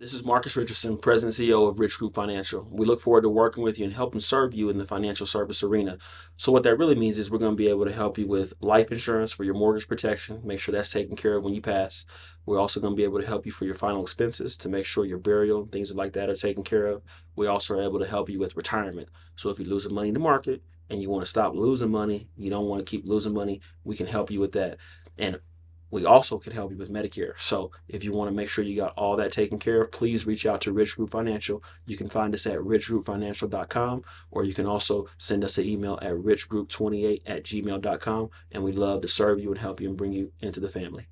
[0.00, 2.64] This is Marcus Richardson, President and CEO of Rich Group Financial.
[2.70, 5.60] We look forward to working with you and helping serve you in the financial service
[5.64, 5.98] arena.
[6.36, 8.52] So, what that really means is we're going to be able to help you with
[8.60, 12.04] life insurance for your mortgage protection, make sure that's taken care of when you pass.
[12.46, 14.86] We're also going to be able to help you for your final expenses to make
[14.86, 17.02] sure your burial and things like that are taken care of.
[17.34, 19.08] We also are able to help you with retirement.
[19.34, 22.28] So, if you're losing money in the market and you want to stop losing money,
[22.36, 24.78] you don't want to keep losing money, we can help you with that.
[25.18, 25.40] And
[25.90, 27.32] we also can help you with Medicare.
[27.38, 30.26] So if you want to make sure you got all that taken care of, please
[30.26, 31.62] reach out to Rich Group Financial.
[31.86, 36.12] You can find us at richgroupfinancial.com or you can also send us an email at
[36.12, 38.30] richgroup28 at gmail.com.
[38.52, 41.08] And we'd love to serve you and help you and bring you into the family.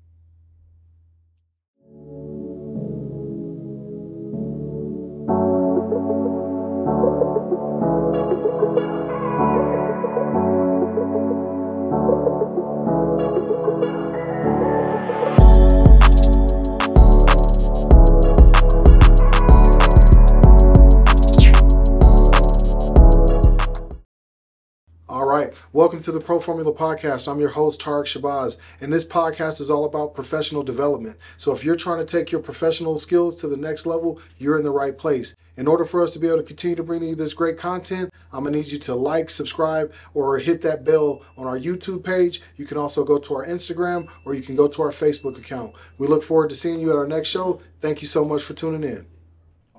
[25.73, 27.29] Welcome to the Pro Formula Podcast.
[27.29, 31.17] I'm your host, Tarek Shabazz, and this podcast is all about professional development.
[31.35, 34.63] So if you're trying to take your professional skills to the next level, you're in
[34.63, 35.35] the right place.
[35.57, 38.13] In order for us to be able to continue to bring you this great content,
[38.31, 42.01] I'm going to need you to like, subscribe, or hit that bell on our YouTube
[42.01, 42.41] page.
[42.55, 45.75] You can also go to our Instagram or you can go to our Facebook account.
[45.97, 47.59] We look forward to seeing you at our next show.
[47.81, 49.05] Thank you so much for tuning in.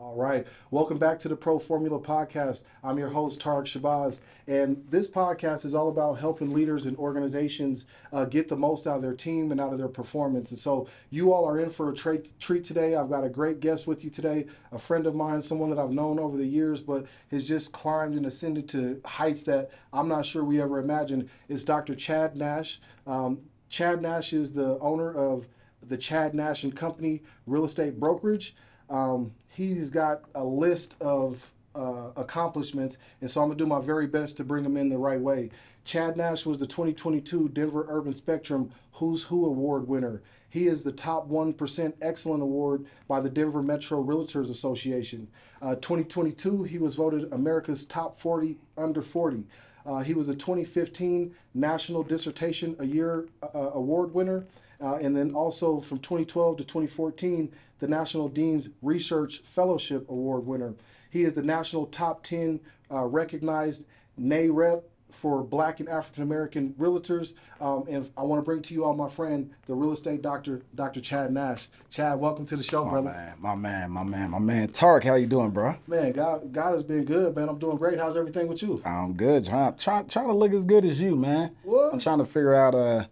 [0.09, 0.47] All right.
[0.70, 2.62] Welcome back to the Pro Formula Podcast.
[2.83, 4.20] I'm your host, Tarek Shabazz.
[4.47, 8.97] And this podcast is all about helping leaders and organizations uh, get the most out
[8.97, 10.50] of their team and out of their performance.
[10.50, 12.95] And so you all are in for a tra- treat today.
[12.95, 15.92] I've got a great guest with you today, a friend of mine, someone that I've
[15.92, 20.25] known over the years, but has just climbed and ascended to heights that I'm not
[20.25, 21.28] sure we ever imagined.
[21.50, 21.95] It's Dr.
[21.95, 22.81] Chad Nash.
[23.06, 25.47] Um, Chad Nash is the owner of
[25.87, 28.56] the Chad Nash and Company Real Estate Brokerage.
[28.89, 29.33] Um,
[29.67, 34.37] he's got a list of uh, accomplishments, and so I'm gonna do my very best
[34.37, 35.50] to bring him in the right way.
[35.84, 40.22] Chad Nash was the 2022 Denver Urban Spectrum Who's Who Award winner.
[40.50, 45.28] He is the top 1% Excellent Award by the Denver Metro Realtors Association.
[45.61, 49.44] Uh, 2022, he was voted America's top 40 under 40.
[49.84, 54.47] Uh, he was a 2015 National Dissertation a Year uh, Award winner.
[54.81, 60.75] Uh, and then also from 2012 to 2014, the National Dean's Research Fellowship Award winner.
[61.11, 63.84] He is the national top 10 uh, recognized
[64.21, 67.33] NAREP for Black and African American realtors.
[67.61, 70.62] Um, and I want to bring to you all my friend, the real estate doctor,
[70.75, 71.00] Dr.
[71.00, 71.69] Chad Nash.
[71.91, 73.11] Chad, welcome to the show, my brother.
[73.11, 74.69] Man, my man, my man, my man.
[74.69, 75.77] Tark, how you doing, bro?
[75.87, 77.49] Man, God, God has been good, man.
[77.49, 77.99] I'm doing great.
[77.99, 78.83] How's everything with you?
[78.84, 79.47] I'm good.
[79.47, 81.56] Trying, try, trying to look as good as you, man.
[81.62, 81.94] What?
[81.94, 83.06] I'm trying to figure out, uh,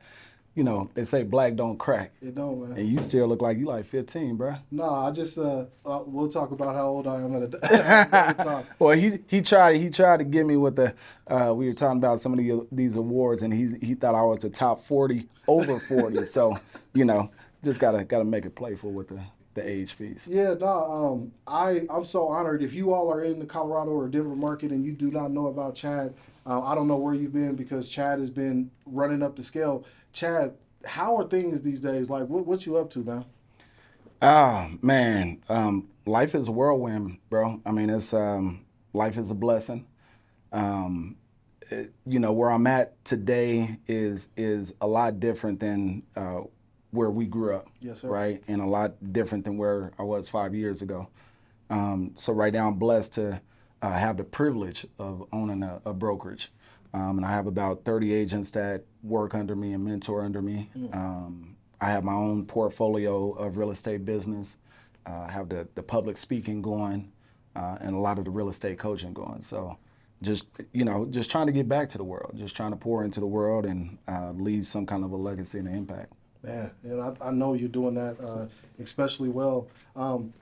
[0.57, 2.13] you know, they say black don't crack.
[2.23, 2.79] It don't, man.
[2.79, 4.57] And you still look like you like 15, bro.
[4.71, 8.65] No, I just uh, uh we'll talk about how old I am at a time.
[8.79, 10.95] well, he he tried he tried to get me with the
[11.29, 14.23] uh, we were talking about some of the, these awards, and he he thought I
[14.23, 16.25] was the top 40 over 40.
[16.25, 16.59] so
[16.95, 17.31] you know,
[17.63, 19.21] just gotta gotta make it playful with the
[19.53, 20.27] the age piece.
[20.27, 22.63] Yeah, no, um, I I'm so honored.
[22.63, 25.49] If you all are in the Colorado or Denver market and you do not know
[25.49, 26.15] about Chad,
[26.47, 29.85] uh, I don't know where you've been because Chad has been running up the scale.
[30.13, 32.09] Chad, how are things these days?
[32.09, 33.25] Like, what what you up to, man?
[34.23, 37.61] Ah, man, um, life is a whirlwind, bro.
[37.67, 39.87] I mean, it's um, life is a blessing.
[40.53, 41.17] Um,
[41.71, 46.43] it, you know, where I'm at today is is a lot different than uh,
[46.93, 47.69] where we grew up.
[47.81, 48.09] Yes, sir.
[48.09, 51.09] Right, and a lot different than where I was five years ago.
[51.69, 53.41] Um, so right now, I'm blessed to
[53.83, 56.51] uh, have the privilege of owning a, a brokerage.
[56.95, 60.71] Um, and I have about 30 agents that work under me and mentor under me.
[60.77, 60.95] Mm.
[60.97, 64.57] Um, I have my own portfolio of real estate business.
[65.05, 67.13] Uh, I have the, the public speaking going
[67.55, 69.43] uh, and a lot of the real estate coaching going.
[69.43, 69.77] So
[70.23, 73.05] just, you know, just trying to get back to the world, just trying to pour
[73.05, 76.13] into the world and uh, leave some kind of a legacy and an impact.
[76.43, 78.47] Man, and I, I know you're doing that uh,
[78.83, 79.69] especially well.
[79.95, 80.33] Um,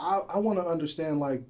[0.00, 1.42] I, I want to understand, like,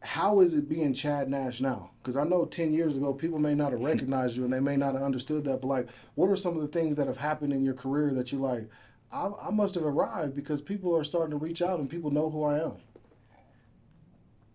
[0.00, 1.90] how is it being Chad Nash now?
[2.00, 4.76] Because I know 10 years ago, people may not have recognized you and they may
[4.76, 5.60] not have understood that.
[5.60, 8.32] But, like, what are some of the things that have happened in your career that
[8.32, 8.68] you like,
[9.12, 12.30] I, I must have arrived because people are starting to reach out and people know
[12.30, 12.72] who I am?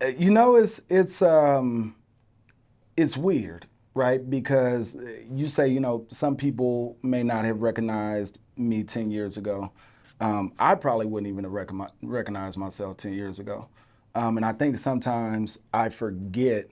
[0.02, 1.96] Uh, you know, it's, it's, um,
[2.96, 4.28] it's weird, right?
[4.30, 4.98] Because
[5.30, 9.72] you say, you know, some people may not have recognized me 10 years ago.
[10.20, 13.68] Um, I probably wouldn't even have recognized myself 10 years ago.
[14.16, 16.68] Um, and I think sometimes I forget,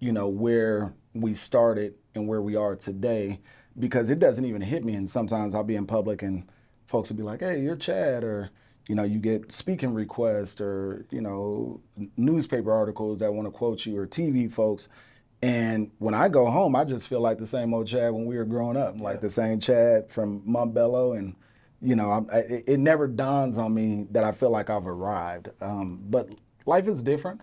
[0.00, 3.40] you know, where we started and where we are today
[3.78, 4.94] because it doesn't even hit me.
[4.94, 6.48] And sometimes I'll be in public and
[6.86, 8.50] folks will be like, hey, you're Chad, or,
[8.88, 11.80] You know, you get speaking requests or you know
[12.16, 14.88] newspaper articles that want to quote you or TV folks.
[15.42, 18.36] And when I go home, I just feel like the same old Chad when we
[18.36, 21.16] were growing up, like the same Chad from Montbello.
[21.16, 21.36] And,
[21.80, 25.50] you know, I, I, it never dawns on me that I feel like I've arrived.
[25.60, 26.28] Um, but
[26.68, 27.40] life is different.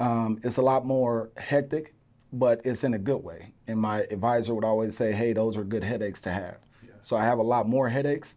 [0.00, 1.94] Um, it's a lot more hectic,
[2.32, 3.52] but it's in a good way.
[3.66, 6.58] And my advisor would always say, hey, those are good headaches to have.
[7.00, 8.36] So I have a lot more headaches,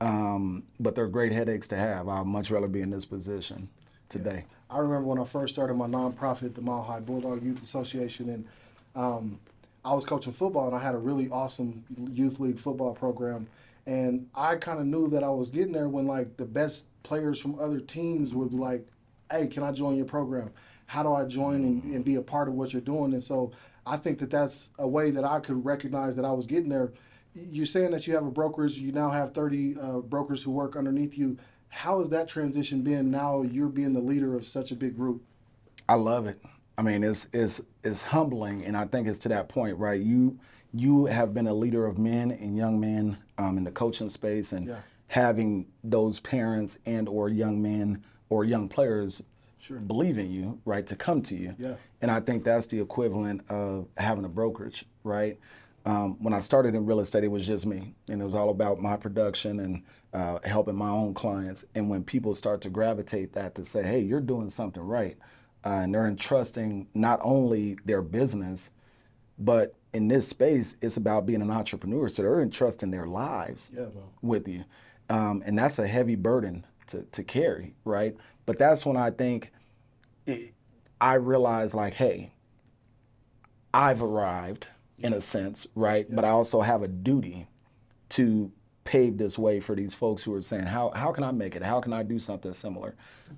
[0.00, 2.08] um, but they're great headaches to have.
[2.08, 3.68] I'd much rather be in this position
[4.08, 4.44] today.
[4.70, 8.46] I remember when I first started my nonprofit, the Mile High Bulldog Youth Association, and
[8.94, 9.38] um,
[9.84, 13.46] I was coaching football, and I had a really awesome youth league football program.
[13.86, 17.38] And I kind of knew that I was getting there when like the best players
[17.38, 18.84] from other teams would like,
[19.30, 20.50] "Hey, can I join your program?
[20.86, 23.52] How do I join and, and be a part of what you're doing?" And so
[23.86, 26.92] I think that that's a way that I could recognize that I was getting there.
[27.34, 30.74] You're saying that you have a brokerage, you now have 30 uh, brokers who work
[30.76, 31.36] underneath you
[31.68, 35.20] how has that transition been now you're being the leader of such a big group
[35.88, 36.40] i love it
[36.78, 40.38] i mean it's it's it's humbling and i think it's to that point right you
[40.72, 44.52] you have been a leader of men and young men um, in the coaching space
[44.52, 44.76] and Yeah.
[45.08, 49.22] having those parents and or young men or young players
[49.58, 49.78] Sure.
[49.78, 51.74] believe in you right to come to you Yeah.
[52.02, 55.38] and i think that's the equivalent of having a brokerage right
[55.84, 58.50] um, when I started in real estate, it was just me, and it was all
[58.50, 59.82] about my production and
[60.12, 61.64] uh, helping my own clients.
[61.76, 65.16] And when people start to gravitate that to say, "Hey, you're doing something right,"
[65.64, 68.70] uh, and they're entrusting not only their business,
[69.38, 72.08] but in this space, it's about being an entrepreneur.
[72.08, 73.86] So they're entrusting their lives Yeah,
[74.22, 74.64] with you,
[75.08, 78.16] um, and that's a heavy burden to to carry, right?
[78.46, 79.52] But that's when I think
[80.26, 80.54] it,
[81.00, 82.32] I realize, like, hey,
[83.74, 84.68] I've arrived
[84.98, 86.06] in a sense, right?
[86.14, 87.48] But I also have a duty
[88.10, 88.50] to
[88.84, 91.62] pave this way for these folks who are saying, how, how can I make it?
[91.62, 92.94] How can I do something similar?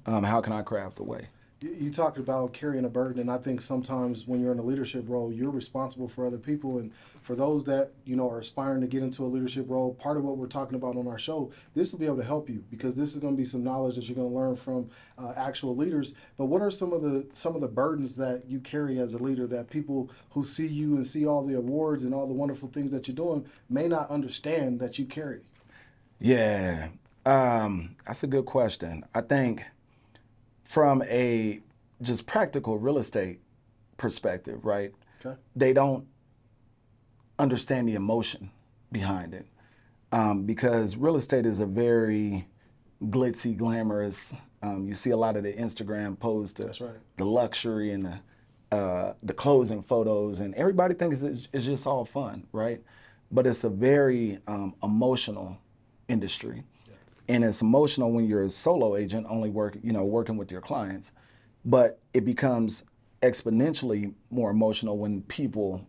[0.06, 1.28] Um, how can I craft a way?
[1.60, 5.04] You, talked about carrying a burden, and I think sometimes when you're in a leadership
[5.08, 6.78] role, you're responsible for other people.
[6.78, 10.16] And for those that you know are aspiring to get into a leadership role, part
[10.16, 12.62] of what we're talking about on our show, this will be able to help you
[12.70, 14.88] because this is going to be some knowledge that you're going to learn from
[15.18, 16.14] uh, actual leaders.
[16.36, 19.18] But what are some of the some of the burdens that you carry as a
[19.18, 22.68] leader that people who see you and see all the awards and all the wonderful
[22.68, 25.40] things that you're doing may not understand that you carry?
[26.20, 26.88] Yeah,
[27.26, 29.04] um, that's a good question.
[29.12, 29.64] I think
[30.68, 31.60] from a
[32.02, 33.40] just practical real estate
[33.96, 34.92] perspective, right?
[35.24, 35.34] Okay.
[35.56, 36.06] They don't
[37.38, 38.50] understand the emotion
[38.92, 39.46] behind it
[40.12, 42.46] um, because real estate is a very
[43.02, 44.34] glitzy, glamorous.
[44.62, 46.98] Um, you see a lot of the Instagram posts, That's right.
[47.16, 48.20] the luxury and the
[48.70, 52.82] uh, the closing photos, and everybody thinks it's, it's just all fun, right?
[53.32, 55.56] But it's a very um, emotional
[56.08, 56.62] industry,
[57.28, 60.60] and it's emotional when you're a solo agent, only work, you know, working with your
[60.60, 61.12] clients.
[61.64, 62.84] But it becomes
[63.22, 65.86] exponentially more emotional when people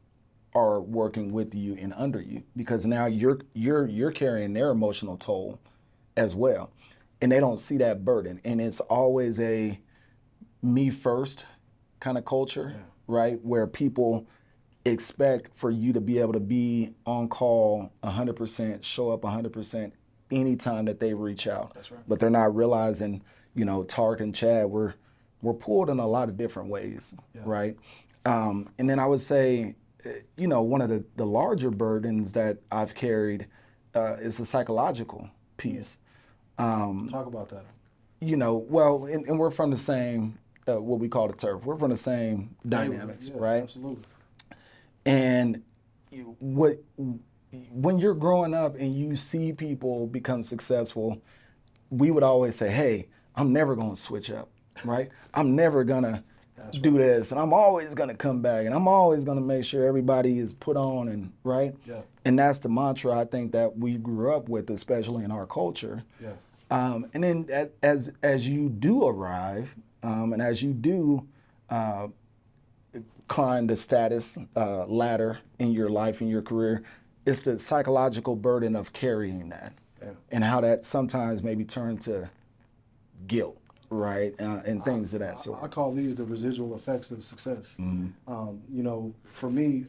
[0.56, 5.16] are working with you and under you because now you're you're you're carrying their emotional
[5.16, 5.60] toll
[6.18, 6.72] as well
[7.22, 9.80] and they don't see that burden and it's always a
[10.64, 11.46] me first
[12.00, 12.74] kind of culture
[13.06, 14.26] right where people
[14.86, 19.92] expect for you to be able to be on call 100% show up 100%
[20.32, 22.02] anytime that they reach out That's right.
[22.08, 23.22] but they're not realizing
[23.56, 24.94] you know tark and chad we're
[25.42, 27.76] we're pulled in a lot of different ways right
[28.26, 32.32] um, and then i would say uh, you know one of the, the larger burdens
[32.34, 33.48] that i've carried
[33.96, 36.00] uh, is the psychological piece
[36.58, 37.64] um, Talk about that.
[38.20, 41.64] you know, well, and, and we're from the same, uh, what we call the turf.
[41.64, 43.64] We're from the same dynamics, Yeah, right?
[43.64, 44.04] Absolutely.
[45.06, 45.64] And
[46.12, 46.84] you- what
[47.72, 51.22] when you're growing up and you see people become successful,
[51.90, 54.50] we would always say, "Hey, I'm never going to switch up,
[54.86, 55.10] right?
[55.34, 56.24] I'm never gonna
[56.82, 60.40] do this, and I'm always gonna come back, and I'm always gonna make sure everybody
[60.40, 62.02] is put on and right." Yeah.
[62.26, 66.04] And that's the mantra I think that we grew up with, especially in our culture.
[66.22, 66.34] Yeah.
[66.70, 71.26] Um, and then as as you do arrive, um, and as you do
[71.70, 72.10] uh,
[73.28, 76.84] climb the status uh, ladder in your life and your career,
[77.26, 80.12] it's the psychological burden of carrying that, Yeah.
[80.32, 82.30] and how that sometimes maybe turn to
[83.28, 83.58] guilt,
[83.90, 87.76] right, uh, and things of that sort I call these the residual effects of success.
[87.80, 88.32] Mm-hmm.
[88.32, 89.86] Um, you know, for me,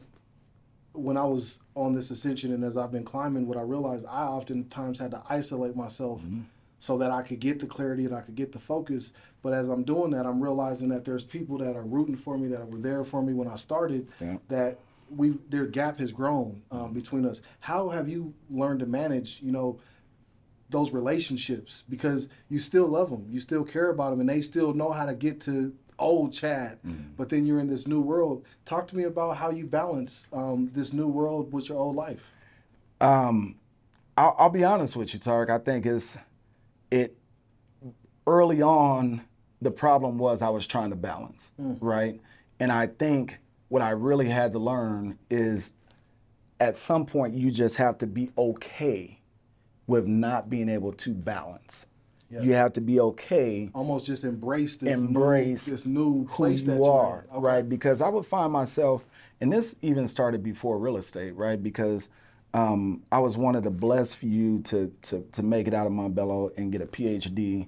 [0.93, 4.23] when I was on this ascension and as I've been climbing, what I realized I
[4.23, 6.41] oftentimes had to isolate myself Mm-hmm.
[6.79, 9.13] so that I could get the clarity and I could get the focus.
[9.41, 12.47] But as I'm doing that, I'm realizing that there's people that are rooting for me,
[12.49, 14.37] that were there for me when I started, Yeah.
[14.49, 14.79] that
[15.15, 17.41] we their gap has grown um, between us.
[17.59, 19.79] How have you learned to manage, you know,
[20.69, 24.73] those relationships because you still love them, you still care about them, and they still
[24.73, 26.79] know how to get to old Chad.
[27.17, 28.45] But then you're in this new world.
[28.65, 32.33] Talk to me about how you balance um, this new world with your old life.
[32.99, 33.55] Um,
[34.17, 35.49] I'll, I'll be honest with you, Tarek.
[35.49, 36.17] I think it's
[36.89, 37.17] it
[38.25, 39.21] early on.
[39.61, 42.19] The problem was I was trying to balance, right?
[42.59, 43.37] And I think
[43.71, 45.75] what I really had to learn is
[46.59, 49.21] at some point you just have to be okay
[49.87, 51.87] with not being able to balance.
[52.29, 56.75] You have to be okay Almost just embrace this Embrace new, this new place that
[56.75, 57.37] you in.
[57.37, 57.39] Okay.
[57.39, 57.67] right?
[57.67, 59.05] Because I would find myself,
[59.39, 61.61] and this even started before real estate, right?
[61.61, 62.09] Because
[62.53, 65.93] um, I was one of the blessed few to to to make it out of
[65.93, 67.67] Montbello and get a PhD,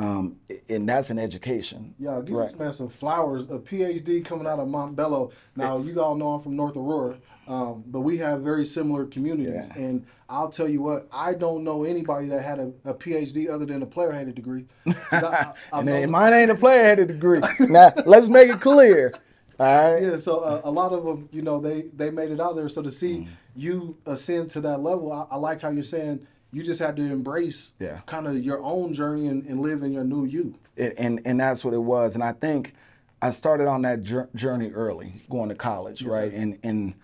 [0.00, 0.36] um,
[0.68, 1.94] and that's an education.
[1.98, 2.48] Yeah, give right?
[2.48, 3.42] this man some flowers.
[3.44, 5.32] A PhD coming out of Montbello.
[5.56, 7.16] Now you all know I'm from North Aurora,
[7.46, 9.68] um, but we have very similar communities.
[9.74, 9.82] Yeah.
[9.82, 13.66] And I'll tell you what, I don't know anybody that had a, a PhD other
[13.66, 14.64] than a player hated degree.
[15.12, 17.40] I- I- and mine ain't a player headed degree.
[17.60, 19.12] now let's make it clear.
[19.58, 20.02] All right.
[20.02, 22.68] yeah, so uh, a lot of them, you know, they they made it out there.
[22.68, 23.28] So to see Mm.
[23.56, 27.02] you ascend to that level, I, I like how you're saying you just had to
[27.02, 28.00] embrace Yeah.
[28.06, 30.54] kind of your own journey and, and live in your new you.
[30.76, 32.14] It, and and that's what it was.
[32.14, 32.74] And I think
[33.22, 34.02] I started on that
[34.34, 36.32] journey early, going to college, right?
[36.32, 36.94] And and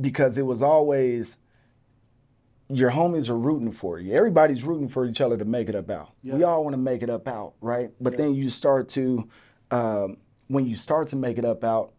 [0.00, 1.38] because it was always
[2.70, 4.12] your homies are rooting for you.
[4.14, 6.10] Everybody's rooting for each other to make it up out.
[6.22, 7.90] We all want to make it up out, right?
[8.00, 9.28] But then you start to
[9.70, 10.16] um,
[10.48, 11.92] when you start to make it up out,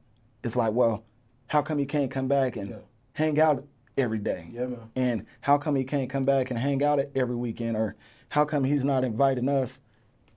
[0.43, 1.03] it's like, well,
[1.47, 2.75] how come you can't come back and Yeah.
[3.13, 3.63] hang out
[3.97, 4.49] every day?
[4.51, 4.89] Yeah, man.
[4.95, 7.77] And how come he can't come back and hang out every weekend?
[7.77, 7.95] Or
[8.29, 9.81] how come he's not inviting us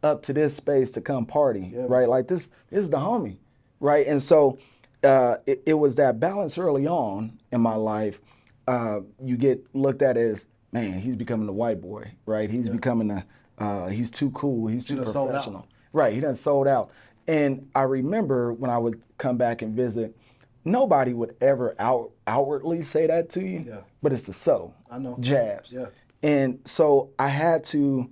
[0.03, 1.73] up to this space to come party?
[1.75, 1.87] Yeah.
[1.89, 2.09] Right?
[2.09, 3.37] Like this, this is the homie.
[3.81, 4.07] Right?
[4.07, 4.59] And so
[5.05, 8.21] uh, it, it was that balance early on in my life.
[8.67, 12.49] Uh, you get looked at as, man, he's becoming the white boy, right?
[12.49, 13.27] He's becoming a,
[13.59, 15.13] uh, he's too cool, he's too out.
[15.13, 15.67] professional.
[15.93, 16.91] Right, he done sold out.
[17.27, 20.17] And I remember when I would come back and visit,
[20.64, 23.64] nobody would ever out outwardly say that to you.
[23.66, 23.81] Yeah.
[24.02, 25.16] But it's the subtle I know.
[25.21, 25.73] jabs.
[25.73, 25.87] Yeah.
[26.23, 28.11] And so I had to,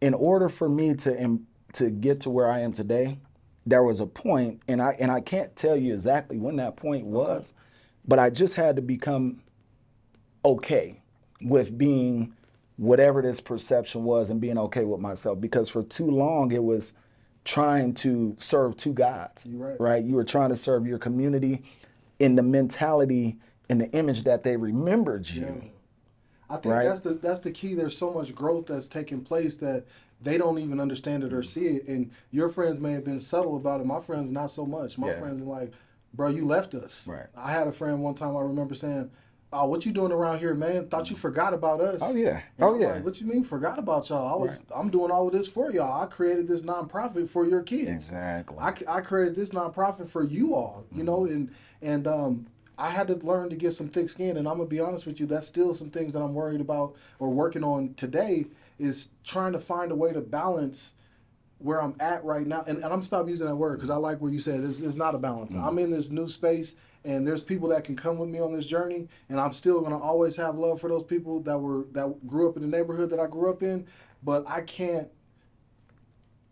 [0.00, 1.38] in order for me to
[1.74, 3.18] to get to where I am today,
[3.66, 7.06] there was a point, and I and I can't tell you exactly when that point
[7.06, 7.54] was,
[8.06, 9.42] but I just had to become
[10.44, 11.00] okay
[11.42, 12.34] with being
[12.76, 16.94] whatever this perception was and being okay with myself because for too long it was
[17.44, 19.80] trying to serve two gods right.
[19.80, 21.62] right you were trying to serve your community
[22.18, 23.36] in the mentality
[23.68, 25.70] and the image that they remembered you
[26.50, 26.84] I think Right.
[26.84, 27.74] that's the that's the key.
[27.74, 29.84] There's so much growth that's taking place that
[30.20, 31.48] they don't even understand it or mm-hmm.
[31.48, 31.88] see it.
[31.88, 33.86] And your friends may have been subtle about it.
[33.86, 34.98] My friends not so much.
[34.98, 35.20] My Yeah.
[35.20, 35.72] friends are like,
[36.12, 37.06] bro, you left us.
[37.06, 37.26] Right.
[37.36, 39.10] I had a friend one time I remember saying,
[39.52, 40.86] Oh, what you doing around here, man?
[40.86, 42.00] Thought you forgot about us.
[42.02, 42.40] Oh, yeah.
[42.58, 42.92] And Oh, I'm yeah.
[42.92, 44.32] Like, what you mean forgot about y'all?
[44.32, 46.00] I was I'm doing all of this for y'all.
[46.02, 47.90] I created this nonprofit for your kids.
[47.90, 51.32] exactly I, I created this nonprofit for you all, you know, Mm-hmm.
[51.34, 51.50] and
[51.82, 52.46] and um,
[52.78, 54.36] I had to learn to get some thick skin.
[54.36, 56.94] And I'm gonna be honest with you, that's still some things that I'm worried about
[57.18, 58.44] or working on today
[58.78, 60.94] is trying to find a way to balance
[61.58, 62.64] where I'm at right now.
[62.66, 64.60] And, and I'm stop using that word because I like what you said.
[64.64, 65.52] It's, it's not a balance.
[65.52, 65.64] Mm-hmm.
[65.64, 66.76] I'm in this new space.
[67.04, 69.98] And there's people that can come with me on this journey, and I'm still gonna
[69.98, 73.20] always have love for those people that were that grew up in the neighborhood that
[73.20, 73.86] I grew up in.
[74.22, 75.08] But I can't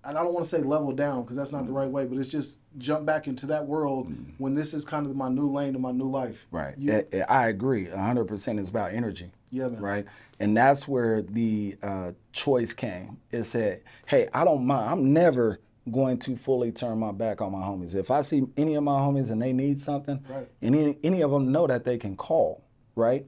[0.05, 2.19] and I don't want to say level down because that's not the right way, but
[2.19, 5.75] it's just jump back into that world when this is kind of my new lane
[5.75, 6.47] and my new life.
[6.51, 6.75] Right.
[6.79, 7.87] You- I, I agree.
[7.87, 9.31] 100% it's about energy.
[9.51, 9.81] Yeah, man.
[9.83, 10.07] Right.
[10.41, 13.19] And that's where the uh, choice came.
[13.33, 14.91] It said, hey, I don't mind.
[14.91, 15.59] I'm never
[15.91, 17.95] going to fully turn my back on my homies.
[17.95, 20.49] If I see any of my homies and they need something, Right.
[20.63, 22.63] and any, any of them know that they can call,
[22.97, 23.27] right?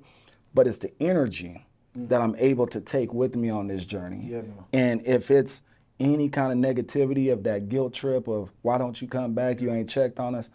[0.55, 1.64] But it's the energy
[1.95, 4.29] that I'm able to take with me on this journey.
[4.29, 4.31] Mm.
[4.31, 4.43] Yeah.
[4.73, 5.62] And if it's
[5.99, 9.61] any kind of negativity of that guilt trip of why don't you come back?
[9.61, 10.49] You ain't checked on us.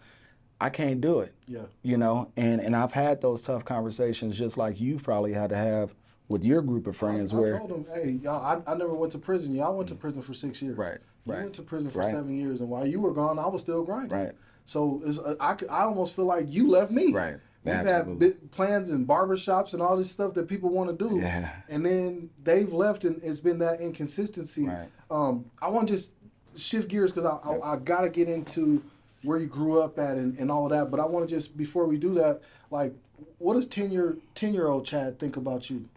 [0.60, 1.34] I can't do it.
[1.46, 1.66] Yeah.
[1.82, 5.56] You know, and and I've had those tough conversations just like you've probably had to
[5.56, 5.94] have
[6.28, 8.94] with your group of friends I, where I told them, hey, y'all, I, I never
[8.94, 9.54] went to prison.
[9.54, 10.76] Y'all went to prison for six years.
[10.76, 12.10] Right, You went to prison for right.
[12.10, 14.16] seven years, and while you were gone, I was still grinding.
[14.16, 14.32] Right.
[14.64, 17.12] So it's, uh, I, I almost feel like you left me.
[17.12, 17.36] Right.
[17.64, 18.28] We've had Absolutely.
[18.28, 21.18] bit plans and barbershops and all this stuff that people want to do.
[21.18, 21.50] Yeah.
[21.68, 24.68] And then they've left, and it's been that inconsistency.
[24.68, 24.88] Right.
[25.10, 26.12] Um, I want to just
[26.56, 28.82] shift gears because I, I, I got to get into
[29.22, 30.92] where you grew up at and, and all of that.
[30.92, 32.40] But I want to just, before we do that,
[32.70, 32.94] like,
[33.38, 35.88] what does 10 year, 10 year old Chad think about you?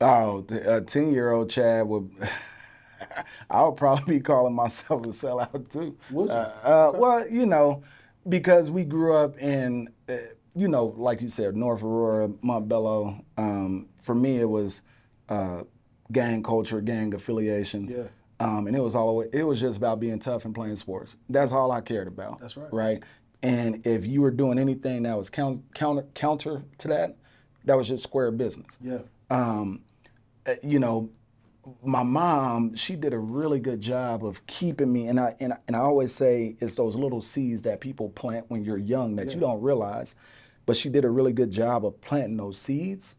[0.00, 2.10] oh the- a ten year old Chad would
[3.50, 5.96] I would probably be calling myself a sellout too.
[6.10, 6.32] Would you?
[6.32, 7.82] Uh, uh, Well, you know,
[8.28, 10.16] because we grew up in, uh,
[10.54, 13.22] you know, like you said, North Aurora, Montbello.
[13.36, 14.82] Um, for me, it was
[15.28, 15.62] uh,
[16.12, 17.94] gang culture, gang affiliations.
[17.94, 18.04] Yeah.
[18.40, 21.16] Um, and it was all it was just about being tough and playing sports.
[21.28, 22.38] That's all I cared about.
[22.38, 22.72] That's right.
[22.72, 23.02] Right.
[23.42, 27.16] And if you were doing anything that was counter counter, counter to that,
[27.64, 28.78] that was just square business.
[28.80, 29.00] Yeah.
[29.30, 29.80] Um,
[30.46, 31.10] uh, you know,
[31.84, 35.58] my mom, she did a really good job of keeping me, and I and, I-
[35.66, 39.32] and I always say it's those little seeds that people plant when you're young that
[39.34, 40.14] you don't realize,
[40.66, 43.16] but she did a really good job of planting those seeds.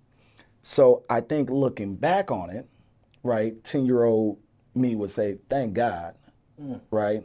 [0.62, 2.68] So I think looking back on it,
[3.24, 4.38] right, ten year old
[4.76, 6.16] me would say, "Thank God,"
[6.62, 6.80] mm.
[6.92, 7.24] right,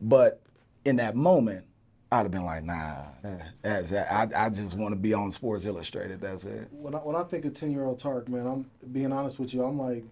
[0.00, 0.40] but
[0.84, 1.64] in that moment.
[2.10, 5.66] I'd have been like, nah, that- that's, I, I just want to be on Sports
[5.66, 6.22] Illustrated.
[6.22, 6.66] That's it.
[6.72, 9.52] When I, when I think of ten year old Tark, man, I'm being honest with
[9.52, 9.62] you.
[9.62, 10.04] I'm like,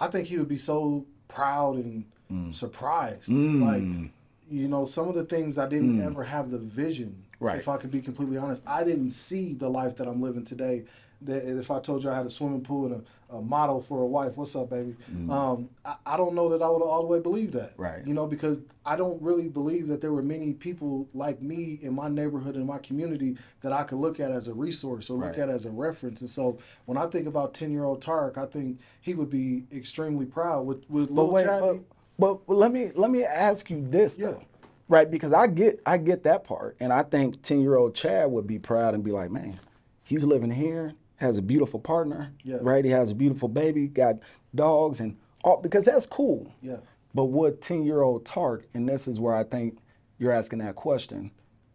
[0.00, 3.28] I think he would be so proud and surprised.
[3.28, 3.62] Mm.
[3.62, 4.10] Like,
[4.50, 7.24] you know, some of the things I didn't ever have the vision.
[7.38, 7.58] Right.
[7.58, 10.84] If I could be completely honest, I didn't see the life that I'm living today.
[11.22, 14.02] That if I told you I had a swimming pool and a, a model for
[14.02, 14.96] a wife, what's up, baby?
[15.28, 17.74] Um, I, I don't know that I would all the way believe that.
[17.76, 18.06] Right.
[18.06, 21.94] You know, because I don't really believe that there were many people like me in
[21.94, 25.26] my neighborhood in my community that I could look at as a resource or look
[25.36, 25.38] Right.
[25.40, 26.22] at as a reference.
[26.22, 29.64] And so when I think about ten year old Tark, I think he would be
[29.72, 31.80] extremely proud with with But wait, but,
[32.18, 34.28] but let me let me ask you this Yeah.
[34.28, 34.42] though,
[34.88, 35.10] right?
[35.10, 38.46] Because I get I get that part, and I think ten year old Chad would
[38.46, 39.58] be proud and be like, man,
[40.02, 42.58] he's living here, has a beautiful partner, Yeah.
[42.62, 42.84] right?
[42.84, 44.16] He has a beautiful baby, got
[44.54, 46.52] dogs, and all because that's cool.
[46.62, 46.78] Yeah.
[47.14, 49.78] But would ten year old Tark, and this is where I think
[50.18, 51.30] you're asking that question,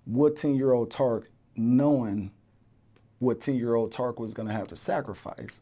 [0.08, 2.32] would ten year old Tark knowing
[3.20, 5.62] what 10 year old Tark was going to have to sacrifice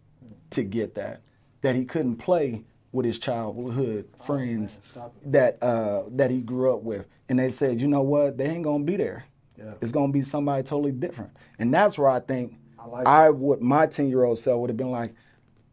[0.50, 1.22] to get that.
[1.62, 6.82] That he couldn't play with his childhood friends stop that uh, that he grew up
[6.82, 7.06] with.
[7.30, 8.38] And they said, you know what?
[8.38, 9.26] They ain't going to be there.
[9.58, 9.74] Yeah.
[9.82, 11.32] It's going to be somebody totally different.
[11.60, 14.70] And that's where I think I like I would, my 10 year old self would
[14.70, 15.14] have been like,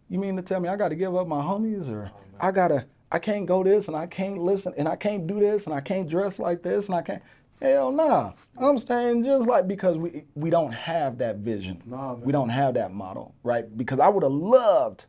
[0.09, 2.69] you mean to tell me I got to give up my homies or I got
[2.69, 5.75] to, I can't go this and I can't listen and I can't do this and
[5.75, 7.23] I can't dress like this and I can't.
[7.61, 8.33] Hell nah.
[8.57, 11.83] I'm staying just like because we we don't have that vision.
[11.85, 13.77] Nah, we don't have that model, right?
[13.77, 15.07] Because I would have loved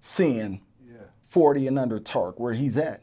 [0.00, 1.02] seeing Yeah.
[1.24, 3.02] 40 and under Tark where he's at.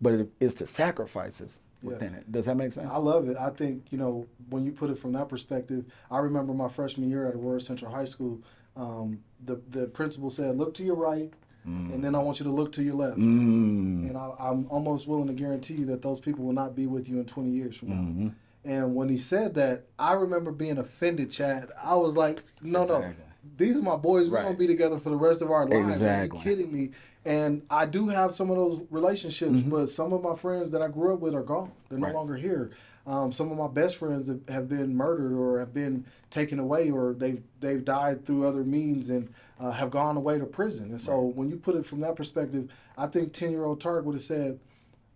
[0.00, 2.30] But it's the sacrifices within it.
[2.30, 2.90] Does that make sense?
[2.90, 3.36] I love it.
[3.36, 5.84] I think you know when you put it from that perspective.
[6.10, 8.40] I remember my freshman year at Aurora Central High School.
[8.76, 11.32] Um, the the principal said, "Look to your right,
[11.64, 14.08] and then I want you to look to your left." Mm.
[14.08, 17.08] And I, I'm almost willing to guarantee you that those people will not be with
[17.08, 17.94] you in 20 years from now.
[17.94, 18.28] Mm-hmm.
[18.66, 21.70] And when he said that, I remember being offended, Chad.
[21.82, 23.14] I was like, no, no.
[23.56, 24.28] These are my boys.
[24.28, 24.42] We're Right.
[24.44, 25.88] going to be together for the rest of our lives.
[25.88, 26.38] Exactly.
[26.38, 26.90] Are you kidding me?
[27.24, 29.70] And I do have some of those relationships, Mm-hmm.
[29.70, 31.72] but some of my friends that I grew up with are gone.
[31.88, 32.14] They're no Right.
[32.14, 32.70] longer here.
[33.06, 36.90] Um, some of my best friends have, have been murdered or have been taken away
[36.90, 39.28] or they've they've died through other means and
[39.60, 40.90] uh, have gone away to prison.
[40.90, 44.04] And so when you put it from that perspective, I think 10 year old Tark
[44.04, 44.58] would have said,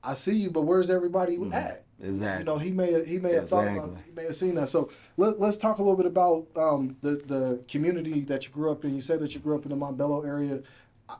[0.05, 1.85] I see you, but where's everybody at?
[2.03, 2.41] Exactly.
[2.41, 4.03] You know, he may he may have thought about, Exactly.
[4.07, 4.69] he may have seen that.
[4.69, 8.71] So let, let's talk a little bit about um, the the community that you grew
[8.71, 8.95] up in.
[8.95, 10.63] You said that you grew up in the Montbello area.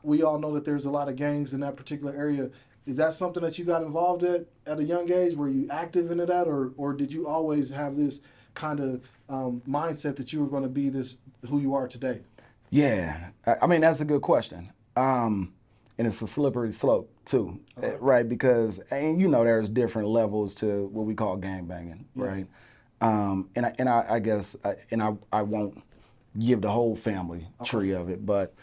[0.03, 2.49] We all know that there's a lot of gangs in that particular area.
[2.87, 5.35] Is that something that you got involved in at a young age?
[5.35, 8.21] Were you active into that, or or did you always have this
[8.53, 11.17] kind of um, mindset that you were going to be this
[11.47, 12.21] who you are today?
[12.71, 15.53] Yeah, I I mean that's a good question, um,
[15.97, 18.27] and it's a slippery slope too, uh, right?
[18.27, 22.47] Because and you know there's different levels to what we call gang banging, right?
[22.99, 25.81] Um, and I, and I, I guess I, and I I won't
[26.37, 28.53] give the whole family tree of it, but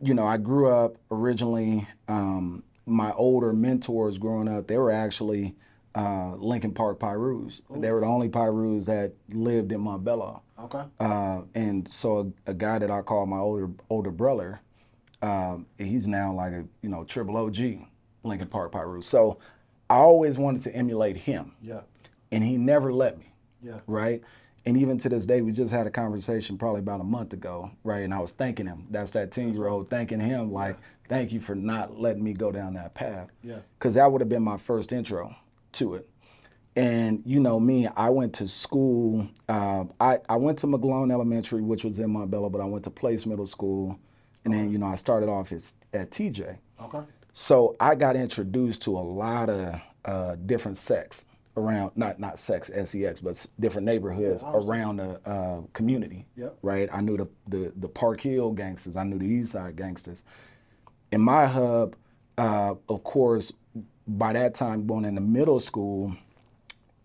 [0.00, 1.86] you know I grew up originally.
[2.06, 5.54] Um, my older mentors growing up, they were actually
[5.94, 7.60] uh, Lincoln Park Pirus.
[7.70, 10.40] They were the only Pirus that lived in Montbello.
[10.60, 10.84] Okay.
[10.98, 14.60] Uh, and so a, a guy that I call my older older brother,
[15.22, 17.56] um, he's now like a you know triple OG,
[18.24, 19.02] Lincoln Park Piru.
[19.02, 19.38] So
[19.90, 21.82] I always wanted to emulate him, Yeah.
[22.32, 23.32] and he never let me.
[23.62, 23.80] Yeah.
[23.86, 24.22] Right.
[24.66, 27.70] And even to this day, we just had a conversation probably about a month ago,
[27.84, 28.00] right?
[28.02, 28.86] And I was thanking him.
[28.90, 30.76] That's that 10 year old thanking him, like,
[31.08, 33.30] thank you for not letting me go down that path.
[33.42, 33.60] Yeah.
[33.78, 35.34] Because that would have been my first intro
[35.72, 36.08] to it.
[36.76, 39.26] And you know me, I went to school.
[39.48, 42.90] Uh, I, I went to McGlone Elementary, which was in Montbello, but I went to
[42.90, 43.98] Place Middle School.
[44.44, 46.58] And then, you know, I started off at, at TJ.
[46.82, 47.00] Okay.
[47.38, 52.68] So I got introduced to a lot of uh, different sects around, not not sex,
[52.68, 54.68] sex, but different neighborhoods understand.
[54.68, 56.26] around the uh, community.
[56.36, 56.58] Yep.
[56.62, 56.88] Right.
[56.92, 58.96] I knew the, the the Park Hill gangsters.
[58.96, 60.24] I knew the East Side gangsters.
[61.12, 61.94] In my hub,
[62.38, 63.52] uh, of course,
[64.08, 66.16] by that time, going into middle school,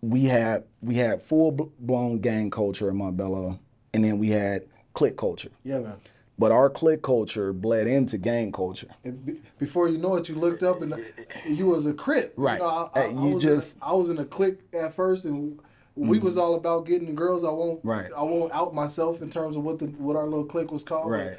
[0.00, 3.56] we had we had full blown gang culture in Montbello,
[3.92, 5.50] and then we had clique culture.
[5.62, 6.00] Yeah, man.
[6.38, 8.88] But our clique culture bled into gang culture.
[9.02, 10.94] Be- before you know it, you looked up and
[11.46, 12.34] you was a crip.
[12.36, 12.58] Right.
[12.58, 14.58] You know, I, I, Hey, I was just- in a, I was in a clique
[14.72, 15.60] at first, and
[15.96, 16.40] we was mm-hmm.
[16.40, 17.44] all about getting the girls.
[17.44, 17.80] I won't.
[17.84, 18.10] Right.
[18.16, 21.10] I won't out myself in terms of what the what our little clique was called.
[21.10, 21.38] Right.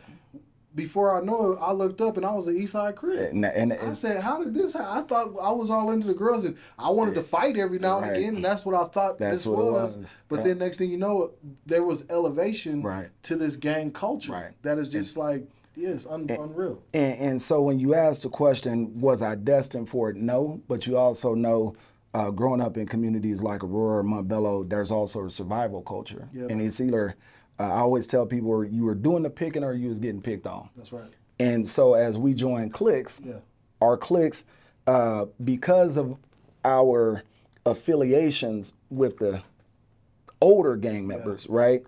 [0.75, 3.31] Before I know it, I looked up and I was an East Side crip.
[3.31, 4.73] And, and I said, "How did this?
[4.73, 4.89] happen?
[4.91, 7.99] I thought I was all into the girls, and I wanted to fight every now
[7.99, 8.17] and Right.
[8.17, 9.97] again, and that's what I thought That's this was.
[9.97, 9.99] was.
[10.27, 10.43] But Yeah.
[10.47, 11.31] then next thing you know,
[11.65, 13.07] there was elevation Right.
[13.23, 14.33] to this gang culture.
[14.33, 14.51] Right.
[14.63, 16.79] That is just like, yeah, it's un- unreal.
[16.93, 20.17] And, and so when you ask the question, was I destined for it?
[20.17, 21.73] No, but you also know,
[22.13, 26.47] uh, growing up in communities like Aurora, Montbello, there's also a survival culture, Yeah.
[26.49, 27.15] and it's either
[27.57, 30.69] I always tell people you were doing the picking or you was getting picked on.
[30.75, 31.11] That's right.
[31.39, 33.39] And so as we join cliques, Yeah.
[33.81, 34.45] our cliques,
[34.87, 36.17] uh, because of
[36.63, 37.23] our
[37.65, 39.41] affiliations with the
[40.41, 41.83] older gang members, right?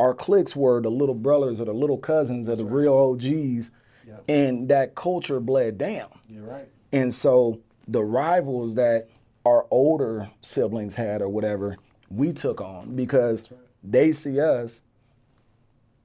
[0.00, 3.70] Our cliques were the little brothers or the little cousins of the real OGs,
[4.06, 4.18] Yeah.
[4.28, 6.08] and that culture bled down.
[6.28, 6.68] You're right.
[6.92, 9.08] And so the rivals that
[9.46, 11.76] our older siblings had or whatever,
[12.10, 13.48] we took on because
[13.82, 14.82] they see us.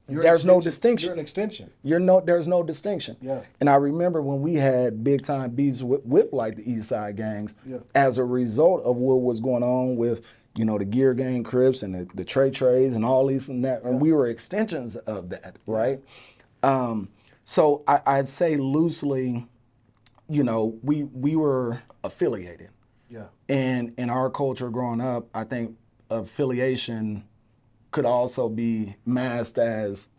[0.10, 1.08] You're there's no distinction.
[1.08, 1.70] You're an extension.
[1.84, 3.18] You're no, there's no distinction.
[3.22, 3.42] Yeah.
[3.60, 7.16] And I remember when we had big time beats with, with like the East Side
[7.18, 7.78] gangs, Yeah.
[7.96, 10.24] as a result of what was going on with,
[10.56, 13.64] you know, the Gear Gang Crips and the, the Trey Trays and all these and
[13.66, 16.02] that, and we were extensions of that, right?
[16.64, 17.10] Um,
[17.46, 19.46] so I, I'd say loosely,
[20.28, 22.70] you know, we we were affiliated,
[23.10, 23.28] Yeah.
[23.48, 25.76] and in our culture growing up, I think
[26.12, 27.24] affiliation
[27.92, 30.10] could also be masked as,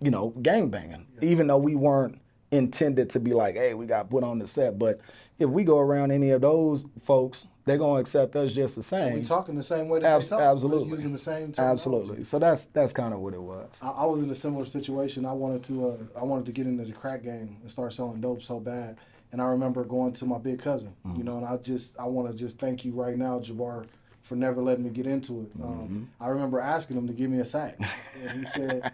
[0.00, 4.10] you know, gang banging, even though we weren't intended to be like, hey, we got
[4.10, 4.78] put on the set.
[4.78, 5.00] But
[5.38, 9.14] if we go around any of those folks, they're gonna accept us just the same.
[9.14, 10.38] We talking the same way that they talk.
[10.38, 10.90] We're absolutely.
[10.90, 11.52] using the same.
[11.56, 12.22] Absolutely.
[12.24, 13.78] So that's that's kind of what it was.
[13.82, 15.24] I, I was in a similar situation.
[15.24, 18.20] I wanted to uh, I wanted to get into the crack game and start selling
[18.20, 18.98] dope so bad.
[19.32, 21.16] And I remember going to my big cousin, Mm-hmm.
[21.16, 23.86] you know, and I just I want to just thank you right now, Jabbar,
[24.24, 25.56] for never letting me get into it.
[25.58, 25.62] Mm-hmm.
[25.64, 27.78] Um, I remember asking him to give me a sack,
[28.22, 28.90] and he said,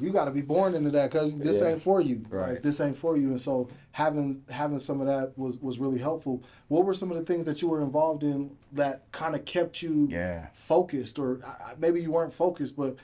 [0.00, 1.68] "You got to be born into that because this Yeah.
[1.68, 2.24] ain't for you.
[2.28, 2.50] Right.
[2.50, 6.00] Like, this ain't for you." And so having having some of that was was really
[6.00, 6.42] helpful.
[6.68, 9.82] What were some of the things that you were involved in that kind of kept
[9.82, 10.48] you Yeah.
[10.52, 11.40] focused, or
[11.78, 12.96] maybe you weren't focused, but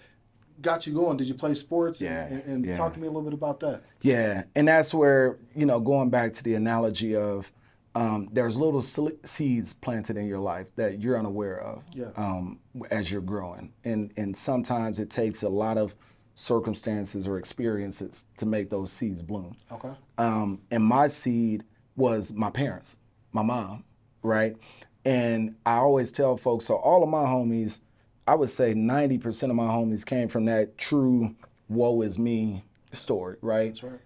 [0.61, 1.17] got you going?
[1.17, 2.01] Did you play sports?
[2.01, 2.77] Yeah, And, and yeah.
[2.77, 3.83] talk to me a little bit about that.
[4.03, 7.53] Yeah, and that's where you know going back to the analogy of
[8.01, 12.11] um, there's little seeds planted in your life that you're unaware of Yeah.
[12.17, 12.59] um,
[12.91, 15.95] as you're growing, and and sometimes it takes a lot of
[16.35, 19.57] circumstances or experiences to make those seeds bloom.
[19.73, 19.91] Okay.
[20.17, 21.65] Um, and my seed
[21.97, 22.97] was my parents,
[23.33, 23.85] my mom,
[24.23, 24.57] right?
[25.05, 27.81] And I always tell folks, so all of my homies,
[28.27, 31.35] I would say 90% of my homies came from that true
[31.69, 33.69] woe is me story, right?
[33.75, 34.01] That's right.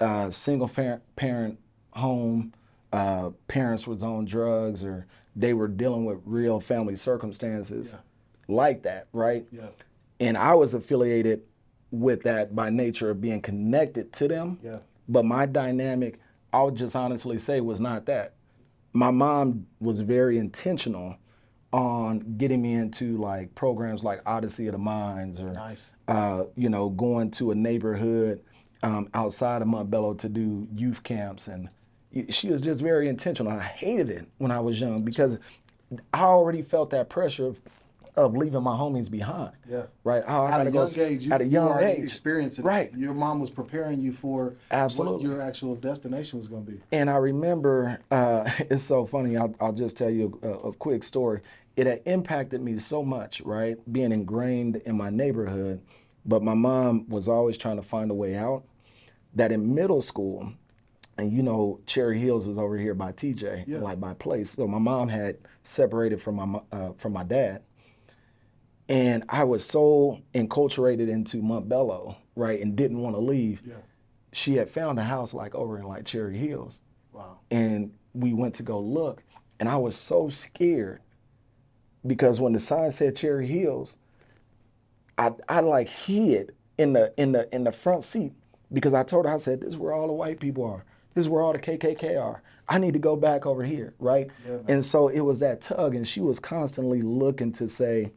[0.00, 1.58] uh, single parent, parent
[1.92, 2.52] home,
[2.92, 7.96] uh, parents was on drugs or they were dealing with real family circumstances
[8.48, 9.46] like that, right?
[9.50, 9.68] Yeah.
[10.20, 11.42] And I was affiliated
[11.90, 14.58] with that by nature of being connected to them.
[14.62, 14.78] Yeah.
[15.08, 16.20] But my dynamic,
[16.52, 18.34] I'll just honestly say, was not that.
[18.92, 21.16] My mom was very intentional
[21.72, 25.92] on getting me into like programs like Odyssey of the Minds or Nice.
[26.08, 28.42] uh, you know, going to a neighborhood
[28.82, 31.48] um, outside of Montbello to do youth camps.
[31.48, 31.70] And
[32.28, 33.52] she was just very intentional.
[33.52, 35.38] I hated it when I was young because
[36.12, 37.60] I already felt that pressure of,
[38.16, 39.52] of leaving my homies behind.
[39.68, 39.84] Yeah.
[40.04, 40.22] Right.
[40.26, 42.04] I At gotta a go young age, you, at a young already age.
[42.04, 42.64] experienced it.
[42.64, 42.92] Right.
[42.94, 45.26] Your mom was preparing you for Absolutely.
[45.28, 46.80] what your actual destination was going to be.
[46.92, 49.36] And I remember, uh, it's so funny.
[49.36, 51.40] I'll, I'll just tell you a, a quick story.
[51.76, 53.76] It had impacted me so much, right?
[53.90, 55.80] Being ingrained in my neighborhood,
[56.26, 58.64] but my mom was always trying to find a way out.
[59.34, 60.52] That in middle school,
[61.18, 63.78] and you know, Cherry Hills is over here by TJ, Yeah.
[63.78, 64.50] like my place.
[64.50, 67.62] So my mom had separated from my uh, from my dad,
[68.88, 73.62] and I was so enculturated into Montbello, right, and didn't want to leave.
[73.64, 73.74] Yeah.
[74.32, 76.80] She had found a house like over in like Cherry Hills
[77.12, 77.38] Wow.
[77.50, 79.22] and we went to go look
[79.60, 81.00] and i was so scared
[82.06, 83.98] because when the sign said cherry hills
[85.18, 88.32] i i like hid in the in the in the front seat
[88.72, 91.24] because i told her i said this is where all the white people are this
[91.24, 92.42] is where all the kkk are.
[92.68, 94.28] I need to go back over here right?
[94.48, 98.12] Yeah, and so it was that tug and she was constantly looking to say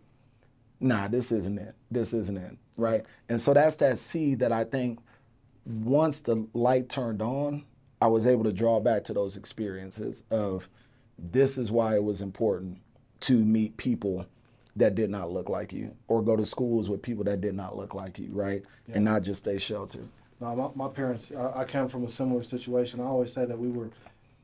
[0.80, 1.76] nah this isn't it.
[1.92, 3.04] This isn't it right?
[3.30, 5.00] And so that's that seed that i think
[5.66, 7.64] once the light turned on,
[8.02, 10.70] I was able to draw back to those experiences of
[11.18, 12.80] this is why it was important
[13.22, 14.26] to meet people
[14.76, 17.78] that did not look like you or go to schools with people that did not
[17.78, 18.64] look like you, right?
[18.94, 20.08] And not just stay sheltered.
[20.42, 21.32] No, my, my parents.
[21.38, 23.00] I, I came from a similar situation.
[23.00, 23.90] I always say that we were,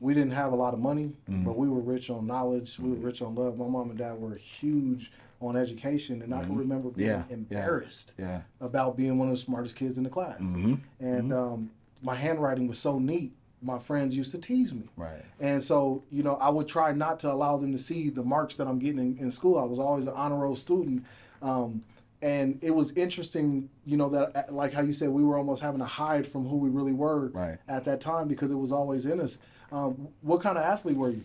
[0.00, 1.44] we didn't have a lot of money, Mm-hmm.
[1.44, 2.78] but we were rich on knowledge.
[2.78, 3.58] We were rich on love.
[3.58, 7.20] My mom and dad were huge on education, and I can remember being Mm-hmm.
[7.20, 7.34] Yeah, yeah.
[7.34, 8.40] embarrassed Yeah.
[8.60, 10.38] about being one of the smartest kids in the class.
[10.38, 10.74] Mm-hmm.
[11.00, 11.70] And um,
[12.02, 13.32] my handwriting was so neat.
[13.64, 14.88] My friends used to tease me.
[14.96, 15.24] Right.
[15.38, 18.56] And so, you know, I would try not to allow them to see the marks
[18.56, 19.56] that I'm getting in, in school.
[19.58, 21.04] I was always an honor roll student.
[21.42, 21.84] Um,
[22.22, 25.60] and it was interesting, you know, that uh, like how you said, we were almost
[25.60, 27.58] having to hide from who we really were Right.
[27.68, 29.38] at that time because it was always in us.
[29.72, 31.24] Um, what kind of athlete were you?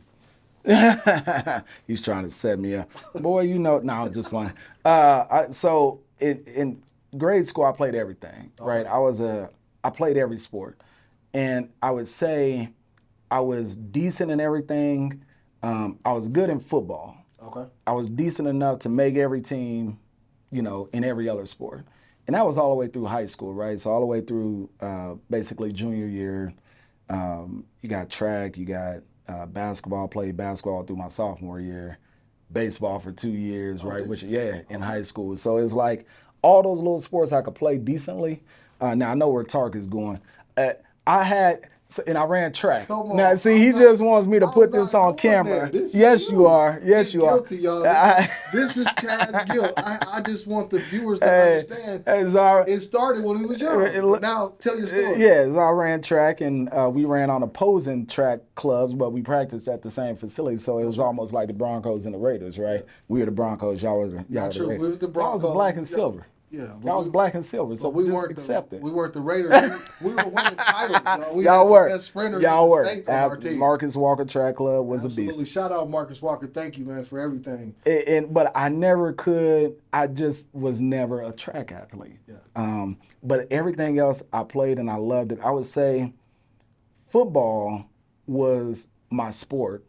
[1.88, 2.90] He's trying to set me up.
[3.16, 4.54] Boy, you know, no, I'm just one.
[4.84, 6.84] Uh, I, so in, in
[7.18, 8.86] grade school, I played everything, right?
[8.86, 9.50] I was a,
[9.84, 10.80] I played every sport.
[11.34, 12.70] And I would say
[13.30, 15.24] I was decent in everything.
[15.64, 17.16] Um, I was good in football.
[17.44, 17.66] Okay.
[17.86, 20.00] I was decent enough to make every team,
[20.52, 21.86] you know, in every other sport.
[22.28, 23.80] And that was all the way through high school, right?
[23.80, 26.54] So all the way through uh, basically junior year.
[27.10, 28.98] Um, you got track, you got
[29.30, 32.00] uh, basketball, played basketball through my sophomore year,
[32.52, 34.06] baseball for two years, right?
[34.06, 35.38] Which, yeah, in high school.
[35.38, 36.06] So it's like
[36.42, 38.44] all those little sports I could play decently.
[38.82, 40.20] Uh, now I know where Tark is going.
[40.58, 40.74] Uh,
[41.06, 42.88] I had, so- and I ran track.
[42.88, 43.16] Come on.
[43.18, 45.70] Now, see, he I'm not- just wants me to I'm put this on camera.
[45.72, 46.46] This yes, you you.
[46.48, 46.80] are.
[46.84, 47.36] Yes, you are.
[47.38, 47.86] guilty, y'all.
[47.88, 49.74] I- This is Chad's guilt.
[49.78, 52.04] I, I just want the viewers to Hey, understand.
[52.06, 52.66] hey, Zara.
[52.68, 53.82] It started when he was young.
[53.84, 55.20] It- it- now, tell your story.
[55.24, 59.22] Yeah, so I ran track and uh, we ran on opposing track clubs, but we
[59.22, 60.58] practiced at the same facility.
[60.58, 62.84] So it was almost like the Broncos and the Raiders, right?
[63.08, 64.68] We were the Broncos, y'all were the, y'all were the true.
[64.68, 64.90] We Raiders.
[64.90, 65.54] was the Y'all was the Broncos.
[65.54, 65.96] black and Yeah.
[65.96, 66.26] silver.
[66.50, 68.82] Yeah, Y'all was we- black and silver, so we just weren't accept the, it.
[68.82, 69.52] we weren't the Raiders.
[70.02, 71.02] we, we were winning titles.
[71.06, 71.36] y'all.
[71.36, 71.90] We y'all the were.
[71.90, 72.86] best sprinters Y'all in the were.
[72.86, 73.58] state on our Ab- team.
[73.60, 75.18] Marcus Walker Track Club was a beast.
[75.20, 75.44] Absolutely.
[75.44, 75.54] beast.
[75.54, 76.48] Shout out Marcus Walker.
[76.48, 77.76] Thank you, man, for everything.
[77.86, 79.76] And, and- but I never could.
[79.92, 82.20] I just was never a track athlete.
[82.28, 82.36] Yeah.
[82.56, 85.40] Um, but everything else I played and I loved it.
[85.44, 86.14] I would say
[86.96, 87.86] football
[88.26, 89.84] was my sport.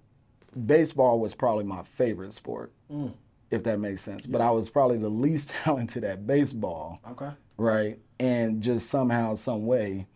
[0.66, 3.12] Baseball was probably my favorite sport, Mm.
[3.50, 4.26] If that makes sense.
[4.26, 7.30] But I was probably the least talented at baseball, Okay.
[7.56, 7.98] right?
[8.20, 10.06] And just somehow, some way,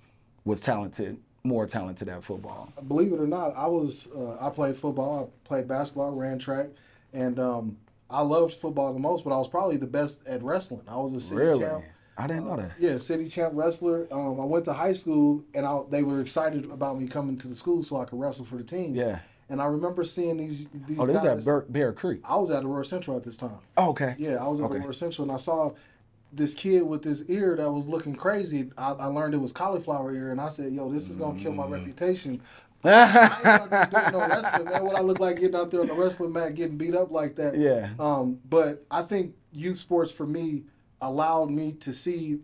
[0.45, 2.73] was talented, more talented at football.
[2.89, 6.67] Believe it or not, I was uh, I played football, I played basketball, ran track,
[7.13, 7.77] and um,
[8.11, 9.23] I loved football the most.
[9.25, 10.83] But I was probably the best at wrestling.
[10.89, 11.61] I was a city Really?
[11.61, 11.85] champ.
[12.19, 12.73] I didn't know that.
[12.79, 14.07] Yeah, city champ wrestler.
[14.13, 17.49] Um, I went to high school, and I, they were excited about me coming to
[17.49, 18.95] the school so I could wrestle for the team.
[18.95, 19.21] Yeah.
[19.53, 20.67] And I remember seeing these.
[20.89, 22.23] these Oh, this is at Bear, Bear Creek.
[22.25, 23.59] I was at Aurora Central at this time.
[23.77, 24.15] Oh, okay.
[24.17, 24.79] Yeah, I was at Okay.
[24.79, 25.73] Aurora Central, and I saw
[26.33, 28.71] this kid with this ear that was looking crazy.
[28.79, 31.53] I, I learned it was cauliflower ear, and I said, "Yo, this is gonna kill
[31.53, 31.57] Mm.
[31.57, 32.41] my reputation."
[32.85, 34.85] I ain't doing no wrestling, man.
[34.87, 37.37] What I look like getting out there on the wrestling mat, getting beat up like
[37.37, 37.55] that.
[37.55, 37.91] Yeah.
[38.01, 40.63] Um, but I think youth sports for me
[41.03, 42.39] allowed me to see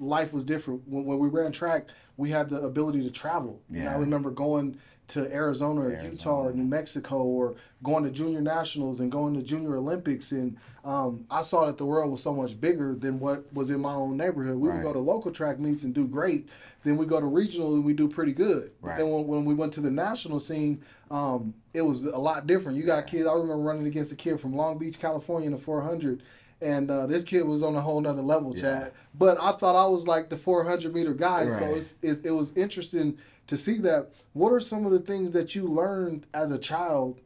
[0.00, 0.82] life was different.
[0.88, 3.60] When, when we ran track, we had the ability to travel.
[3.68, 8.40] And I remember going to Arizona or Utah or New Mexico or going to junior
[8.40, 10.32] nationals and going to junior Olympics.
[10.32, 13.80] And um, I saw that the world was so much bigger than what was in
[13.80, 14.56] my own neighborhood.
[14.56, 14.76] We Right.
[14.76, 16.48] would go to local track meets and do great.
[16.84, 18.70] Then we go to regional and we do pretty good.
[18.82, 22.46] But then when, when we went to the national scene, um, it was a lot
[22.46, 22.78] different.
[22.78, 23.26] You got kids.
[23.26, 26.22] I remember running against a kid from Long Beach, California, in the 400,
[26.62, 28.92] and uh, this kid was on a whole nother level, Chad.
[29.18, 31.76] But I thought I was like the 400 meter guy, so Right.
[31.76, 34.10] it's, it, it was interesting to see that.
[34.32, 37.20] What are some of the things that you learned as a child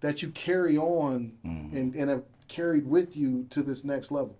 [0.00, 1.76] that you carry on Mm-hmm.
[1.76, 4.36] and, and have carried with you to this next level?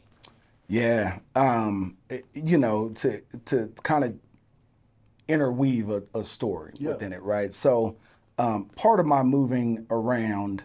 [0.68, 4.14] Yeah, um, it- you know, to to kind of
[5.29, 6.90] interweave a, a story Yeah.
[6.90, 7.52] within it, right?
[7.52, 7.96] So,
[8.38, 10.62] um, part of my moving around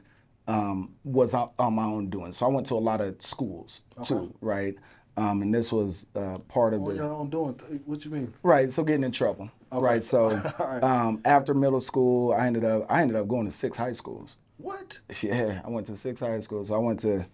[0.47, 2.31] um, was on, on my own doing.
[2.31, 4.75] So I went to a lot of schools too, right?
[5.17, 7.53] Um, and this was uh, part of On the your own doing.
[7.85, 8.33] What you mean?
[8.43, 8.71] right.
[8.71, 10.03] So getting in trouble, right?
[10.03, 10.83] So Alright.
[10.83, 14.37] um, after middle school, I ended up I ended up going to six high schools.
[14.57, 14.99] What?
[15.21, 16.69] Yeah, I went to six high schools.
[16.69, 17.25] So I went to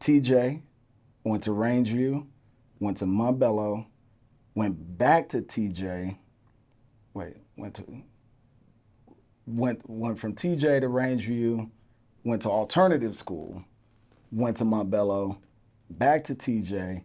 [0.00, 0.62] TJ,
[1.24, 2.26] went to Rangeview,
[2.80, 3.86] went to Montbello,
[4.54, 6.16] went back to TJ.
[7.14, 7.84] Wait, went to
[9.46, 11.70] went went from TJ to Rangeview,
[12.24, 13.64] went to alternative school,
[14.32, 15.38] went to Montbello,
[15.90, 17.04] back to TJ,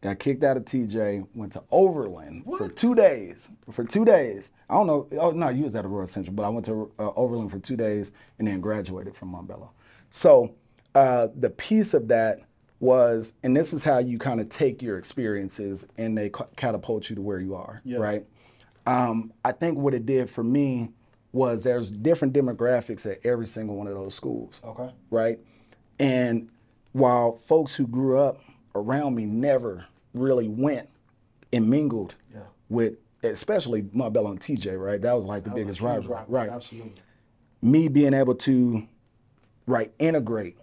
[0.00, 3.50] got kicked out of TJ, went to Overland for two days.
[3.70, 5.06] For two days, I don't know.
[5.18, 7.76] Oh no, you was at Aurora Central, but I went to uh, Overland for two
[7.76, 9.68] days and then graduated from Montbello.
[10.10, 10.54] So
[10.94, 12.40] uh, the piece of that
[12.80, 17.10] was, and this is how you kind of take your experiences and they ca- catapult
[17.10, 17.98] you to where you are, Yeah.
[17.98, 18.24] right?
[18.86, 20.90] Um, I think what it did for me
[21.32, 24.90] was there's different demographics at every single one of those schools Okay.
[25.10, 25.38] right?
[25.98, 26.48] And
[26.92, 28.40] while folks who grew up
[28.74, 30.88] around me never really went
[31.52, 32.42] and mingled Yeah.
[32.68, 35.00] with especially Montbello and TJ, right?
[35.00, 36.48] That was like the That biggest rivalry, right?
[36.48, 36.92] Absolutely.
[37.62, 38.82] me being able to
[39.66, 40.56] right integrate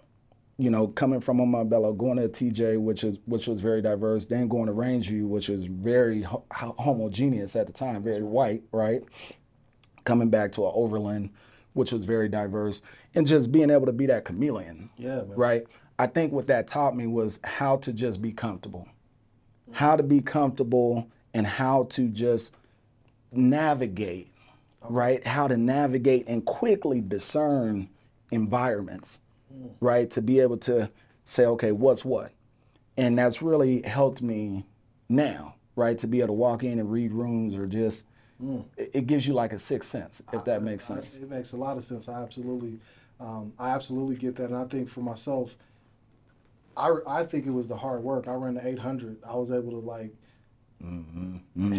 [0.58, 4.24] you know coming from a Montbello going to TJ which is which was very diverse
[4.26, 8.64] then going to Rangeview which was very ho- ho- homogeneous at the time very white
[8.72, 9.04] right
[10.04, 11.30] coming back to a Overland
[11.74, 12.82] which was very diverse
[13.14, 15.32] and just being able to be that chameleon Yeah, man.
[15.36, 15.66] right
[15.98, 18.88] I think what that taught me was how to just be comfortable
[19.72, 22.54] how to be comfortable and how to just
[23.32, 24.32] navigate,
[24.88, 25.24] right?
[25.26, 27.88] How to navigate and quickly discern
[28.30, 29.20] environments,
[29.80, 30.10] right?
[30.12, 30.90] To be able to
[31.24, 32.32] say, okay, what's what?
[32.96, 34.66] And that's really helped me
[35.08, 35.98] now, right?
[35.98, 38.06] To be able to walk in and read rooms or just,
[38.76, 41.16] it, it gives you like a sixth sense, if that makes I- sense.
[41.18, 42.08] It makes a lot of sense.
[42.08, 42.78] I absolutely,
[43.20, 45.56] um, I absolutely get that, and I think for myself,
[46.78, 48.28] I I think it was the hard work.
[48.28, 49.18] I ran the 800.
[49.28, 50.12] I was able to like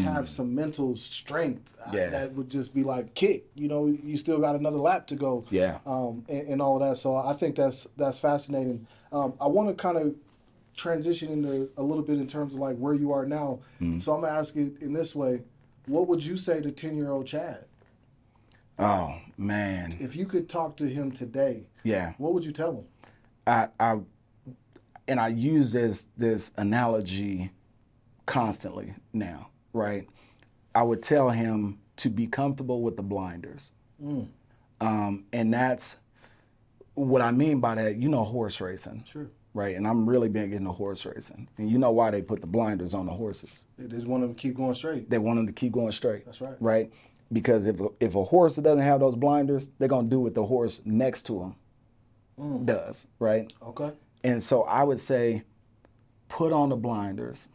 [0.03, 2.11] have some mental strength I- Mm-hmm.
[2.11, 3.45] That would just be like kick.
[3.55, 5.45] You know, you still got another lap to go.
[5.49, 5.77] Yeah.
[5.85, 6.97] Um, and, and all of that.
[6.97, 8.85] So I think that's that's fascinating.
[9.13, 10.15] Um, I want to kind of
[10.75, 13.59] transition into a little bit in terms of like where you are now.
[13.81, 13.99] Mm-hmm.
[13.99, 15.41] So I'm gonna ask it in this way:
[15.87, 17.65] What would you say to 10 year old Chad?
[18.77, 19.97] Oh, man.
[19.99, 22.13] If you could talk to him today, Yeah.
[22.17, 22.85] what would you tell him?
[23.45, 23.99] I, I
[25.09, 27.51] and I use this this analogy
[28.25, 30.07] constantly now, right?
[30.75, 33.73] I would tell him to be comfortable with the blinders,
[34.79, 35.97] um, and that's
[36.93, 37.97] what I mean by that.
[37.97, 39.27] You know, horse racing, Sure.
[39.53, 39.75] right?
[39.75, 42.93] And I'm really big into horse racing, and you know why they put the blinders
[42.93, 43.65] on the horses?
[43.77, 45.09] They just want them to keep going straight.
[45.09, 46.25] They want them to keep going straight.
[46.25, 46.55] That's right.
[46.59, 46.91] Right?
[47.33, 50.81] Because if if a horse doesn't have those blinders, they're gonna do what the horse
[50.85, 51.55] next to him
[52.39, 52.65] Mm.
[52.65, 53.51] does, right?
[53.61, 53.91] Okay.
[54.23, 55.43] And so I would say,
[56.27, 57.49] put on the blinders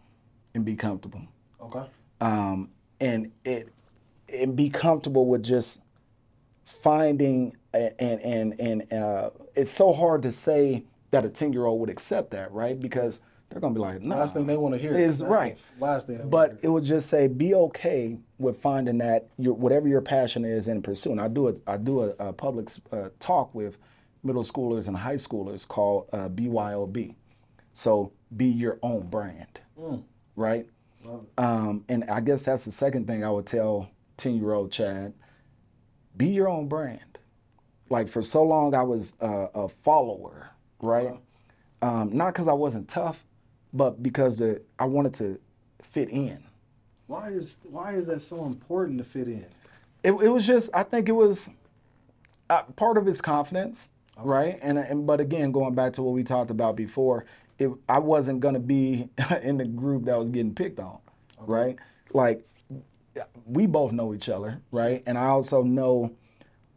[0.55, 1.23] and be comfortable.
[1.61, 1.85] Okay.
[2.21, 3.69] Um, and it
[4.33, 5.81] and be comfortable with just
[6.65, 11.81] finding and and and uh, it's so hard to say that a ten year old
[11.81, 12.79] would accept that, right?
[12.79, 14.17] Because they're gonna be like, no.
[14.17, 15.59] Last thing they want to hear is right.
[15.79, 16.29] the Last thing.
[16.29, 20.69] But it would just say be okay with finding that your whatever your passion is
[20.69, 21.19] in pursuing.
[21.19, 23.79] I do a I do a, a public uh, talk with
[24.25, 27.15] middle schoolers and high schoolers called uh, BYOB.
[27.75, 29.61] So be your own brand,
[30.37, 30.67] right?
[31.05, 34.73] Love Um, and I guess that's the second thing I would tell ten year old
[34.73, 35.13] Chad:
[36.17, 37.19] be your own brand.
[37.91, 41.15] Like for so long, I was uh, a follower, right?
[41.83, 43.25] Um, not because I wasn't tough,
[43.73, 45.39] but because the I wanted to
[45.83, 46.43] fit in.
[47.07, 49.47] Why is why is that so important to fit in?
[50.03, 51.51] It, it was just I think it was
[52.49, 53.91] uh, part of his confidence,
[54.23, 54.59] right?
[54.63, 57.25] And and but again, going back to what we talked about before,
[57.59, 59.09] it, I wasn't gonna be
[59.43, 60.99] in the group that was getting picked on,
[61.39, 61.77] right?
[62.13, 62.47] Like
[63.47, 65.03] we both know each other, right?
[65.07, 66.15] And I also know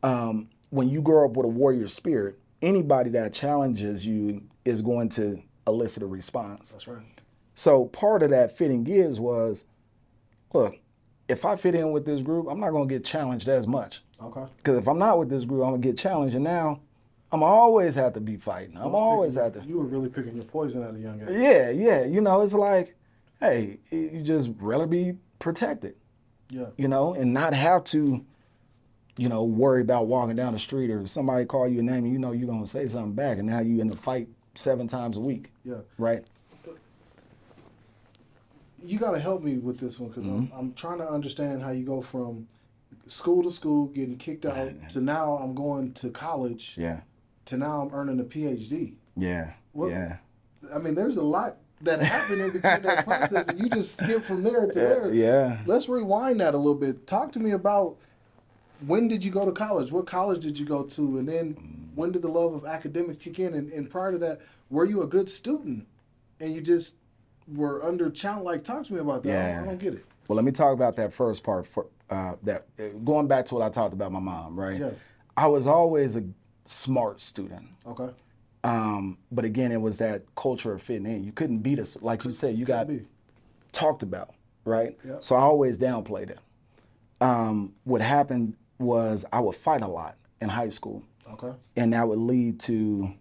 [0.03, 5.09] um, when you grow up with a warrior spirit, anybody that challenges you is going
[5.09, 6.71] to elicit a response.
[6.71, 7.03] That's right.
[7.53, 9.63] So part of that fitting gives was,
[10.53, 10.79] look,
[11.27, 14.01] if I fit in with this group, I'm not gonna get challenged as much.
[14.21, 14.45] Okay.
[14.57, 16.81] Because if I'm not with this group, I'm gonna get challenged, and now
[17.31, 18.77] I'm always have to be fighting.
[18.77, 19.63] I'm always have to.
[19.65, 21.27] You were really picking your poison at a young age.
[21.31, 22.03] Yeah, yeah.
[22.05, 22.95] You know, it's like,
[23.39, 25.95] hey, you just rather be protected,
[26.49, 26.67] Yeah.
[26.77, 28.23] you know, and not have to,
[29.17, 32.13] you know, worry about walking down the street or somebody call you a name and
[32.13, 35.17] you know you're gonna say something back, and now you in the fight seven times
[35.17, 35.81] a week, Yeah.
[35.97, 36.23] right?
[38.81, 40.53] You got to help me with this one because Mm-hmm.
[40.53, 42.47] I'm, I'm trying to understand how you go from
[43.07, 47.01] school to school, getting kicked out, to now I'm going to college, Yeah,
[47.47, 48.95] to now I'm earning a PhD.
[49.15, 50.17] yeah, Well, yeah.
[50.73, 54.23] I mean, there's a lot that happened in between that process, and you just skip
[54.23, 55.13] from there to there.
[55.13, 55.59] Yeah.
[55.65, 57.07] Let's rewind that a little bit.
[57.07, 57.97] Talk to me about
[58.85, 59.91] when did you go to college?
[59.91, 61.19] What college did you go to?
[61.19, 63.53] And then when did the love of academics kick in?
[63.53, 65.87] And, and prior to that, were you a good student?
[66.39, 66.95] And you just
[67.47, 68.45] were under challenge?
[68.45, 69.29] Like, talk to me about that.
[69.29, 69.61] I, don't, Yeah.
[69.61, 70.05] I don't get it.
[70.27, 71.65] Well, let me talk about that first part.
[71.65, 74.79] For uh, that, uh, going back to what I talked about my mom, right?
[74.79, 74.89] Yeah.
[75.35, 76.23] I was always a
[76.67, 78.09] smart student, Okay.
[78.63, 81.23] um, but again, it was that culture of fitting in.
[81.23, 82.57] You couldn't beat us, like you said.
[82.57, 83.01] You got be.
[83.71, 84.33] talked about,
[84.65, 84.97] right?
[85.05, 85.17] Yeah.
[85.19, 86.39] So I always downplayed it.
[87.21, 91.03] Um, what happened was I would fight a lot in high school,
[91.33, 91.55] Okay.
[91.75, 93.11] and that would lead to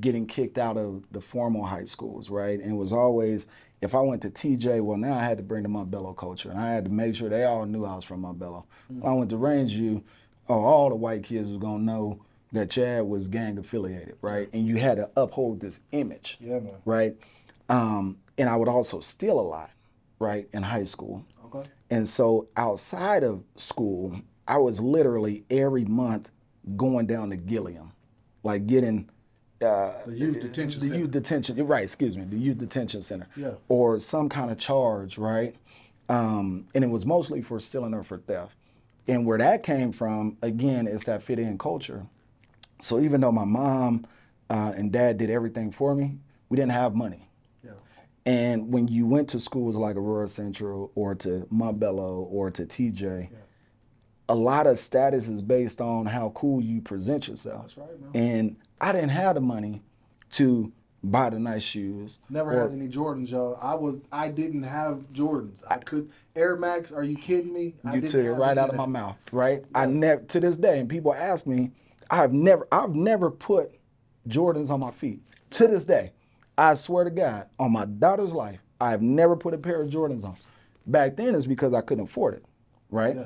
[0.00, 2.58] getting kicked out of the formal high schools, right?
[2.60, 3.48] And it was always
[3.80, 6.58] if I went to TJ, well, now I had to bring the Montbello culture, and
[6.58, 8.64] I had to make sure they all knew I was from Montbello.
[8.88, 10.02] When I went to Rangeview,
[10.48, 12.20] oh, all the white kids was gonna know
[12.54, 14.48] that Chad was gang affiliated, right?
[14.52, 16.74] And you had to uphold this image, Yeah, man.
[16.84, 17.16] right?
[17.68, 19.70] Um, and I would also steal a lot,
[20.18, 21.68] right, in high school Okay.
[21.90, 26.30] And so outside of school, I was literally every month
[26.76, 27.92] going down to Gilliam,
[28.42, 29.08] like getting
[29.62, 30.98] uh, The youth detention the center.
[31.00, 31.64] youth detention.
[31.66, 33.28] Right, excuse me, the youth detention center.
[33.36, 33.52] Yeah.
[33.68, 35.54] Or some kind of charge, right?
[36.08, 38.56] Um, and it was mostly for stealing or for theft.
[39.06, 42.06] And where that came from, again, is that fit in culture.
[42.84, 44.06] So even though my mom
[44.50, 46.18] uh, and dad did everything for me,
[46.50, 47.30] we didn't have money.
[47.64, 47.70] Yeah.
[48.26, 53.30] And when you went to schools like Aurora Central or to Montbello or to TJ,
[54.28, 57.62] a lot of status is based on how cool you present yourself.
[57.62, 58.10] That's right, man.
[58.14, 59.82] And I didn't have the money
[60.32, 60.70] to
[61.02, 62.18] buy the nice shoes.
[62.28, 63.58] Never or- had any Jordans, y'all.
[63.62, 65.62] I was I didn't have Jordans.
[65.68, 66.92] I could Air Max.
[66.92, 67.76] Are you kidding me?
[67.82, 69.64] I You took it right out of my mouth, right?
[69.74, 71.70] I never to this day, and people ask me,
[72.10, 73.74] I've never, I've never put
[74.28, 75.20] Jordans on my feet.
[75.52, 76.12] To this day,
[76.58, 79.90] I swear to God, on my daughter's life, I have never put a pair of
[79.90, 80.36] Jordans on.
[80.86, 82.44] Back then, it's because I couldn't afford it,
[82.90, 83.16] right?
[83.16, 83.24] Yeah.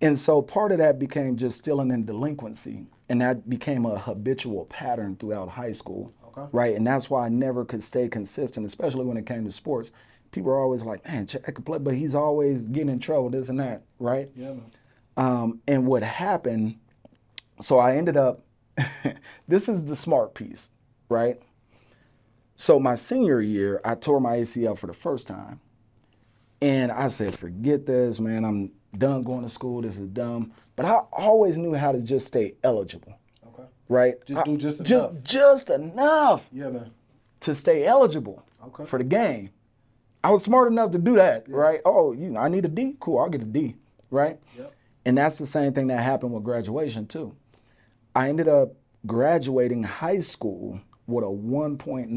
[0.00, 4.64] And so part of that became just stealing in delinquency, and that became a habitual
[4.66, 6.48] pattern throughout high school, Okay.
[6.52, 6.74] right?
[6.76, 9.90] And that's why I never could stay consistent, especially when it came to sports.
[10.30, 13.48] People are always like, "Man, Jack could play," but he's always getting in trouble, this
[13.50, 14.30] and that, right?
[14.34, 14.54] Yeah.
[15.16, 16.76] Um, and what happened,
[17.62, 18.42] so I ended up,
[19.48, 20.70] this is the smart piece,
[21.08, 21.40] right?
[22.54, 25.60] So my senior year, I tore my ACL for the first time.
[26.60, 28.44] And I said, forget this, man.
[28.44, 29.82] I'm done going to school.
[29.82, 30.52] This is dumb.
[30.76, 33.64] But I always knew how to just stay eligible, Okay.
[33.88, 34.14] right?
[34.26, 35.22] Just I- do just ju- enough.
[35.22, 36.90] Just enough Yeah, man.
[37.40, 38.84] to stay eligible Okay.
[38.84, 39.50] for the game.
[40.22, 41.80] I was smart enough to do that, right?
[41.84, 42.94] Oh, you I need a D?
[43.00, 43.74] Cool, I'll get a D,
[44.10, 44.38] right?
[44.56, 44.72] Yep.
[45.04, 47.34] And that's the same thing that happened with graduation too.
[48.14, 48.74] I ended up
[49.06, 52.14] graduating high school with a 1.97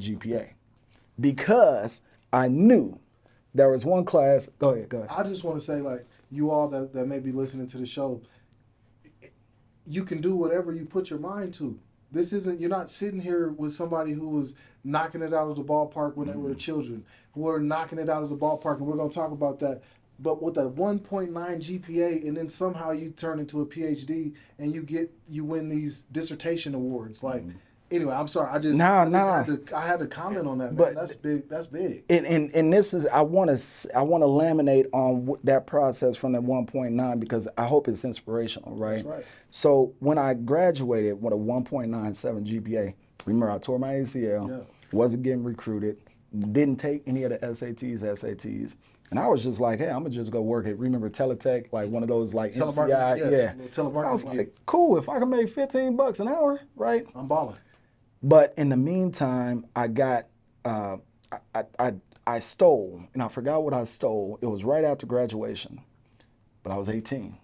[0.00, 0.48] GPA
[1.20, 2.02] because
[2.32, 2.98] I knew
[3.54, 4.48] there was one class.
[4.58, 5.10] Go ahead, go ahead.
[5.10, 7.86] I just want to say, like, you all that, that may be listening to the
[7.86, 8.20] show,
[9.86, 11.78] you can do whatever you put your mind to.
[12.12, 14.54] This isn't, you're not sitting here with somebody who was
[14.84, 16.58] knocking it out of the ballpark when they were mm-hmm.
[16.58, 19.58] children, who were knocking it out of the ballpark, and we're going to talk about
[19.60, 19.82] that.
[20.18, 24.82] But with a 1.9 GPA, and then somehow you turn into a PhD and you
[24.82, 27.22] get, you win these dissertation awards.
[27.22, 27.58] Like, mm-hmm.
[27.90, 28.48] anyway, I'm sorry.
[28.50, 29.42] I just, Nah, I, just nah.
[29.44, 30.76] had to, I had to comment on that, man.
[30.76, 31.48] But- that's big.
[31.50, 32.04] That's big.
[32.08, 36.16] and, and and this is I want to I want to laminate on that process
[36.16, 39.04] from the 1.9 because I hope it's inspirational, right?
[39.04, 39.24] right.
[39.50, 42.94] So when I graduated with a 1.97 GPA,
[43.26, 44.60] remember I tore my ACL, Yeah.
[44.92, 45.98] wasn't getting recruited,
[46.52, 48.76] didn't take any of the SATs, SATs.
[49.10, 51.88] And I was just like, hey, I'm gonna just go work at remember Teletech, like
[51.88, 52.54] one of those like
[52.88, 53.52] MCI, yeah, yeah.
[54.06, 57.06] I was like, cool, if I can make 15 bucks an hour, right?
[57.14, 57.56] I'm balling.
[58.22, 60.26] But in the meantime, I got
[60.64, 60.96] uh,
[61.32, 61.94] I, I I
[62.26, 64.38] I stole, and I forgot what I stole.
[64.42, 65.80] It was right after graduation,
[66.64, 67.36] but I was 18,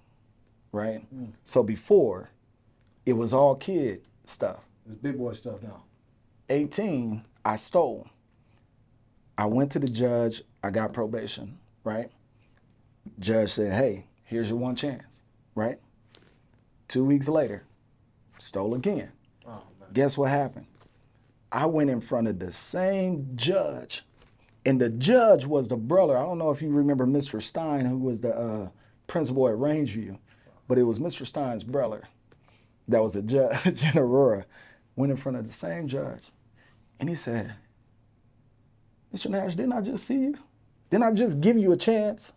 [0.73, 1.07] right?
[1.45, 2.31] So before,
[3.07, 4.61] it was all kid stuff.
[4.87, 5.85] It's big boy stuff now.
[6.49, 8.09] 18, I stole.
[9.39, 10.43] I went to the judge.
[10.63, 12.11] I got probation, right?
[13.19, 15.23] Judge said, "Hey, here's your one chance,"
[15.55, 15.79] right?
[16.89, 17.65] Two weeks later,
[18.39, 19.11] stole again.
[19.47, 19.89] Oh man.
[19.93, 20.67] Guess what happened?
[21.51, 24.05] I went in front of the same judge,
[24.65, 26.17] and the judge was the brother.
[26.17, 27.43] I don't know if you remember Mr.
[27.43, 28.69] Stein, who was the uh,
[29.07, 30.19] principal at Rangeview,
[30.69, 31.27] but it was Mr.
[31.27, 32.05] Stein's brother
[32.89, 34.47] that was a judge in Aurora.
[34.95, 36.23] Went in front of the same judge,
[37.01, 37.55] and he said,
[39.15, 39.29] "Mr.
[39.31, 40.39] Nash, didn't I just see you?
[40.93, 42.34] Didn't I just give you a chance?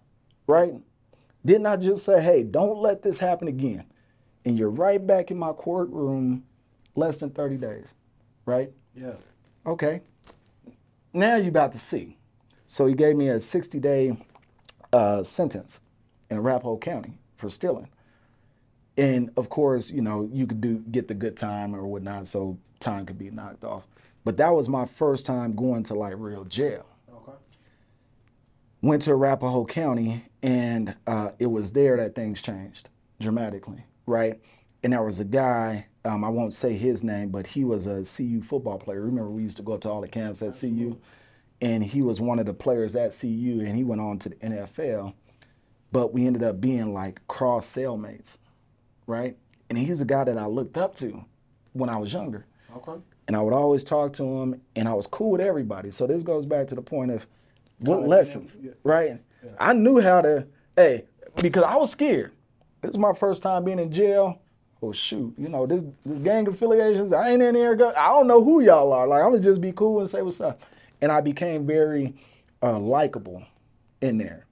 [0.47, 0.73] Right?
[1.45, 3.83] Didn't I just say, hey, don't let this happen again?"
[4.45, 6.45] And you're right back in my courtroom
[6.95, 7.95] less than 30 days,
[8.45, 8.71] right?
[8.95, 9.15] Yeah.
[9.65, 10.01] Okay.
[11.11, 12.17] Now you're about to see.
[12.65, 14.17] So he gave me a 60 day
[14.93, 15.81] uh, sentence
[16.29, 17.89] in Arapahoe County for stealing.
[18.95, 22.57] And of course, you know, you could do get the good time or whatnot, so
[22.79, 23.85] time could be knocked off.
[24.23, 26.85] But that was my first time going to like real jail.
[28.85, 34.39] Went to Arapahoe County, and uh, it was there that things changed dramatically, right?
[34.83, 38.03] And there was a guy, um, I won't say his name, but he was a
[38.05, 39.01] CU football player.
[39.01, 40.97] Remember, we used to go up to all the camps at CU,
[41.61, 44.35] and he was one of the players at CU, and he went on to the
[44.35, 45.15] NFL.
[45.91, 48.37] But we ended up being like cross cellmates,
[49.07, 49.35] right?
[49.69, 51.25] And he's a guy that I looked up to
[51.73, 53.01] when I was younger Okay.
[53.27, 55.89] and I would always talk to him, and I was cool with everybody.
[55.89, 57.25] So this goes back to the point of
[57.79, 59.21] what lessons, dynamic, right?
[59.59, 61.05] I knew how to, hey,
[61.41, 62.31] because I was scared.
[62.81, 64.39] This is my first time being in jail.
[64.81, 67.11] Oh shoot, you know this this gang affiliations.
[67.13, 67.75] I ain't in here.
[67.75, 69.07] Go, I don't know who y'all are.
[69.07, 70.61] Like I'm gonna just be cool and say what's up.
[71.01, 72.15] And I became very
[72.61, 73.43] uh, likable
[74.01, 74.45] in there.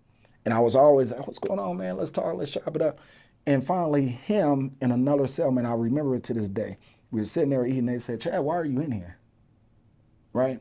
[0.46, 1.98] And I was always, what's going on, man?
[1.98, 3.00] Let's talk, let's chop it up.
[3.46, 6.78] And finally, him and another cellman, I remember it to this day.
[7.12, 7.86] We were sitting there eating.
[7.86, 9.18] They said, Chad, why are you in here?
[10.34, 10.60] Right?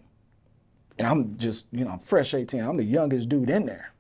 [0.99, 2.61] And I'm just, you know, I'm fresh 18.
[2.61, 3.93] I'm the youngest dude in there.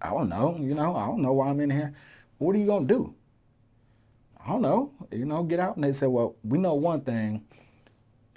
[0.00, 1.94] I don't know, you know, I don't know why I'm in here.
[2.38, 3.14] What are you gonna do?
[4.44, 5.76] I don't know, you know, get out.
[5.76, 7.44] And they said, well, we know one thing.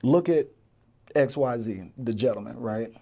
[0.03, 0.47] Look at
[1.15, 2.93] XYZ, the gentleman, right?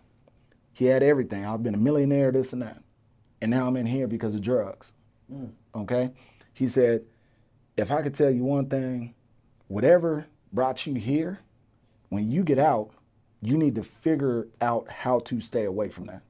[0.72, 1.46] He had everything.
[1.46, 2.82] I've been a millionaire, this and that.
[3.42, 4.94] And now I'm in here because of drugs.
[5.32, 5.52] Mm.
[5.76, 6.12] Okay?
[6.54, 7.04] He said,
[7.76, 9.14] if I could tell you one thing,
[9.68, 11.40] whatever brought you here,
[12.10, 12.92] when you get out,
[13.44, 16.22] you need to figure out how to stay away from that.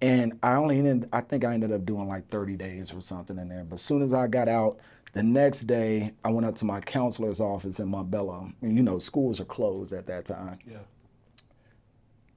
[0.00, 3.38] And I only ended, I think I ended up doing like 30 days or something
[3.38, 3.64] in there.
[3.64, 4.78] But as soon as I got out,
[5.12, 8.52] the next day I went up to my counselor's office in Montbello.
[8.60, 10.58] And you know, schools are closed at that time.
[10.66, 10.78] Yeah.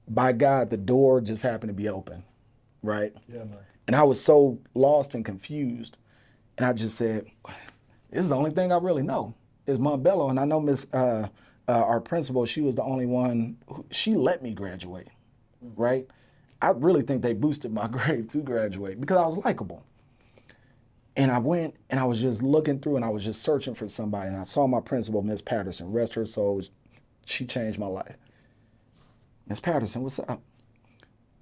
[0.06, 2.22] By God, the door just happened to be open,
[2.82, 3.12] right?
[3.28, 3.58] Yeah, man.
[3.86, 5.96] And I was so lost and confused.
[6.56, 7.26] And I just said,
[8.10, 9.34] this is the only thing I really know
[9.66, 10.30] is Montbello.
[10.30, 11.28] And I know Miss, uh,
[11.68, 15.08] uh, our principal, she was the only one, who, she let me graduate,
[15.64, 15.72] mm.
[15.76, 16.08] right?
[16.60, 19.84] I really think they boosted my grade to graduate because I was likable.
[21.16, 23.88] And I went and I was just looking through and I was just searching for
[23.88, 24.28] somebody.
[24.28, 26.62] And I saw my principal, Miss Patterson, rest her soul.
[27.26, 28.16] She changed my life.
[29.48, 30.40] Miss Patterson, what's up?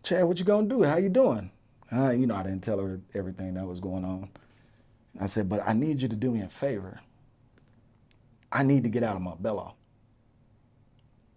[0.03, 0.83] Chad, what you gonna do?
[0.83, 1.51] How you doing?
[1.93, 4.31] Uh, you know, I didn't tell her everything that was going on.
[5.21, 7.01] I said, but I need you to do me a favor.
[8.51, 9.76] I need to get out of Montbello.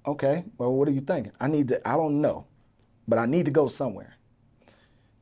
[0.05, 1.31] Okay, well, what are you thinking?
[1.39, 2.45] I need to, I don't know,
[3.07, 4.15] but I need to go somewhere.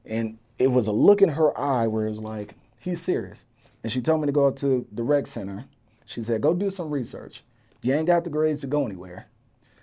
[0.05, 3.45] And it was a look in her eye where it was like, he's serious.
[3.83, 5.65] And she told me to go to the rec center.
[6.05, 7.43] She said, go do some research.
[7.81, 9.27] You ain't got the grades to go anywhere.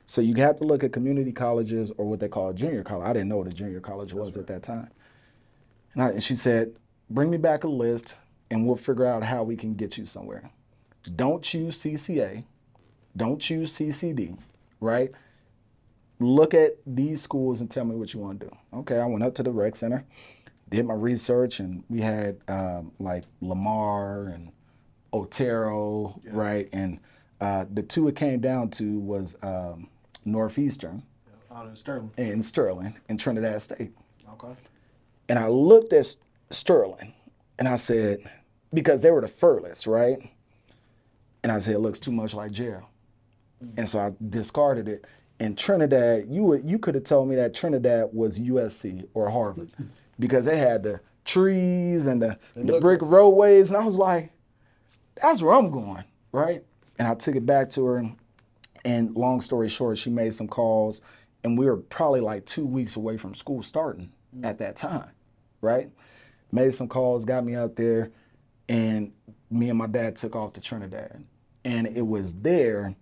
[0.07, 3.09] So you have to look at community colleges or what they call junior college.
[3.09, 4.43] I didn't know what a junior college was right.
[4.43, 4.91] at that time.
[5.95, 6.75] And, I, and she said,
[7.09, 8.17] bring me back a list
[8.51, 10.51] and we'll figure out how we can get you somewhere.
[11.17, 12.45] Don't choose CCA.
[13.17, 14.37] Don't choose CCD,
[14.85, 15.11] right?
[16.21, 18.57] Look at these schools and tell me what you want to do.
[18.73, 20.05] Okay, I went up to the rec center,
[20.69, 24.53] did my research, and we had um, like Lamar and
[25.13, 26.31] Otero, yeah.
[26.33, 26.69] right?
[26.73, 27.01] And
[27.41, 29.89] uh, the two it came down to was um,
[30.25, 31.03] Northeastern.
[31.27, 32.11] Yeah, out in Sterling.
[32.17, 33.93] And Sterling, in Trinidad State.
[34.33, 34.55] Okay.
[35.29, 36.15] And I looked at
[36.51, 37.13] Sterling
[37.59, 38.31] and I said,
[38.73, 40.19] because they were the furthest, right?
[41.43, 42.89] And I said, it looks too much like jail.
[43.65, 43.79] Mm-hmm.
[43.79, 45.05] And so I discarded it.
[45.41, 49.71] And Trinidad, you would, you could have told me that Trinidad was USC or Harvard
[50.19, 53.69] because they had the trees and the, the brick roadways.
[53.71, 54.31] And I was like,
[55.21, 56.63] that's where I'm going, right?
[56.99, 58.11] And I took it back to her.
[58.85, 61.03] And long story short, she made some calls.
[61.43, 64.45] And we were probably like two weeks away from school starting mm-hmm.
[64.45, 65.11] at that time,
[65.61, 65.91] right?
[66.53, 68.13] Made some calls, got me out there
[68.69, 69.13] and
[69.51, 71.25] me and my dad took off to Trinidad.
[71.65, 72.95] And it was there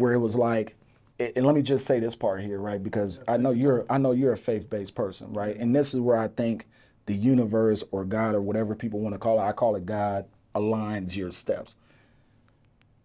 [0.00, 0.76] where it was like,
[1.18, 2.82] and let me just say this part here, right?
[2.82, 5.54] Because I know you're I know you're a faith-based person, right?
[5.56, 6.66] And this is where I think
[7.06, 10.24] the universe or God or whatever people want to call it, I call it God,
[10.54, 11.76] aligns your steps.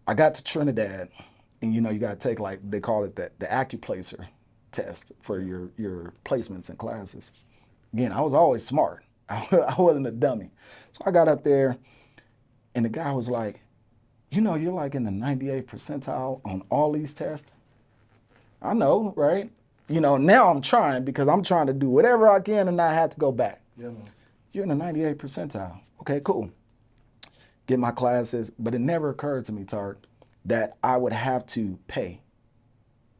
[0.06, 1.10] I got to Trinidad,
[1.60, 4.26] and you know, you gotta take like they call it the, the Accuplacer
[4.72, 7.32] test for your your placements and classes.
[7.92, 9.04] Again, I was always smart.
[9.28, 10.50] I wasn't a dummy.
[10.92, 11.76] So I got up there
[12.74, 13.62] and the guy was like,
[14.30, 17.50] you know, you're like in the 98th percentile on all these tests.
[18.60, 19.50] I know, right?
[19.88, 22.92] You know, now I'm trying because I'm trying to do whatever I can and not
[22.92, 23.60] have to go back.
[23.78, 23.90] Yeah.
[24.52, 25.80] You're in the 98th percentile.
[26.00, 26.50] Okay, cool.
[27.66, 30.02] Get my classes, but it never occurred to me, Tark,
[30.44, 32.20] that I would have to pay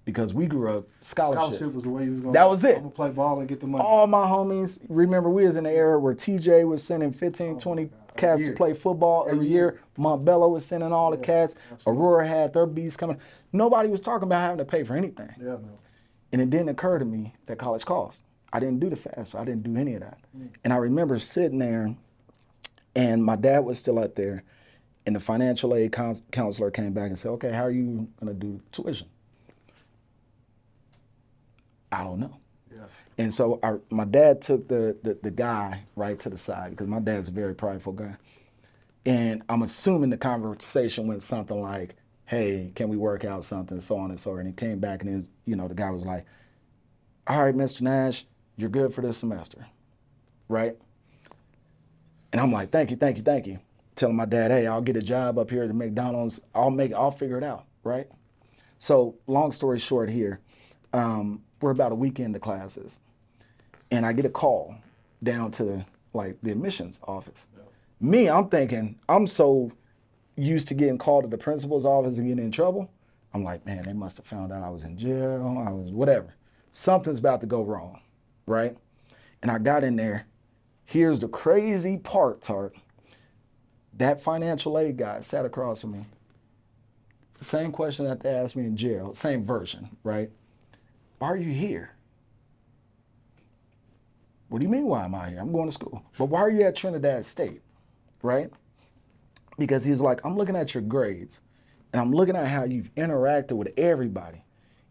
[0.04, 1.56] because we grew up scholarships.
[1.56, 2.32] Scholarship was the way he was going.
[2.32, 2.76] That was it.
[2.76, 3.84] I'm gonna play ball and get the money.
[3.84, 7.58] All my homies, remember we was in the era where TJ was sending 15, oh
[7.58, 9.64] 20 cats to play football every, every year.
[9.64, 9.80] year.
[9.98, 11.54] Montbello was sending all yeah, the cats.
[11.72, 12.02] Absolutely.
[12.02, 13.18] Aurora had their bees coming.
[13.52, 15.32] Nobody was talking about having to pay for anything.
[15.38, 15.78] Yeah, man.
[16.32, 18.22] And it didn't occur to me that college cost.
[18.52, 20.18] I didn't do the fast, I didn't do any of that.
[20.36, 20.48] Mm.
[20.64, 21.94] And I remember sitting there,
[22.94, 24.44] and my dad was still out there,
[25.04, 25.92] and the financial aid
[26.30, 29.08] counselor came back and said, "Okay, how are you gonna do tuition?"
[31.92, 32.36] I don't know.
[33.18, 33.60] And so
[33.90, 37.32] my dad took the, the, the guy right to the side because my dad's a
[37.32, 38.16] very prideful guy.
[39.06, 41.96] And I'm assuming the conversation went something like,
[42.26, 44.40] hey, can we work out something, so on and so on.
[44.40, 46.26] And he came back and was, you know, the guy was like,
[47.26, 47.82] all right, Mr.
[47.82, 49.66] Nash, you're good for this semester,
[50.48, 50.76] right?
[52.32, 53.60] And I'm like, thank you, thank you, thank you.
[53.94, 56.40] Telling my dad, hey, I'll get a job up here at the McDonald's.
[56.54, 58.08] I'll make, I'll figure it out, right?
[58.78, 60.40] So long story short here,
[60.92, 63.00] um, we're about a week into classes,
[63.90, 64.74] and I get a call
[65.22, 67.48] down to like the admissions office.
[68.00, 69.72] Me, I'm thinking, I'm so
[70.36, 72.90] used to getting called to the principal's office and getting in trouble.
[73.32, 75.62] I'm like, man, they must have found out I was in jail.
[75.66, 76.34] I was whatever.
[76.72, 78.00] Something's about to go wrong,
[78.46, 78.76] right?
[79.42, 80.26] And I got in there.
[80.84, 82.76] Here's the crazy part, Tark.
[83.94, 86.04] That financial aid guy sat across from me.
[87.40, 90.30] Same question that they asked me in jail, same version, right?
[91.18, 91.95] Why are you here?
[94.48, 95.40] What do you mean, why am I here?
[95.40, 96.02] I'm going to school.
[96.18, 97.62] But why are you at Trinidad State,
[98.22, 98.50] right?
[99.58, 101.40] Because he's like, I'm looking at your grades
[101.92, 104.44] and I'm looking at how you've interacted with everybody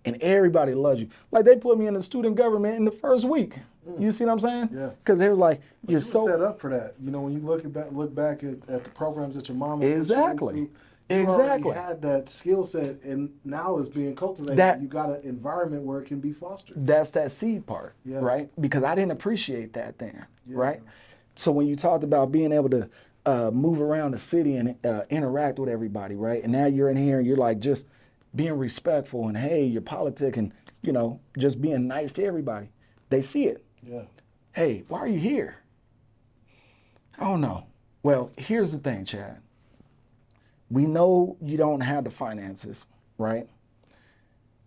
[0.04, 1.10] and everybody loves you.
[1.32, 3.56] Like they put me in the student government in the first week.
[3.88, 4.02] Mm.
[4.02, 4.70] You see what I'm saying?
[4.74, 4.90] Yeah.
[5.04, 6.96] Because they were like, you're you so set up for that.
[7.02, 9.58] You know, when you look at back, look back at, at the programs that your
[9.58, 10.70] mom exactly.
[11.10, 11.70] Exactly.
[11.70, 14.58] you had that skill set, and now it's being cultivated.
[14.58, 16.86] That- you got an environment where it can be fostered.
[16.88, 18.20] that's that seed part, Yeah.
[18.20, 18.50] right?
[18.60, 20.82] Because I didn't appreciate that then, right?
[21.36, 22.90] So when you talked about being able to
[23.28, 26.44] uh, move around the city and uh, interact with everybody, right?
[26.44, 27.88] And now you're in here and you're like just
[28.36, 30.52] being respectful and hey, you're politic and
[30.82, 32.70] you know just being nice to everybody.
[33.10, 33.64] They see it.
[33.84, 34.04] Yeah.
[34.54, 35.56] Hey, why are you here?
[37.18, 37.66] I don't know.
[38.04, 39.38] Well, here's the thing, Chad.
[40.70, 42.88] We know you don't have the finances,
[43.18, 43.48] right?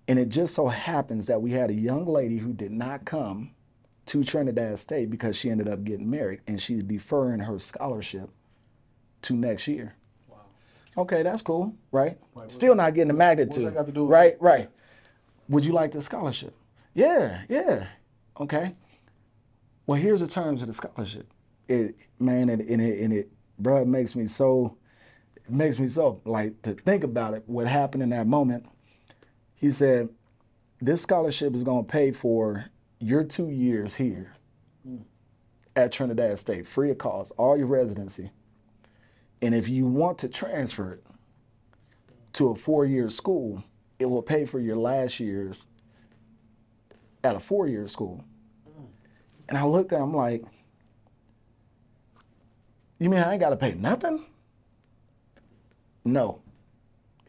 [0.06, 3.50] And it just so happens that we had a young lady who did not come
[4.06, 8.30] to Trinidad State because she ended up getting married and she's deferring her scholarship
[9.22, 9.94] to next year.
[10.28, 10.38] Wow.
[10.96, 12.16] Okay, that's cool, right?
[12.46, 13.66] Still not getting the magnitude.
[13.66, 14.38] that got to do with right, it?
[14.40, 14.70] right.
[15.50, 16.54] Would you like the scholarship?
[16.94, 17.86] Yeah, yeah.
[18.40, 18.74] Okay.
[19.86, 21.30] Well, here's the terms of the scholarship.
[21.68, 24.76] It, man, and, and it, and it, bro, it makes me so,
[25.48, 27.42] it makes me so like to think about it.
[27.46, 28.66] What happened in that moment?
[29.54, 30.10] He said,
[30.80, 32.66] "This scholarship is going to pay for
[33.00, 34.34] your two years here
[34.86, 35.02] mm.
[35.74, 38.30] at Trinidad State, free of cost, all your residency.
[39.40, 41.06] And if you want to transfer it
[42.34, 43.62] to a four-year school,
[43.98, 45.66] it will pay for your last years
[47.24, 48.24] at a four-year school."
[48.68, 48.86] Mm.
[49.48, 50.44] And I looked at him like,
[52.98, 54.24] you mean I ain't got to pay nothing?
[56.12, 56.40] No.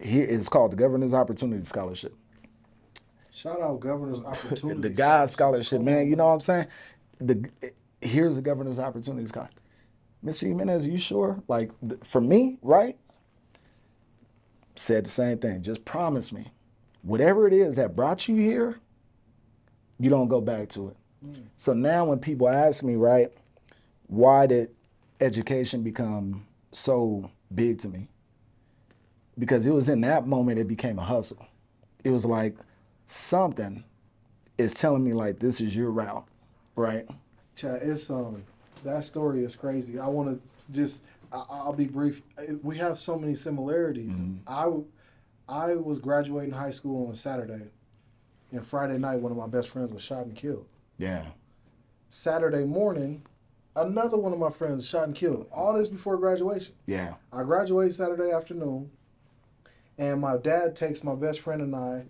[0.02, 2.16] Here it's called the Governor's Opportunity Scholarship.
[3.32, 4.80] Shout out Governor's Opportunity.
[4.82, 6.10] The God Scholarship, man.
[6.10, 6.68] You know what I'm saying?
[7.20, 7.50] The
[8.02, 9.60] here's the Governor's Opportunity Scholarship.
[10.26, 10.48] Mr.
[10.48, 11.44] Jimenez, are you sure?
[11.48, 12.98] Like th- for me, right?
[14.76, 15.62] Said the same thing.
[15.62, 16.52] Just promise me,
[17.02, 18.80] whatever it is that brought you here,
[20.00, 20.98] you don't go back to it.
[21.26, 21.44] Mm.
[21.58, 23.32] So now when people ask me, right,
[24.08, 24.70] why did
[25.20, 28.08] education become so big to me?
[29.40, 31.46] Because it was in that moment it became a hustle.
[32.04, 32.56] It was like
[33.08, 33.84] something
[34.58, 36.28] is telling me like this is your route,
[36.76, 37.08] right?
[37.56, 38.44] Chad, it's um
[38.84, 40.00] that story is crazy.
[40.00, 42.22] I want to just I, I'll be brief.
[42.62, 44.16] We have so many similarities.
[44.48, 44.70] I
[45.48, 47.68] I was graduating high school on a Saturday,
[48.52, 50.66] and Friday night one of my best friends was shot and killed.
[50.98, 51.26] Yeah.
[52.10, 53.24] Saturday morning,
[53.76, 55.48] another one of my friends shot and killed.
[55.52, 56.74] All this before graduation.
[56.86, 57.16] Yeah.
[57.32, 58.92] I graduated Saturday afternoon,
[60.00, 62.06] and my dad takes my best friend and I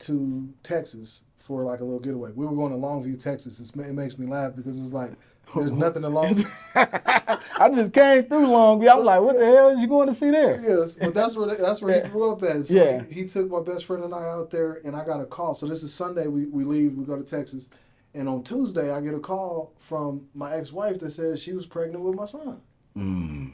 [0.00, 2.32] to Texas for like a little getaway.
[2.34, 3.60] We were going to Longview, Texas.
[3.60, 5.12] It's, it makes me laugh because it was like
[5.54, 6.50] there's nothing to Longview.
[7.56, 8.90] I just came through Longview.
[8.90, 10.60] I'm like, what the hell is you going to see there?
[10.60, 12.66] Yes, but that's where that's where he grew up at.
[12.66, 13.04] So Yeah.
[13.04, 15.54] he, he took my best friend and I out there, and I got a call.
[15.54, 16.26] So this is Sunday.
[16.26, 16.94] We we leave.
[16.96, 17.68] We go to Texas,
[18.14, 22.02] and on Tuesday I get a call from my ex-wife that says she was pregnant
[22.02, 22.60] with my son.
[22.96, 23.52] Mm.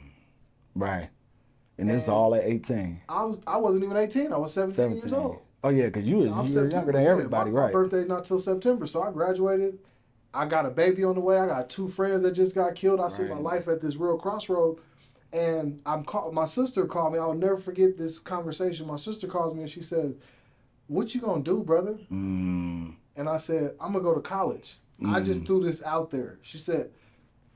[0.75, 1.09] Right.
[1.77, 4.33] And this is all at 18, I was I wasn't even 18.
[4.33, 5.39] I was 17, years old.
[5.63, 7.09] Oh yeah, because you was you were younger than yeah.
[7.09, 7.67] everybody, my, right?
[7.67, 9.79] My birthday's not till September, so I graduated.
[10.33, 11.37] I got a baby on the way.
[11.37, 12.99] I got two friends that just got killed.
[12.99, 14.79] I see my life at this real crossroad,
[15.33, 17.19] and I'm call, My sister called me.
[17.19, 18.87] I'll never forget this conversation.
[18.87, 20.15] My sister calls me and she says,
[20.87, 22.95] "What you gonna do, brother?" Mm.
[23.15, 26.37] And I said, "I'm gonna go to college." I just threw this out there.
[26.41, 26.91] She said,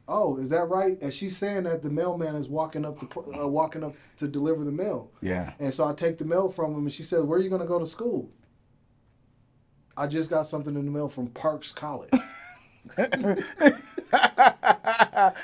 [0.07, 3.47] "Oh, is that right?" And she's saying that the mailman is walking up to uh,
[3.47, 5.11] walking up to deliver the mail.
[5.21, 5.53] Yeah.
[5.59, 7.61] And so I take the mail from him, and she says, "Where are you going
[7.61, 8.29] to go to school?"
[9.97, 12.11] I just got something in the mail from Parks College.
[12.97, 13.13] this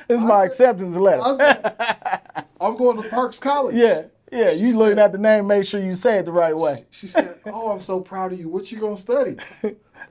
[0.09, 1.21] is my acceptance letter.
[1.23, 4.03] I said, "I'm going to Parks College." yeah.
[4.31, 4.51] Yeah.
[4.51, 6.85] You looking at the name, make sure you say it the right way.
[6.91, 8.47] She said, "Oh, I'm so proud of you.
[8.49, 9.37] What you going to study?"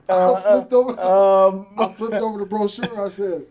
[0.09, 0.99] Uh, I flipped over.
[0.99, 3.05] Um, I flipped over the brochure.
[3.05, 3.45] I said,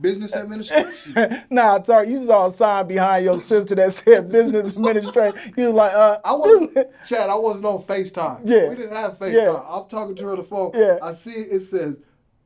[0.00, 5.52] "Business administration." nah, sorry, you saw a sign behind your sister that said business administration.
[5.56, 6.74] You was like, uh, I wasn't,
[7.06, 7.30] Chad.
[7.30, 8.42] I wasn't on Facetime.
[8.44, 8.68] Yeah.
[8.68, 9.32] we didn't have FaceTime.
[9.32, 9.62] Yeah.
[9.68, 10.72] I'm talking to her on the phone.
[10.74, 10.98] Yeah.
[11.02, 11.98] I see it, it says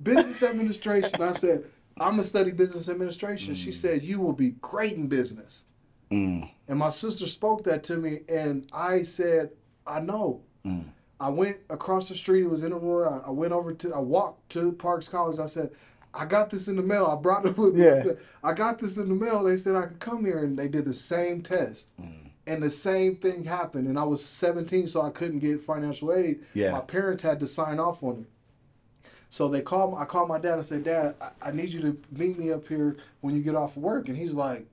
[0.03, 1.23] business administration.
[1.23, 1.65] I said,
[2.01, 3.55] I'm gonna study business administration.
[3.55, 5.65] She said you will be great in business.
[6.11, 6.51] Mm.
[6.69, 9.51] And my sister spoke that to me, and I said,
[9.87, 10.43] I know.
[10.65, 10.85] Mm.
[11.19, 12.43] I went across the street.
[12.43, 13.23] It was in Aurora.
[13.27, 13.95] I went over to.
[13.95, 15.39] I walked to Parks College.
[15.39, 15.71] I said,
[16.15, 17.07] I got this in the mail.
[17.07, 17.85] I brought it with me.
[17.89, 18.03] I, Yeah.
[18.03, 19.43] said, I got this in the mail.
[19.43, 21.93] They said I could come here, and they did the same test.
[22.01, 22.13] Mm.
[22.47, 23.87] And the same thing happened.
[23.89, 26.41] And I was 17, so I couldn't get financial aid.
[26.55, 26.73] Yeah.
[26.73, 29.05] My parents had to sign off on it.
[29.31, 29.95] So they called.
[29.97, 30.59] I called my dad.
[30.59, 33.55] I said, Dad, I, I need you to meet me up here when you get
[33.55, 34.09] off of work.
[34.09, 34.67] And he's like,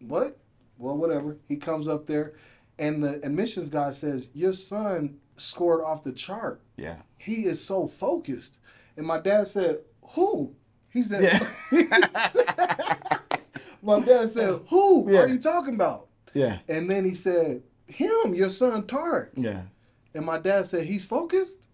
[0.00, 0.36] What?
[0.78, 1.36] Well, whatever.
[1.48, 2.34] He comes up there,
[2.78, 6.60] and the admissions guy says, Your son scored off the chart.
[6.76, 6.96] Yeah.
[7.16, 8.58] He is so focused.
[8.98, 9.78] And my dad said,
[10.10, 10.54] Who?
[10.92, 11.46] He said,
[13.82, 15.20] My dad said, Who Yeah.
[15.22, 16.08] are you talking about?
[16.34, 16.58] Yeah.
[16.68, 19.32] And then he said, Him, your son Tark.
[19.36, 19.62] Yeah.
[20.14, 21.66] And my dad said, He's focused.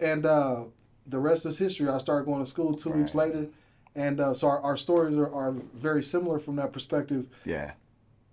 [0.00, 0.64] And uh,
[1.06, 1.88] the rest is history.
[1.88, 3.46] I started going to school two weeks later.
[3.94, 7.26] And uh, so our, our stories are, are very similar from that perspective.
[7.44, 7.72] Yeah.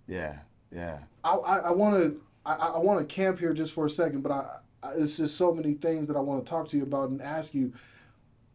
[0.06, 0.38] Yeah.
[0.74, 0.98] Yeah.
[1.24, 4.32] I I want to I, I want to camp here just for a second, but
[4.32, 7.10] I, I it's just so many things that I want to talk to you about
[7.10, 7.72] and ask you.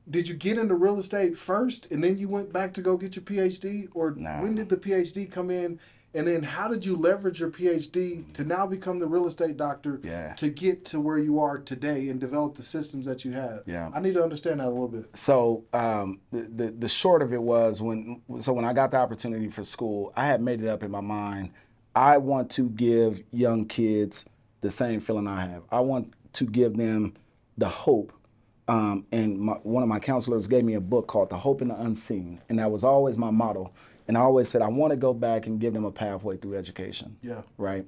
[0.10, 3.16] Did you get into real estate first, and then you went back to go get
[3.16, 4.42] your PhD, or Nah.
[4.42, 5.80] when did the PhD come in?
[6.16, 10.00] And then how did you leverage your PhD to now become the real estate doctor
[10.04, 10.34] Yeah.
[10.34, 13.64] to get to where you are today and develop the systems that you have?
[13.66, 13.90] Yeah.
[13.96, 15.06] I need to understand that a little bit.
[15.18, 18.98] So um, the, the the short of it was when so when I got the
[18.98, 21.50] opportunity for school, I had made it up in my mind.
[21.96, 24.26] I want to give young kids
[24.62, 25.64] the same feeling I have.
[25.72, 27.16] I want to give them
[27.58, 28.14] the hope.
[28.68, 31.68] Um, and my, one of my counselors gave me a book called The Hope in
[31.68, 33.72] the Unseen, and that was always my motto.
[34.08, 36.56] And I always said I want to go back and give them a pathway through
[36.58, 37.42] education Yeah.
[37.58, 37.86] right?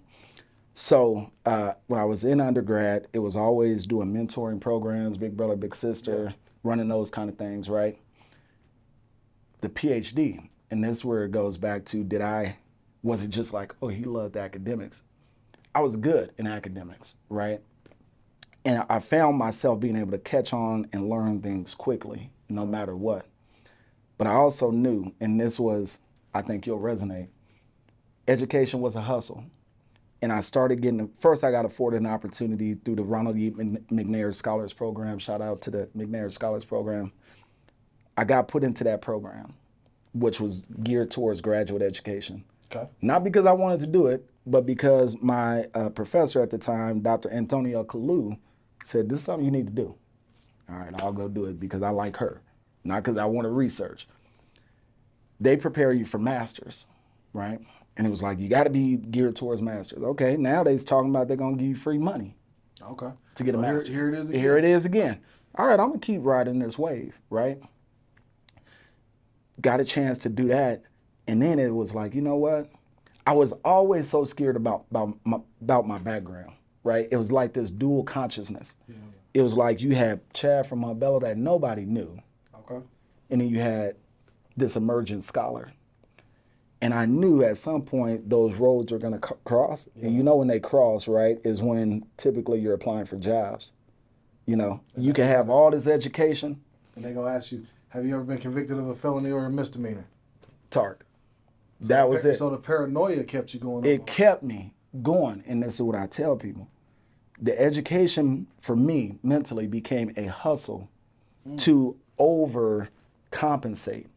[0.74, 5.56] So uh, when I was in undergrad, it was always doing mentoring programs, big brother,
[5.56, 7.98] big sister, running those kind of things, right?
[9.62, 12.58] The PhD, and this is where it goes back to: Did I?
[13.04, 15.04] Was it just like, oh, he loved academics?
[15.74, 17.62] I was good in academics, right?
[18.66, 22.96] And I found myself being able to catch on and learn things quickly, no matter
[22.96, 23.28] what.
[24.18, 26.00] But I also knew, and this was,
[26.34, 27.28] I think you'll resonate,
[28.28, 29.44] education was a hustle
[30.26, 31.44] and I started getting first.
[31.44, 33.52] I got afforded an opportunity through the Ronald E.
[33.52, 35.20] McNair Scholars Program.
[35.20, 37.12] Shout out to the McNair Scholars Program.
[38.18, 39.54] I got put into that program,
[40.14, 42.44] which was geared towards graduate education.
[42.72, 42.90] Okay.
[43.02, 47.02] Not because I wanted to do it, but because my uh, professor at the time,
[47.02, 47.30] Dr.
[47.32, 48.38] Antonio Kalu,
[48.86, 49.96] said, "This is something you need to do."
[50.70, 52.42] All right, I'll go do it because I like her,
[52.84, 54.08] not because I want to research.
[55.40, 56.88] They prepare you for masters,
[57.34, 57.60] right?
[57.98, 60.02] And it was like you got to be geared towards masters.
[60.04, 62.36] Okay, now they's talking about they're gonna give you free money
[62.82, 63.12] Okay.
[63.36, 63.92] to get So a here- master.
[63.92, 64.72] here it is Here again.
[64.72, 65.20] it is again.
[65.56, 67.62] All right, I'm gonna keep riding this wave, right?
[69.62, 70.84] Got a chance to do that,
[71.28, 72.70] and then it was like, you know what?
[73.26, 76.52] I was always so scared about about my, about my background,
[76.86, 77.08] right?
[77.12, 78.78] It was like this dual consciousness.
[79.34, 82.18] It was like you had Chad from Montbello that nobody knew,
[82.62, 82.82] Okay.
[83.30, 83.96] and then you had
[84.56, 85.72] this emergent scholar.
[86.82, 89.90] And I knew at some point those roads were going to c- cross.
[90.02, 93.72] And you know when they cross, right, is when typically you're applying for jobs.
[94.46, 96.62] You know, you can have all this education,
[96.96, 99.50] And they gonna ask you, have you ever been convicted of a felony or a
[99.50, 100.06] misdemeanor?
[100.70, 101.06] Tark.
[101.82, 102.36] That was it.
[102.36, 103.84] So the paranoia kept you going.
[103.86, 104.06] It on.
[104.06, 105.44] kept me going.
[105.48, 106.68] And this is what I tell people.
[107.42, 110.90] The education for me mentally became a hustle
[111.48, 111.60] mm.
[111.62, 114.08] to overcompensate.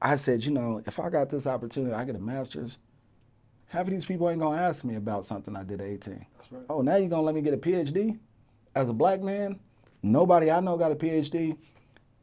[0.00, 2.78] I said, you know, if I got this opportunity, I get a master's.
[3.68, 6.26] Half of these people ain't gonna ask me about something I did at 18.
[6.36, 6.62] That's right.
[6.68, 8.18] Oh, now you're gonna let me get a PhD?
[8.74, 9.58] As a black man,
[10.02, 11.56] nobody I know got a PhD.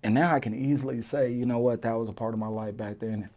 [0.03, 2.47] And now I can easily say, you know what, that was a part of my
[2.47, 3.29] life back then.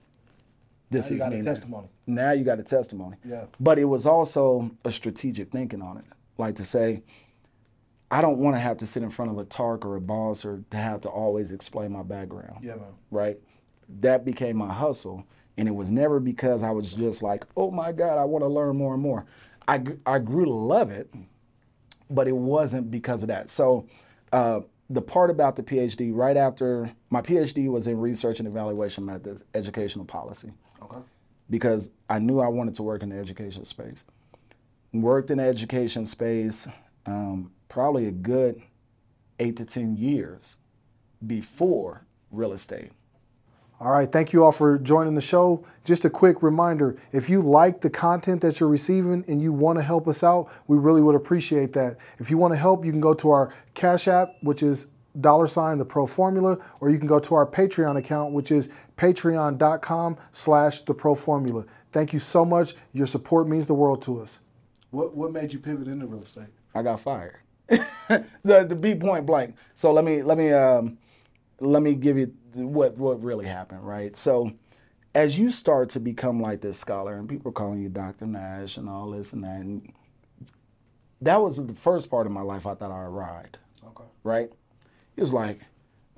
[0.90, 1.52] This Now you is got me a now.
[1.52, 1.88] testimony.
[2.06, 3.16] Now you got a testimony.
[3.24, 3.46] Yeah.
[3.58, 6.04] But it was also a strategic thinking on it.
[6.38, 7.02] Like to say,
[8.10, 10.44] I don't want to have to sit in front of a Tark or a boss
[10.44, 12.58] or to have to always explain my background.
[12.62, 12.92] Yeah, man.
[13.10, 13.38] Right?
[14.00, 15.24] That became my hustle.
[15.56, 18.48] And it was never because I was just like, oh my God, I want to
[18.48, 19.24] learn more and more.
[19.68, 21.12] I, I grew to love it,
[22.10, 23.48] but it wasn't because of that.
[23.50, 23.86] So,
[24.32, 24.60] uh,
[24.90, 29.42] the part about the PhD, right after my PhD was in research and evaluation methods,
[29.54, 30.98] educational policy Okay.
[31.48, 34.04] because I knew I wanted to work in the education space.
[34.94, 36.68] Worked in the education space
[37.04, 38.62] um, probably a good
[39.40, 40.56] eight to 10 years
[41.26, 42.92] before real estate.
[43.80, 45.66] All right, thank you all for joining the show.
[45.82, 49.78] Just a quick reminder if you like the content that you're receiving and you want
[49.78, 51.96] to help us out, we really would appreciate that.
[52.20, 54.86] If you want to help, you can go to our Cash App, which is
[55.20, 58.68] dollar sign the pro formula, or you can go to our Patreon account, which is
[58.96, 61.64] patreon.com slash the pro formula.
[61.90, 62.74] Thank you so much.
[62.92, 64.38] Your support means the world to us.
[64.94, 66.46] What what made you pivot into real estate?
[66.74, 67.38] I got fired.
[68.44, 69.56] so to be point blank.
[69.74, 70.98] So let me let me um,
[71.60, 74.16] let me give you what what really happened, right?
[74.16, 74.52] So
[75.14, 78.26] as you start to become like this scholar, and people are calling you Dr.
[78.26, 79.92] Nash and all this and that, and
[81.20, 83.58] that was the first part of my life I thought I arrived.
[83.88, 84.04] Okay.
[84.22, 84.52] Right?
[85.16, 85.60] It was like,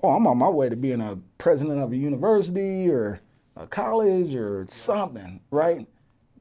[0.03, 3.21] oh, I'm on my way to being a president of a university or
[3.57, 5.87] a college or something, right?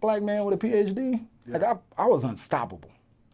[0.02, 1.26] Black man with a PhD.
[1.48, 2.92] Like I, I was unstoppable.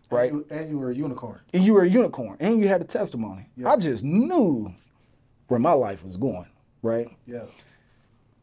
[0.09, 0.32] Right?
[0.32, 1.39] And you, and you were a unicorn.
[1.53, 3.47] and you were a unicorn and you had a testimony.
[3.66, 4.74] I just knew
[5.47, 6.47] where my life was going,
[6.82, 7.07] right?
[7.26, 7.45] Yeah.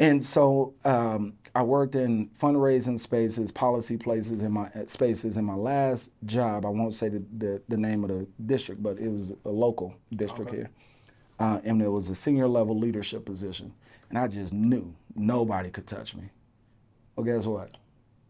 [0.00, 5.36] And so um, I worked in fundraising spaces, policy places in my uh, spaces.
[5.36, 8.98] In my last job, I won't say the, the, the name of the district, but
[8.98, 10.70] it was a local district here,
[11.40, 13.74] uh, and it was a senior level leadership position.
[14.08, 16.30] And I just knew nobody could touch me.
[17.16, 17.72] Well, guess what?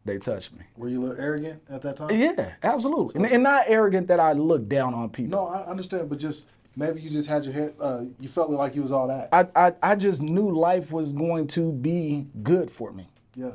[0.08, 0.64] They touched me.
[0.76, 2.08] Were you a little arrogant at that time?
[2.18, 5.38] Yeah, absolutely, and, and not arrogant that I look down on people.
[5.38, 6.46] No, I understand, but just
[6.76, 7.74] maybe you just had your head.
[7.78, 9.28] Uh, you felt like you was all that.
[9.32, 13.06] I, I, I just knew life was going to be good for me
[13.38, 13.50] yeah.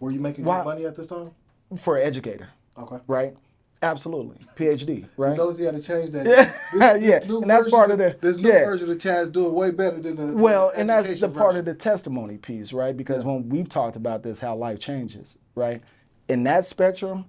[0.00, 1.28] Were you making Why- good money at this time?
[1.76, 2.48] for an educator,
[2.78, 2.98] Okay.
[3.06, 3.36] right?
[3.84, 4.38] Absolutely.
[4.56, 5.36] PhD, right?
[5.36, 6.26] Notice he had to change that.
[6.74, 8.64] Yeah, yeah, new and that's version part of the- This new yeah.
[8.64, 10.36] version of Chad's doing way better than the.
[10.36, 12.96] well, the and that's the education part of the testimony piece, right?
[12.96, 15.82] Because when we've talked about this, how life changes, right?
[16.28, 17.26] In that spectrum,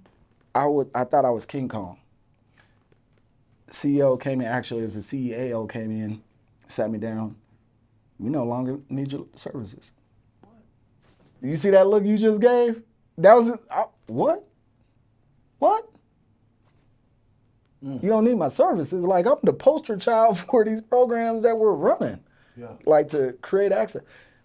[0.54, 1.98] I would I thought I was King Kong.
[3.68, 6.22] CEO came in, actually, as the CEO came in,
[6.68, 7.36] sat me down.
[8.18, 9.92] We no longer need your services.
[10.42, 10.52] What?
[11.42, 12.82] You see that look you just gave?
[13.18, 14.46] That was I, what?
[15.58, 15.88] What?
[17.86, 18.02] Mm.
[18.02, 19.04] You don't need my services.
[19.04, 22.20] Like I'm the poster child for these programs that we're running.
[22.56, 22.72] Yeah.
[22.84, 24.02] Like to create access.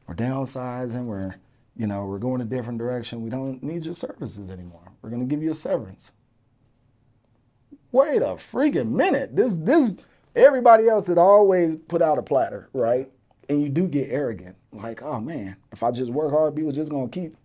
[0.07, 1.05] We're downsizing.
[1.05, 1.35] We're,
[1.75, 3.23] you know, we're going a different direction.
[3.23, 4.91] We don't need your services anymore.
[5.01, 6.11] We're gonna give you a severance.
[7.91, 9.35] Wait a freaking minute.
[9.35, 9.95] This this
[10.35, 13.11] everybody else had always put out a platter, right?
[13.49, 14.55] And you do get arrogant.
[14.71, 17.35] Like, oh man, if I just work hard, people just gonna keep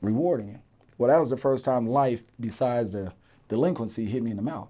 [0.00, 0.58] rewarding you.
[0.96, 3.12] Well, that was the first time life, besides the
[3.48, 4.68] delinquency, hit me in the mouth.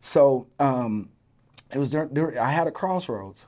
[0.00, 1.08] So um,
[1.72, 3.46] it was during, during, I had a crossroads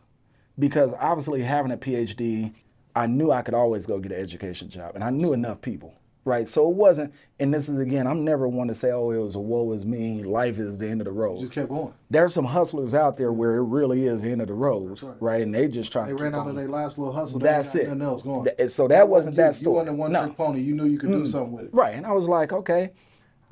[0.58, 2.52] because obviously having a PhD,
[2.94, 5.94] I knew I could always go get an education job, and I knew enough people,
[6.24, 6.48] right?
[6.48, 7.14] So it wasn't.
[7.38, 9.84] And this is again, I'm never one to say, "Oh, it was a woe is
[9.86, 10.24] me.
[10.24, 11.94] Life is the end of the road." Just kept going.
[12.10, 15.14] There's some hustlers out there where it really is the end of the road, right.
[15.20, 15.42] right.
[15.42, 16.48] And they just try They ran out on.
[16.50, 17.38] of their last little hustle.
[17.38, 17.86] That's it.
[17.86, 18.44] Nothing else going.
[18.56, 19.74] Th- so that wasn't you, that You story.
[19.76, 20.24] wasn't a one No.
[20.24, 20.60] trick pony.
[20.60, 21.70] You knew you could do something with it.
[21.74, 21.94] Right.
[21.94, 22.90] And I was like, okay,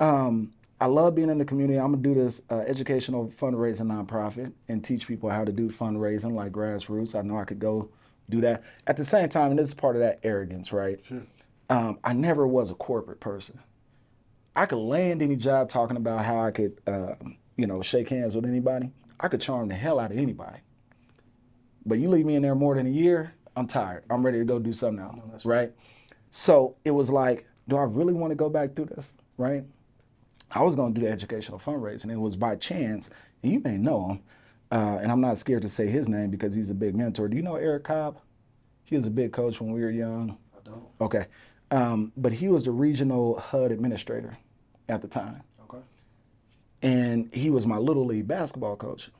[0.01, 1.77] um, I love being in the community.
[1.77, 6.31] I'm gonna do this uh, educational fundraising nonprofit and teach people how to do fundraising
[6.33, 7.17] like grassroots.
[7.17, 7.89] I know I could go
[8.29, 8.63] do that.
[8.87, 10.99] At the same time, and this is part of that arrogance, right?
[11.03, 11.23] Sure.
[11.69, 13.59] Um, I never was a corporate person.
[14.55, 17.15] I could land any job talking about how I could, uh,
[17.57, 18.91] you know, shake hands with anybody.
[19.19, 20.59] I could charm the hell out of anybody.
[21.85, 24.03] But you leave me in there more than a year, I'm tired.
[24.09, 25.71] I'm ready to go do something else, that's right?
[26.31, 29.63] So it was like, do I really want to go back through this, right?
[30.51, 32.11] I was going to do the educational fundraising.
[32.11, 33.09] It was by chance,
[33.43, 34.19] and you may know him,
[34.71, 37.27] uh, and I'm not scared to say his name because he's a big mentor.
[37.27, 38.19] Do you know Eric Cobb?
[38.85, 40.37] He was a big coach when we were young.
[40.55, 40.87] I don't.
[41.01, 41.25] Okay.
[41.71, 44.37] Um, but he was the regional HUD administrator
[44.87, 45.43] at the time.
[45.63, 45.83] Okay.
[46.81, 49.11] And he was my little league basketball coach.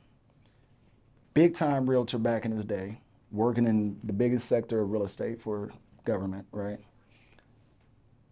[1.34, 3.00] Big time realtor back in his day,
[3.30, 5.70] working in the biggest sector of real estate for
[6.04, 6.80] government, right?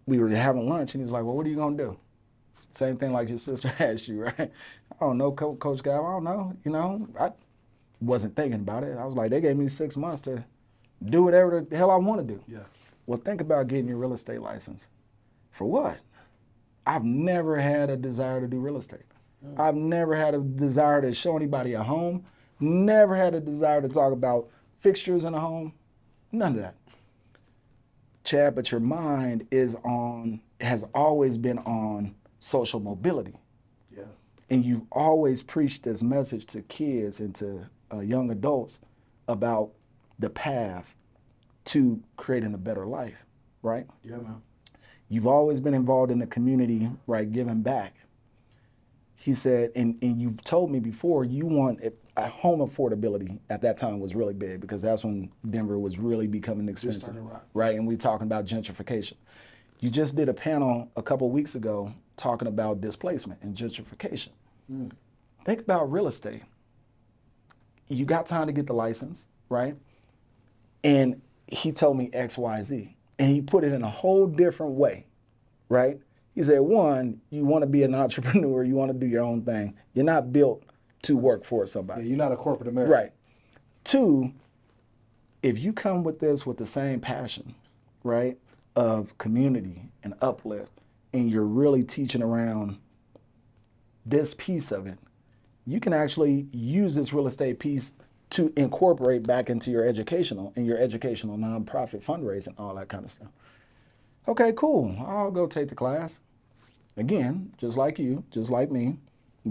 [0.07, 1.97] We were having lunch and he was like, Well, what are you gonna do?
[2.79, 4.39] Same thing like your sister asked you, right?
[4.39, 6.57] I don't know, Co- Coach Gab, I don't know.
[6.65, 7.33] You know, I
[8.01, 8.97] wasn't thinking about it.
[8.97, 10.45] I was like, they gave me six months to
[11.05, 12.41] do whatever the hell I want to do.
[12.47, 12.63] Yeah.
[13.07, 14.87] Well, think about getting your real estate license.
[15.51, 15.99] For what?
[16.87, 19.03] I've never had a desire to do real estate.
[19.57, 22.25] I've never had a desire to show anybody a home.
[22.61, 24.49] Never had a desire to talk about
[24.79, 25.73] fixtures in a home.
[26.31, 26.77] None of that.
[28.23, 33.35] Chad, but your mind is on, has always been on social mobility.
[33.97, 34.05] Yeah.
[34.51, 38.81] And you've always preached this message to kids and to uh, young adults
[39.27, 39.71] about
[40.19, 40.95] the path
[41.67, 43.17] to creating a better life,
[43.63, 43.87] right?
[44.03, 44.43] Yeah, man.
[45.09, 47.31] You've always been involved in the community, right?
[47.31, 47.95] Giving back.
[49.17, 53.63] He said, and, and you've told me before, you want a, a home affordability at
[53.63, 57.29] that time was really big because that's when Denver was really becoming expensive, starting to
[57.29, 57.47] rock.
[57.53, 57.75] right?
[57.75, 59.15] And we're talking about gentrification.
[59.81, 64.31] You just did a panel a couple weeks ago talking about displacement and gentrification.
[64.71, 64.93] Mm.
[65.45, 66.43] Think about real estate.
[67.89, 69.77] you got time to get the license, right?
[70.85, 72.97] And he told me X, Y, Z.
[73.19, 75.07] And he put it in a whole different way,
[75.69, 75.99] right?
[76.35, 79.43] He said, one, you want to be an entrepreneur, you want to do your own
[79.43, 79.75] thing.
[79.95, 80.63] You're not built
[81.03, 82.03] to work for somebody.
[82.03, 82.93] Yeah, you're not a corporate American.
[82.93, 83.13] Right.
[83.85, 84.33] Two,
[85.43, 87.55] if you come with this with the same passion,
[88.03, 88.39] right,
[88.77, 90.73] of community and uplift,
[91.13, 92.79] and you're really teaching around
[94.05, 94.99] this piece of it,
[95.67, 97.93] you can actually use this real estate piece
[98.31, 103.11] to incorporate back into your educational and your educational nonprofit fundraising, all that kind of
[103.11, 103.29] stuff.
[104.27, 104.95] Okay, cool.
[105.07, 106.21] I'll go take the class.
[106.97, 108.97] Again, just like you, just like me,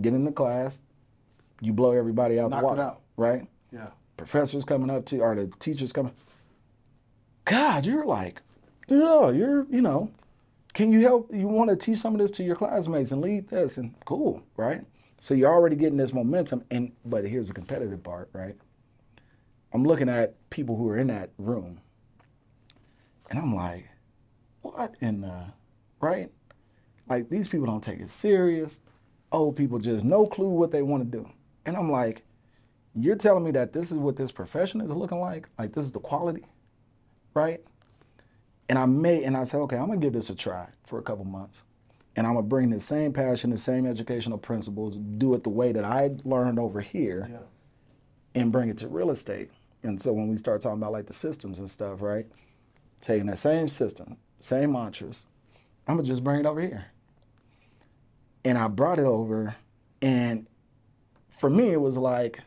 [0.02, 0.80] get in the class,
[1.62, 3.02] you blow everybody out Knock the it water, out.
[3.16, 3.48] right?
[3.72, 3.90] Yeah.
[4.18, 6.14] Professors coming up to, or the teachers coming.
[7.46, 8.42] God, you're like,
[8.88, 10.12] yeah, you're, you know,
[10.78, 11.34] can you help?
[11.34, 14.44] You want to teach some of this to your classmates and lead this, and cool,
[14.58, 14.84] right?
[15.20, 18.56] So you're already getting this momentum, and but here's the competitive part, right?
[19.74, 21.82] I'm looking at people who are in that room,
[23.32, 23.90] and I'm like,
[24.62, 25.46] what in the,
[26.00, 26.30] right?
[27.10, 28.80] Like these people don't take it serious.
[29.32, 31.28] Old people just no clue what they want to do,
[31.66, 32.22] and I'm like,
[32.94, 35.50] you're telling me that this is what this profession is looking like?
[35.58, 36.46] Like this is the quality,
[37.34, 37.64] right?
[38.70, 41.02] And I made, and I said, okay, I'm gonna give this a try for a
[41.02, 41.64] couple months.
[42.16, 45.72] And I'm gonna bring the same passion, the same educational principles, do it the way
[45.72, 47.40] that I learned over here Yeah.
[48.42, 49.52] and bring it to real estate.
[49.84, 52.26] And so when we start talking about like the systems and stuff, right?
[53.00, 55.28] Taking that same system, same mantras,
[55.88, 56.86] I'm gonna just bring it over here.
[58.44, 59.56] And I brought it over,
[60.02, 60.50] and
[61.30, 62.40] for me, it was like,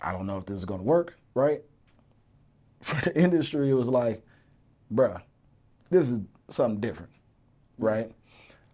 [0.00, 1.62] I don't know if this is gonna work, right?
[2.82, 4.22] For the industry, it was like,
[4.92, 5.20] bruh,
[5.90, 7.10] this is something different,
[7.78, 8.12] right?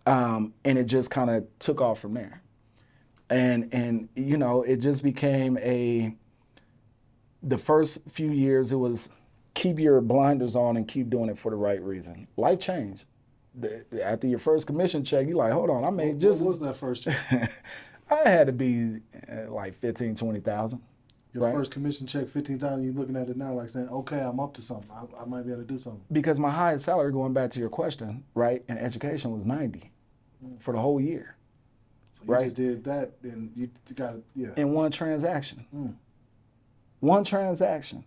[0.07, 2.43] Um, and it just kind of took off from there.
[3.29, 6.15] And and you know, it just became a
[7.43, 9.11] the first few years it was
[9.55, 12.29] keep your blinders on and keep doing it for the right reason.
[12.37, 13.05] Life changed.
[13.55, 16.59] The, after your first commission check, you're like, hold on, I made What just was
[16.61, 17.17] that first check?
[18.11, 18.99] I had to be
[19.33, 20.81] uh, like 15, 20,000.
[21.37, 21.55] Your Right.
[21.55, 22.85] first commission check, fifteen thousand.
[22.85, 24.91] You're looking at it now, like saying, "Okay, I'm up to something.
[24.91, 27.61] I, I might be able to do something." Because my highest salary, going back to
[27.61, 29.93] your question, right, in education was 90
[30.61, 31.37] for the whole year
[32.13, 32.45] So you Right.
[32.45, 34.25] just did that, and you got it.
[34.35, 34.49] Yeah.
[34.57, 35.67] in one transaction.
[35.75, 35.97] Mm.
[37.01, 38.03] One transaction,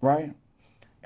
[0.00, 0.34] right?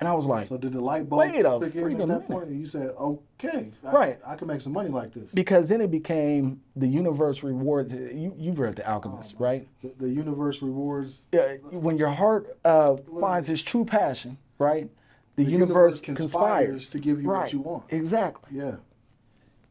[0.00, 2.06] And I was like, So did the light bulb Wait a click in at that
[2.06, 2.28] minute.
[2.28, 2.46] point?
[2.46, 4.18] And you said, "Okay, I, Right.
[4.24, 7.92] I can make some money like this." because then it became the universe rewards.
[7.92, 9.66] You, you've read The Alchemist, Oh, right?
[9.82, 11.26] The, the universe rewards.
[11.32, 14.88] Yeah, when your heart uh, finds its true passion, right?
[15.36, 17.84] The, The universe, universe conspires, conspires to give you what you want.
[17.90, 18.56] Exactly.
[18.58, 18.76] Yeah.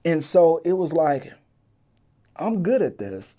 [0.05, 1.33] And so it was like,
[2.35, 3.37] I'm good at this,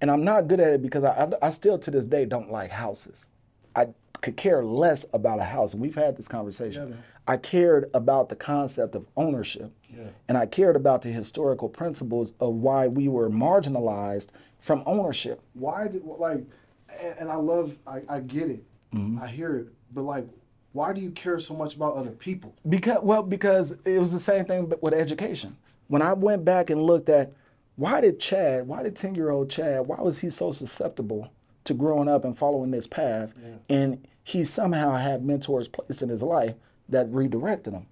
[0.00, 2.50] and I'm not good at it because I, I, I still to this day don't
[2.50, 3.28] like houses.
[3.74, 3.88] I
[4.26, 5.72] could care less about a house.
[5.72, 6.88] And we've had this conversation.
[6.90, 6.96] Yeah.
[7.28, 10.08] I cared about the concept of ownership, Yeah.
[10.28, 15.40] and I cared about the historical principles of why we were marginalized from ownership.
[15.54, 16.44] Why did like?
[17.00, 17.78] And, and I love.
[17.86, 18.64] I, I get it.
[18.92, 19.22] Mm-hmm.
[19.22, 19.68] I hear it.
[19.94, 20.26] But like,
[20.72, 22.52] why do you care so much about other people?
[22.68, 25.56] Because well, because it was the same thing with education.
[25.86, 27.32] When I went back and looked at
[27.76, 31.30] why did Chad, why did 10-year-old Chad, why was he so susceptible
[31.64, 33.32] to growing up and following this path?
[33.68, 36.56] And he somehow had mentors placed in his life
[36.88, 37.86] that redirected him.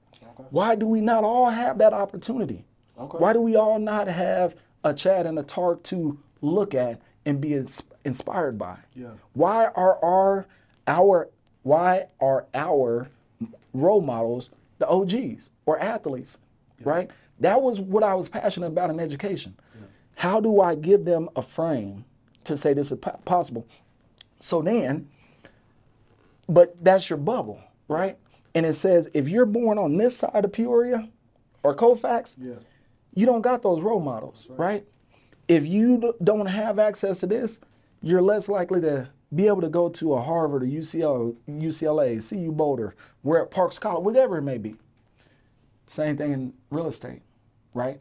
[0.51, 2.65] Why do we not all have that opportunity?
[2.99, 3.19] Okay.
[3.19, 7.41] Why do we all not have a Chad and a Tark to look at and
[7.41, 8.77] be ins- inspired by?
[8.97, 9.11] Yeah.
[9.35, 10.47] Why are our
[10.89, 11.29] our
[11.63, 13.07] why are our
[13.73, 16.39] role models the OGs or athletes?
[16.83, 17.13] Right?
[17.39, 19.55] That was what I was passionate about in education.
[20.17, 22.05] How do I give them a frame
[22.43, 23.69] to say this is po- possible?
[24.41, 25.09] So then,
[26.49, 28.17] but that's your bubble, right?
[28.55, 31.09] And it says if you're born on this side of Peoria
[31.63, 32.55] or Colfax, Yeah.
[33.15, 34.87] you don't got those role models, right?
[35.49, 37.61] If you don't have access to this,
[38.03, 42.53] you're less likely to be able to go to a Harvard or UCLA, UCLA, CU
[42.53, 44.77] Boulder, where at Parks College, whatever it may be.
[45.87, 47.21] Same thing in real estate,
[47.75, 48.01] right?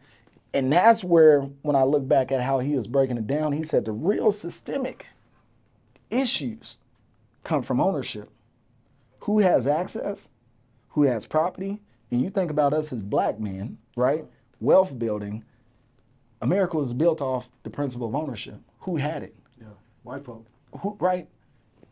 [0.54, 3.64] And that's where, when I look back at how he was breaking it down, he
[3.64, 5.08] said the real systemic
[6.12, 6.78] issues
[7.44, 8.30] come from ownership.
[9.22, 10.30] Who has access?
[10.90, 11.80] Who has property?
[12.12, 14.26] And you think about us as black men, right?
[14.60, 15.44] Wealth building.
[16.42, 18.60] America was built off the principle of ownership.
[18.82, 19.36] Who had it?
[19.60, 19.68] Yeah.
[20.04, 20.46] White folk.
[20.82, 21.28] Who, right?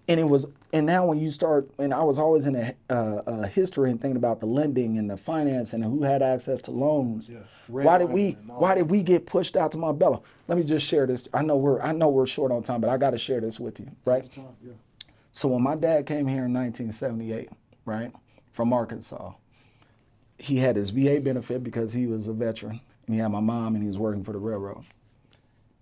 [0.08, 2.94] and it was and now when you start and i was always in a, uh,
[3.28, 6.72] uh, history and thinking about the lending and the finance and who had access to
[6.72, 7.38] loans Yeah.
[7.68, 10.58] why did we Redlining and all why did we get pushed out to Montbello let
[10.58, 12.98] me just share this i know we're i know we're short on time but i
[12.98, 14.72] got to share this with you right Yeah.
[15.32, 17.50] So when my dad came here in 1978
[17.86, 18.12] right
[18.52, 19.34] from arkansas
[20.38, 23.76] he had his va benefit because he was a veteran and he had my mom
[23.76, 24.84] and he was working for the railroad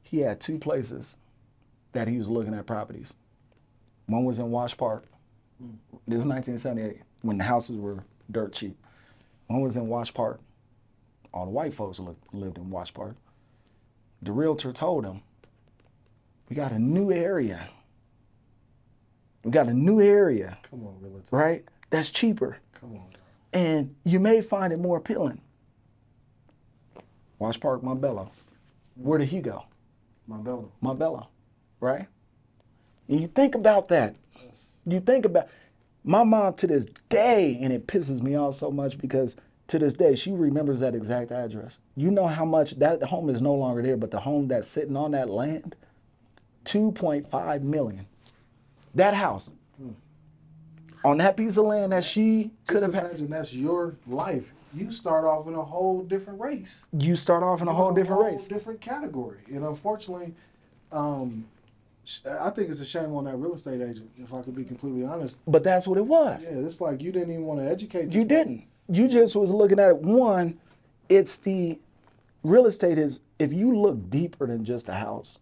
[0.04, 1.18] he had two places
[1.94, 3.14] that he was looking at properties
[4.10, 5.06] one was in Wash Park.
[6.08, 8.76] This is 1978 when the houses were dirt cheap.
[9.48, 10.40] One was in Wash Park.
[11.32, 13.16] All the white folks li- lived in Wash Park.
[14.24, 15.22] The realtor told him,
[16.50, 17.70] "We got a new area.
[19.44, 21.24] We got a new area, Come on, realtor.
[21.36, 21.64] right?
[21.90, 23.06] That's cheaper, Come on.
[23.54, 25.42] and you may find it more appealing."
[27.40, 28.30] Wash Park, Montbello.
[28.96, 29.64] Where did he go?
[30.30, 30.70] Montbello.
[30.84, 31.28] Montbello,
[31.80, 32.08] right?
[33.08, 34.16] And you think about that.
[34.86, 35.48] You think about
[36.04, 39.38] my mom to this day, and it pisses me off so much because
[39.68, 41.80] to this day she remembers that exact address.
[41.96, 44.98] You know how much that home is no longer there, but the home that's sitting
[44.98, 45.76] on that land,
[46.66, 48.06] two point five million.
[49.00, 49.52] That house
[51.06, 53.06] on that piece of land that she could have had.
[53.06, 54.52] imagine that's your life.
[54.74, 56.86] You start off in a whole different race.
[56.92, 58.48] You start off in a whole different race.
[58.48, 59.40] different category.
[59.48, 60.34] And unfortunately,
[60.92, 61.46] um,
[62.42, 64.10] I think it's a shame on that real estate agent.
[64.18, 66.50] If I could be completely honest, But that's what it was.
[66.52, 68.12] yeah, it's like you didn't even want to educate.
[68.12, 68.66] You didn't.
[68.90, 69.98] You just was looking at it.
[69.98, 70.60] One,
[71.08, 71.80] it's the
[72.44, 75.40] real estate is if you look deeper than just a house,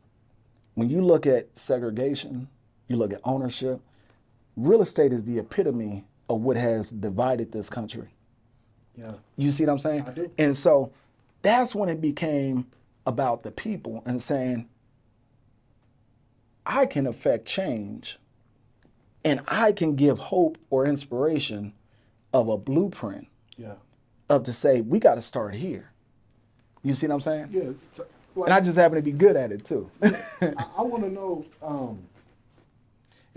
[0.76, 2.47] when you look at segregation,
[2.88, 3.80] you look at ownership,
[4.56, 8.10] real estate is the epitome of what has divided this country.
[8.96, 10.06] Yeah, You see what I'm saying?
[10.08, 10.32] I do.
[10.38, 10.92] And so
[11.42, 12.66] that's when it became
[13.06, 14.68] about the people and saying,
[16.66, 18.18] I can affect change
[19.24, 21.74] and I can give hope or inspiration
[22.34, 23.28] of a blueprint
[23.58, 23.76] yeah,
[24.30, 25.92] of to say, we got to start here.
[26.84, 27.48] You see what I'm saying?
[27.52, 28.04] yeah.
[28.36, 29.90] Like, And I just happen to be good at it too.
[30.02, 30.14] I,
[30.78, 32.00] I want to know um,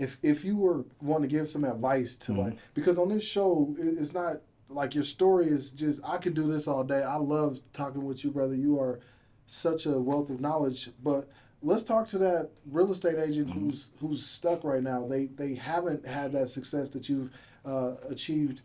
[0.01, 3.75] if if you were wanting to give some advice to like because on this show
[3.77, 4.37] it's not
[4.67, 7.03] like your story is just I could do this all day.
[7.03, 8.55] I love talking with you, brother.
[8.55, 8.99] You are
[9.45, 10.89] such a wealth of knowledge.
[11.03, 11.29] But
[11.61, 15.07] let's talk to that real estate agent who's who's stuck right now.
[15.07, 17.29] They they haven't had that success that you've
[17.63, 18.61] uh, achieved.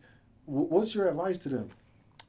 [0.47, 1.71] Wh- What's your advice to them?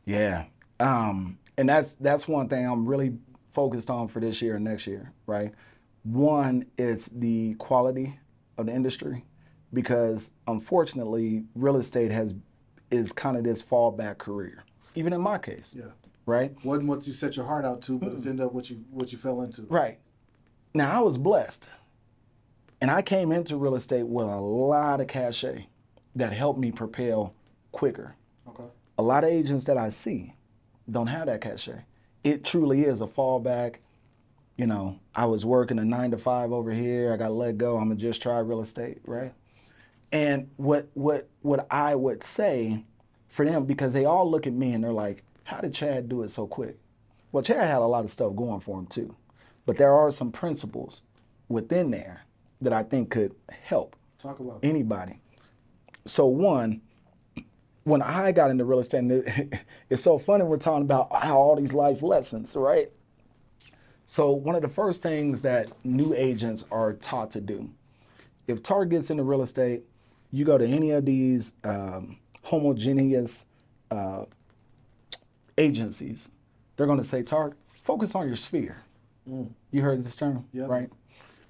[0.06, 0.46] Yeah.
[0.80, 3.18] Um, and that's that's one thing I'm really
[3.52, 5.54] focused on for this year and next year, right?
[6.04, 8.20] One, it's the quality
[8.58, 9.24] of the industry
[9.74, 12.36] because unfortunately real estate has
[12.90, 14.64] is kind of this fallback career.
[14.96, 15.76] Even in my case.
[15.78, 15.92] Yeah.
[16.26, 16.54] Right?
[16.64, 19.12] Wasn't what you set your heart out to, but it's ended up what you what
[19.12, 19.64] you fell into.
[19.64, 20.00] Right.
[20.74, 21.68] Now I was blessed.
[22.80, 25.68] And I came into real estate with a lot of cachet
[26.16, 27.34] that helped me propel
[27.72, 28.16] quicker.
[28.48, 28.64] Okay.
[28.98, 30.34] a lot of agents that I see
[30.90, 31.84] don't have that cachet.
[32.24, 33.76] It truly is a fallback.
[34.58, 37.14] You know, I was working a nine to five over here.
[37.14, 37.78] I got let go.
[37.78, 39.34] I'm gonna just try real estate, right?
[40.12, 42.84] And what what what I would say
[43.28, 46.24] for them because they all look at me and they're like, "How did Chad do
[46.24, 46.78] it so quick?"
[47.32, 49.16] Well, Chad had a lot of stuff going for him too,
[49.66, 51.04] but there are some principles
[51.50, 52.22] within there
[52.62, 54.60] that I think could help Talk about.
[54.64, 55.20] anybody.
[56.06, 56.82] So one,
[57.84, 59.54] when I got into real estate, and it,
[59.90, 62.92] it's so funny we're talking about how all these life lessons, right?
[64.10, 67.70] So one of the first things that new agents are taught to do,
[68.48, 69.84] if Tark gets into real estate,
[70.32, 73.48] you go to any of these um, homogeneous
[73.92, 74.24] uh,
[75.58, 76.30] agencies,
[76.78, 78.82] they're going to say, Tark, focus on your sphere.
[79.26, 80.70] You heard this term, Yep.
[80.70, 80.90] right?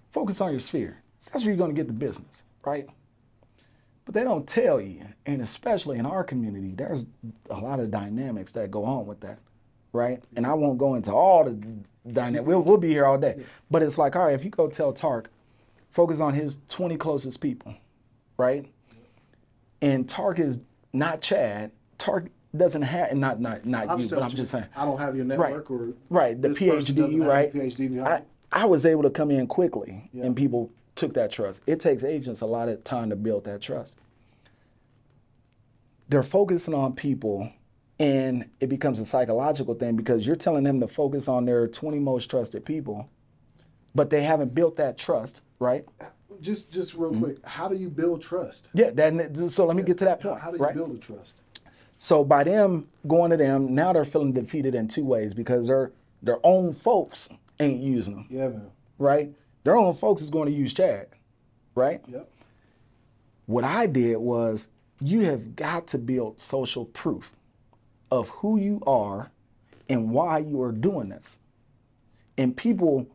[0.09, 1.03] Focus on your sphere.
[1.31, 2.87] That's where you're going to get the business, right?
[4.03, 7.05] But they don't tell you, and especially in our community, there's
[7.51, 9.37] a lot of dynamics that go on with that,
[9.93, 10.21] right?
[10.35, 11.53] And I won't go into all the
[12.11, 12.45] dynamics.
[12.47, 13.43] We'll, we'll be here all day.
[13.71, 15.29] But it's like, all right, if you go tell Tark,
[15.89, 17.73] focus on his 20 closest people,
[18.37, 18.65] right?
[19.81, 21.71] And Tark is not Chad.
[21.97, 24.65] Tark doesn't have, not not not you, but I'm you- just saying.
[24.75, 27.53] I don't have your network or Right, the PhD, right?
[27.53, 28.23] PhD I.
[28.51, 30.23] I was able to come in quickly Yeah.
[30.25, 31.61] and people took that trust.
[31.67, 33.95] It takes agents a lot of time to build that trust.
[36.09, 37.51] They're focusing on people
[37.99, 41.99] and it becomes a psychological thing because you're telling them to focus on their 20
[41.99, 43.09] most trusted people,
[43.95, 45.85] but they haven't built that trust, right?
[46.41, 47.23] Just just real Mm-hmm.
[47.23, 48.69] quick, how do you build trust?
[48.73, 50.41] Yeah, that, so let me get to that How, point.
[50.41, 50.75] how do you right?
[50.75, 51.41] build a trust?
[51.97, 55.91] So by them going to them, now they're feeling defeated in two ways because their
[56.21, 57.29] their own folks
[57.59, 58.27] ain't using them.
[58.29, 58.71] Yeah, man.
[58.99, 59.31] right?
[59.63, 61.07] Their own folks is going to use Chad,
[61.73, 62.01] right?
[62.07, 62.29] Yep.
[63.47, 64.69] What I did was
[65.01, 67.31] you have got to build social proof
[68.11, 69.31] of who you are
[69.89, 71.39] and why you are doing this.
[72.37, 73.07] And people,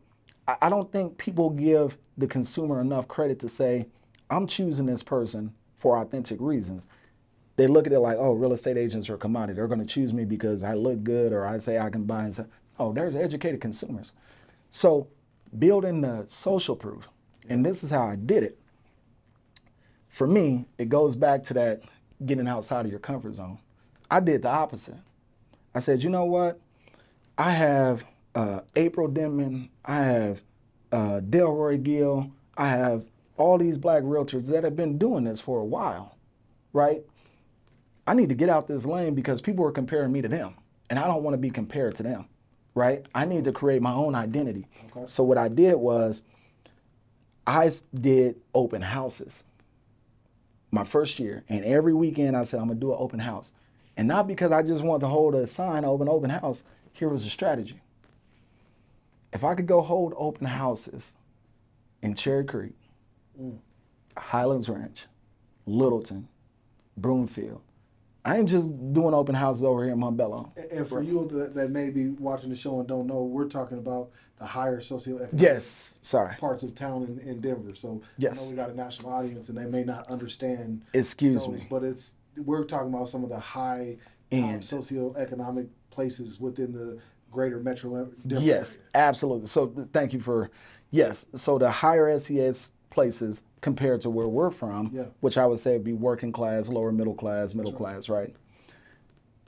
[0.47, 3.87] I don't think people give the consumer enough credit to say,
[4.29, 6.87] I'm choosing this person for authentic reasons.
[7.55, 9.55] They look at it like, oh, real estate agents are a commodity.
[9.55, 12.23] They're going to choose me because I look good or I say I can buy
[12.23, 12.47] and sell.
[12.79, 14.11] Oh, there's educated consumers.
[14.71, 15.07] So
[15.59, 17.07] building the social proof,
[17.47, 18.59] and this is how I did it.
[20.09, 21.83] For me, it goes back to that
[22.25, 23.59] getting outside of your comfort zone.
[24.13, 24.99] I did the opposite.
[25.73, 26.59] I said, you know what?
[27.35, 30.43] I have uh, April Denman, I have
[30.91, 33.05] uh, Delroy Gill, I have
[33.37, 36.15] all these black realtors that have been doing this for a while,
[36.73, 37.01] right?
[38.05, 40.53] I need to get out this lane because people are comparing me to them,
[40.91, 42.25] and I don't want to be compared to them,
[42.75, 43.03] right?
[43.15, 44.67] I need to create my own identity.
[45.07, 46.21] So what I did was,
[47.47, 49.43] I did open houses
[50.69, 53.53] my first year, and every weekend I said I'm gonna do an open house,
[53.97, 56.63] and not because I just want to hold a sign of an open house.
[56.93, 57.81] Here was a strategy.
[59.31, 61.13] If I could go hold open houses
[62.01, 62.73] in Cherry Creek,
[64.17, 65.05] Highlands Ranch,
[65.65, 66.27] Littleton,
[66.97, 67.61] Broomfield,
[68.25, 70.51] I ain't just doing open houses over here in Montbello.
[70.71, 73.77] And- for you that, that may be watching the show and don't know, we're talking
[73.79, 76.35] about the higher socioeconomic Yes, sorry.
[76.37, 77.75] parts of town in, in Denver.
[77.75, 78.39] So Yes.
[78.39, 81.67] I know we got a national audience and they may not understand Excuse those, me.
[81.69, 83.97] but it's we're talking about some of the high
[84.31, 86.99] um, And- socioeconomic places within the
[87.31, 88.89] greater metro Yes, area.
[88.95, 89.47] absolutely.
[89.47, 90.51] So thank you for
[90.91, 91.27] yes.
[91.35, 95.05] So the higher SES places compared to where we're from, Yeah.
[95.21, 98.35] which I would say would be working class, lower middle class, middle class, right?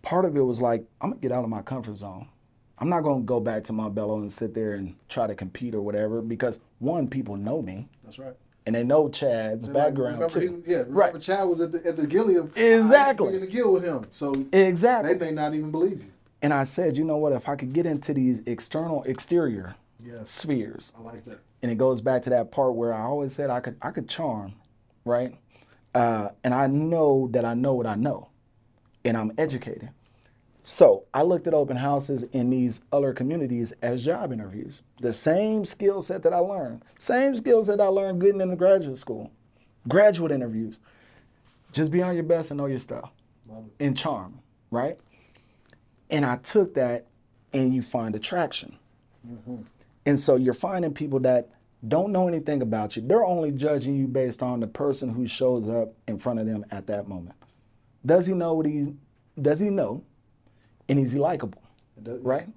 [0.02, 2.28] Part of it was like I'm gonna get out of my comfort zone.
[2.78, 5.82] I'm not gonna go back to Montbello and sit there and try to compete or
[5.82, 8.36] whatever because one, people know me That's right.
[8.66, 10.64] And they know Chad's And like, background remember too.
[10.66, 11.22] he, yeah, remember right.
[11.22, 12.52] Chad was at the at the Gilliam.
[12.56, 13.36] Exactly.
[13.36, 15.14] In the Gill with him, so Exactly.
[15.14, 16.12] they may not even believe you.
[16.42, 17.32] And I said, you know what?
[17.34, 21.40] If I could get into these external, exterior Yes, spheres, I like that.
[21.64, 24.08] and it goes back to that part where I always said I could I could
[24.10, 24.54] charm,
[25.06, 25.34] right?
[25.94, 28.28] Uh, and I know that I know what I know,
[29.06, 29.90] and I'm educated.
[30.68, 34.82] So I looked at open houses in these other communities as job interviews.
[35.00, 38.98] The same skill set that I learned, same skills that I learned getting into graduate
[38.98, 39.32] school,
[39.88, 40.80] graduate interviews.
[41.72, 43.12] Just be on your best and know your stuff,
[43.80, 44.40] and charm,
[44.72, 44.98] right?
[46.10, 47.06] And I took that,
[47.54, 48.76] and you find attraction.
[49.30, 49.58] Mm-hmm.
[50.08, 51.50] And so you're finding people that
[51.88, 53.04] don't know anything about you.
[53.06, 56.66] They're only judging you based on the person who shows up in front of them
[56.72, 57.36] at that moment.
[58.04, 58.96] Does he know what he
[59.40, 60.04] does he know?
[60.90, 61.62] And is he likable?
[62.03, 62.48] Right?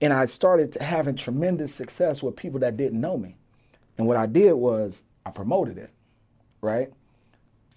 [0.00, 3.36] And I started having tremendous success with people that didn't know me.
[3.98, 5.90] And what I did was I promoted it,
[6.62, 6.90] right?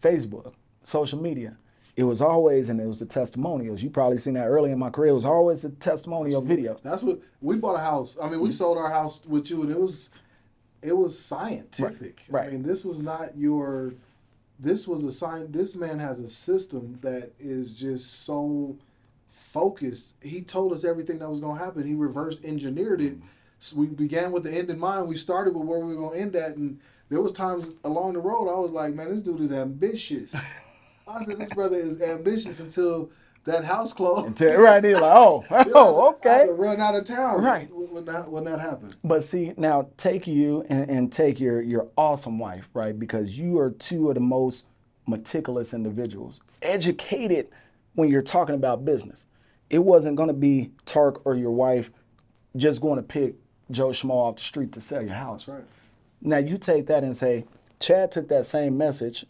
[0.02, 0.54] Facebook,
[0.84, 1.58] social media.
[1.96, 3.84] It was always, and it was the testimonials.
[3.84, 5.12] You probably seen that early in my career.
[5.12, 6.78] It was always a testimonial video.
[6.82, 8.18] That's what we bought a house.
[8.22, 8.56] I mean, we mm-hmm.
[8.56, 10.10] sold our house with you, and it was
[10.82, 12.24] it was scientific.
[12.30, 12.42] Right.
[12.42, 12.48] Right.
[12.50, 13.94] I mean, this was not your.
[14.60, 15.52] This was a sign.
[15.52, 18.76] This man has a system that is just so
[19.54, 20.16] focused.
[20.22, 21.86] He told us everything that was going to happen.
[21.86, 23.18] He reverse engineered it.
[23.18, 23.28] Mm-hmm.
[23.60, 25.08] So we began with the end in mind.
[25.08, 28.14] We started with where we were going to end at, and there was times along
[28.14, 30.36] the road I was like, "Man, this dude is ambitious."
[31.08, 33.12] I said, "This brother is ambitious." Until
[33.46, 34.42] that house closed.
[34.42, 36.46] right, he's like, oh, oh, okay.
[36.46, 37.42] to run out of town.
[37.42, 37.70] Right.
[37.72, 38.96] When that when that happened.
[39.04, 42.98] But see, now take you and, and take your your awesome wife, right?
[42.98, 44.68] Because you are two of the most
[45.06, 47.50] meticulous individuals, educated
[47.96, 49.28] when you're talking about business.
[49.74, 51.90] It wasn't going to be Tark or your wife
[52.56, 53.34] just going to pick
[53.72, 55.50] Joe Schmo off the street to sell your house.
[55.50, 55.64] Right.
[56.22, 57.46] Now you take that and say,
[57.80, 59.26] Chad took that same message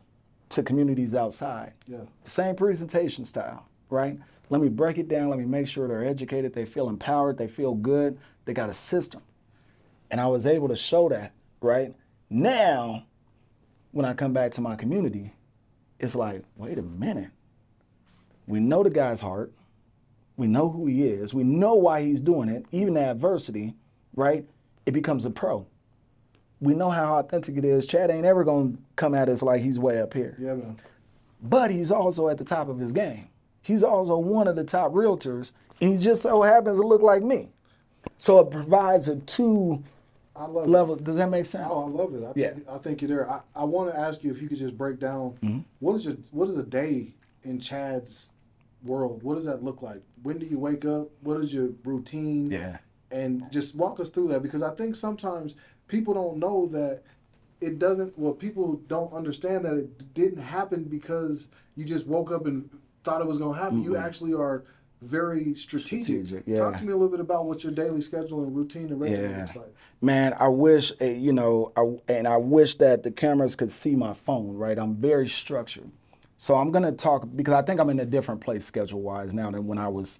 [0.49, 1.71] to communities outside.
[1.87, 1.99] Yeah.
[2.25, 4.19] Same presentation style, right?
[4.49, 5.29] Let me break it down.
[5.29, 8.73] Let me make sure they're educated, they feel empowered, they feel good, they got a
[8.73, 9.21] system.
[10.11, 11.93] And I was able to show that, right?
[12.29, 13.05] Now,
[13.93, 15.31] when I come back to my community,
[15.99, 17.29] it's like, wait a minute.
[18.45, 19.53] We know the guy's heart.
[20.37, 21.33] We know who he is.
[21.33, 22.65] We know why he's doing it.
[22.71, 23.75] Even the adversity,
[24.15, 24.45] right?
[24.85, 25.65] It becomes a pro.
[26.59, 27.85] We know how authentic it is.
[27.85, 30.79] Chad ain't ever gonna come at us like he's way up here Yeah, man.
[31.41, 33.27] but he's also at the top of his game.
[33.61, 35.51] He's also one of the top realtors,
[35.81, 37.49] and he just so happens to look like me.
[38.17, 39.83] So it provides a two
[40.35, 40.95] I love level.
[40.95, 41.67] Does that make sense?
[41.69, 42.23] Oh, I love it.
[42.23, 42.51] I Yeah.
[42.53, 43.29] think, I think you're there.
[43.29, 45.59] I, I want to ask you if you could just break down Mm-hmm.
[45.79, 48.31] what is your what is a day in Chad's
[48.83, 49.23] world?
[49.23, 50.01] What does that look like?
[50.23, 51.09] When do you wake up?
[51.21, 52.51] What is your routine?
[52.51, 52.77] Yeah.
[53.11, 55.55] and just walk us through that because I think sometimes
[55.87, 57.01] people don't know that
[57.61, 58.17] it doesn't.
[58.17, 62.69] Well, people don't understand that it didn't happen because you just woke up and
[63.03, 63.83] thought it was going to happen.
[63.83, 64.63] You actually are
[65.01, 66.25] very strategic.
[66.25, 66.59] Strategic, yeah.
[66.59, 69.29] Talk to me a little bit about what your daily schedule and routine and regimen
[69.31, 69.39] Yeah.
[69.41, 69.75] looks like.
[70.01, 73.95] Man, I wish eh, you know, I, and I wish that the cameras could see
[73.95, 74.55] my phone.
[74.57, 75.91] Right, I'm very structured,
[76.43, 79.49] so I'm gonna talk because I think I'm in a different place schedule wise now
[79.49, 80.19] than when I was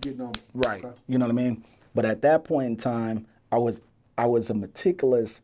[0.00, 0.32] Getting on.
[0.54, 0.84] right.
[0.84, 0.94] Okay.
[1.08, 1.64] You know what I mean?
[1.96, 3.82] But at that point in time, I was
[4.16, 5.42] I was a meticulous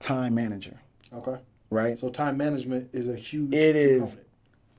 [0.00, 0.80] time manager.
[1.12, 1.36] Okay.
[1.68, 3.52] Right, So time management is a huge.
[3.52, 4.18] It is.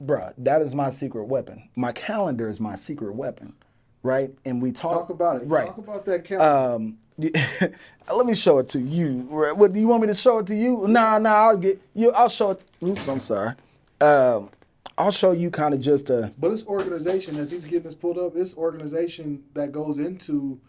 [0.04, 0.34] bruh.
[0.40, 1.70] That is my secret weapon.
[1.76, 3.54] My calendar is my secret weapon.
[4.02, 5.46] Right, and we talk Talk about it.
[5.46, 5.68] Right.
[5.68, 6.98] Talk about that calendar.
[7.20, 7.78] Um,
[8.18, 9.28] let me show it to you.
[9.30, 10.88] What do you want me to show it to you?
[10.88, 11.50] Nah, nah.
[11.50, 12.12] I'll get you.
[12.14, 12.66] I'll show it.
[12.82, 13.54] Oops, I'm sorry.
[14.02, 14.50] Um,
[14.98, 18.18] I'll show you kind of just a But it's organization, as he's getting this pulled
[18.18, 20.60] up, it's organization that goes into,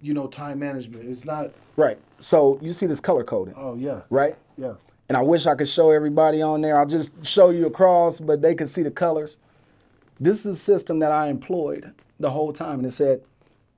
[0.00, 1.08] you know, time management.
[1.08, 1.98] It's not, right.
[2.18, 4.02] So you see this color coding, oh, yeah.
[4.10, 4.36] right?
[4.56, 4.74] Yeah.
[5.08, 6.78] And I wish I could show everybody on there.
[6.78, 9.36] I'll just show you across, but they can see the colors.
[10.20, 13.22] This is a system that I employed the whole time, and it said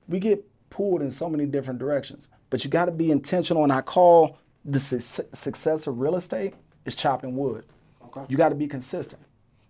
[0.07, 3.63] we get pulled in so many different directions, but you got to be intentional.
[3.63, 6.53] And I call the su- success of real estate
[6.85, 7.65] is chopping wood.
[8.15, 8.25] Okay.
[8.29, 9.21] You got to be consistent,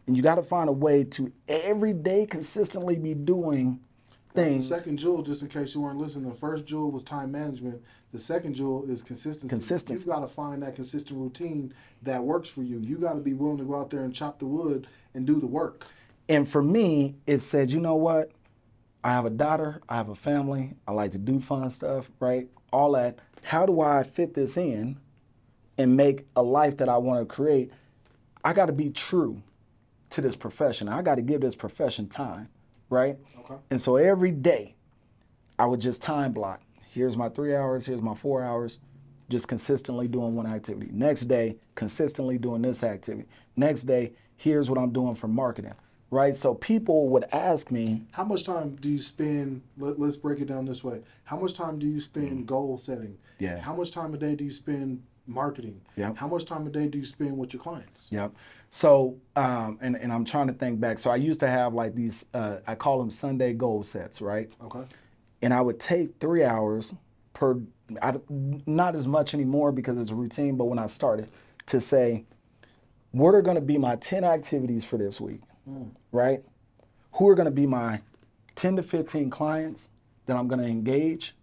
[0.07, 3.79] and you got to find a way to every day consistently be doing
[4.33, 4.67] The things.
[4.67, 7.81] second jewel, just in case you weren't listening, the first jewel was time management.
[8.11, 9.47] The second jewel is consistency.
[9.47, 10.05] Consistency.
[10.05, 12.79] You got to find that consistent routine that works for you.
[12.79, 15.39] You got to be willing to go out there and chop the wood and do
[15.39, 15.85] the work.
[16.27, 18.31] And for me, it said, you know what?
[19.03, 22.47] I have a daughter, I have a family, I like to do fun stuff, right?
[22.71, 23.17] All that.
[23.43, 24.97] How do I fit this in
[25.77, 27.71] and make a life that I want to create?
[28.43, 29.41] I got to be true
[30.11, 30.87] to this profession.
[30.89, 32.49] I got to give this profession time,
[32.89, 33.17] right?
[33.39, 33.55] Okay.
[33.69, 34.75] And so every day,
[35.57, 36.61] I would just time block.
[36.91, 38.79] Here's my three hours, here's my four hours,
[39.29, 40.89] just consistently doing one activity.
[40.91, 43.27] Next day, consistently doing this activity.
[43.55, 45.73] Next day, here's what I'm doing for marketing,
[46.09, 46.35] right?
[46.35, 49.61] So people would ask me, How much time do you spend?
[49.77, 51.01] Let, let's break it down this way.
[51.23, 53.11] How much time do you spend goal setting?
[53.11, 53.17] Mm.
[53.39, 53.59] Yeah.
[53.59, 55.81] How much time a day do you spend marketing?
[55.95, 56.17] Yep.
[56.17, 58.07] How much time a day do you spend with your clients?
[58.11, 58.33] Yep.
[58.69, 60.97] So, um, and, and I'm trying to think back.
[60.99, 64.51] So I used to have like these, uh, I call them Sunday goal sets, right?
[64.63, 64.83] Okay.
[65.41, 66.93] and I would take three hours
[67.33, 67.59] per,
[68.01, 71.29] I, not as much anymore because it's a routine, but when I started
[71.67, 72.25] to say,
[73.11, 75.41] what are going to be my 10 activities for this week,
[76.13, 76.41] right?
[77.13, 78.01] Who are going to be my
[78.55, 79.89] 10 to 15 clients
[80.27, 81.35] that I'm going to engage?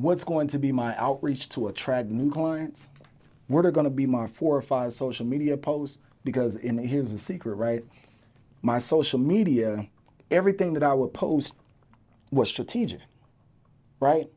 [0.00, 2.88] What's going to be my outreach to attract new clients?
[3.48, 5.98] What are going to be my four or five social media posts?
[6.22, 7.84] Because, and here's the secret, right?
[8.62, 9.88] My social media,
[10.30, 11.56] everything that I would post
[12.30, 13.00] was strategic,
[13.98, 14.30] right?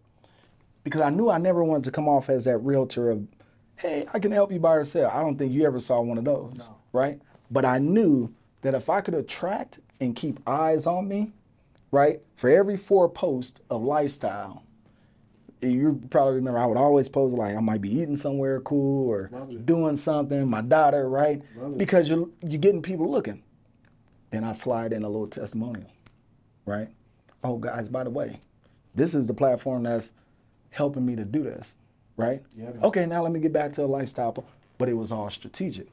[0.84, 3.28] Because I knew I never wanted to come off as that realtor of,
[3.76, 5.12] hey, I can help you buy or sell.
[5.12, 7.22] I don't think you ever saw one of those, right?
[7.52, 8.34] But I knew
[8.64, 11.34] that if I could attract and keep eyes on me,
[11.92, 14.64] right, for every four posts of lifestyle,
[15.62, 19.28] you probably remember I would always post like I might be eating somewhere cool or
[19.66, 21.42] doing something, my daughter, right?
[21.78, 23.44] Because you're you're getting people looking.
[24.32, 25.92] Then I slide in a little testimonial,
[26.66, 26.88] right?
[27.44, 28.40] Oh guys, by the way,
[28.96, 30.14] this is the platform that's
[30.70, 31.76] helping me to do this,
[32.18, 32.42] right?
[32.56, 32.72] Yeah.
[32.84, 34.44] Okay, now let me get back to a lifestyle,
[34.78, 35.88] but it was all strategic.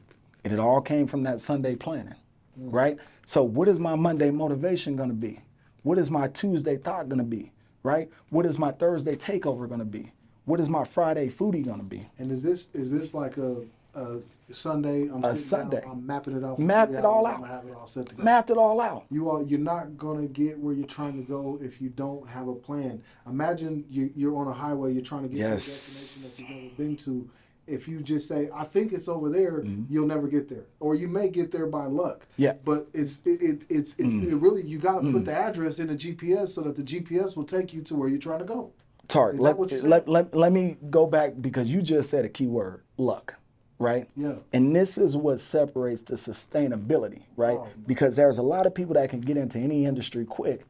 [0.44, 2.14] And it all came from that Sunday planning,
[2.58, 2.72] Mm.
[2.72, 2.96] right?
[3.26, 5.40] So what is my Monday motivation gonna be?
[5.82, 7.50] What is my Tuesday thought gonna be?
[7.88, 8.10] Right?
[8.28, 10.12] What is my Thursday takeover gonna be?
[10.44, 12.06] What is my Friday foodie gonna be?
[12.18, 13.62] And is this is this like a,
[13.94, 14.20] a
[14.50, 15.08] Sunday?
[15.08, 15.82] I'm A sitting down, Sunday.
[15.90, 16.56] I'm mapping it out.
[16.56, 17.36] For Map it all out.
[17.42, 18.24] I'm have it all set together.
[18.24, 19.06] Mapped it all out.
[19.10, 22.48] You are you're not gonna get where you're trying to go if you don't have
[22.48, 23.02] a plan.
[23.26, 25.64] Imagine you you're on a highway, you're trying to get Yes.
[25.64, 27.30] to a destination that you've never been to.
[27.68, 31.08] If you just say, "I think it's over there," you'll never get there, or you
[31.08, 32.20] may get there by luck.
[32.20, 32.42] Mm-hmm.
[32.42, 32.54] Yeah.
[32.64, 35.88] But it's it, it it's it's it really you got to put the address in
[35.88, 38.72] the GPS so that the GPS will take you to where you're trying to go.
[39.08, 39.90] Tark, let, what you're saying?
[39.90, 43.34] let, let, let me go back because you just said a key word, luck,
[43.78, 44.06] right?
[44.14, 44.34] Yeah.
[44.52, 47.56] And this is what separates the sustainability, right?
[47.56, 50.66] Oh, because there's a lot of people that can get into any industry quick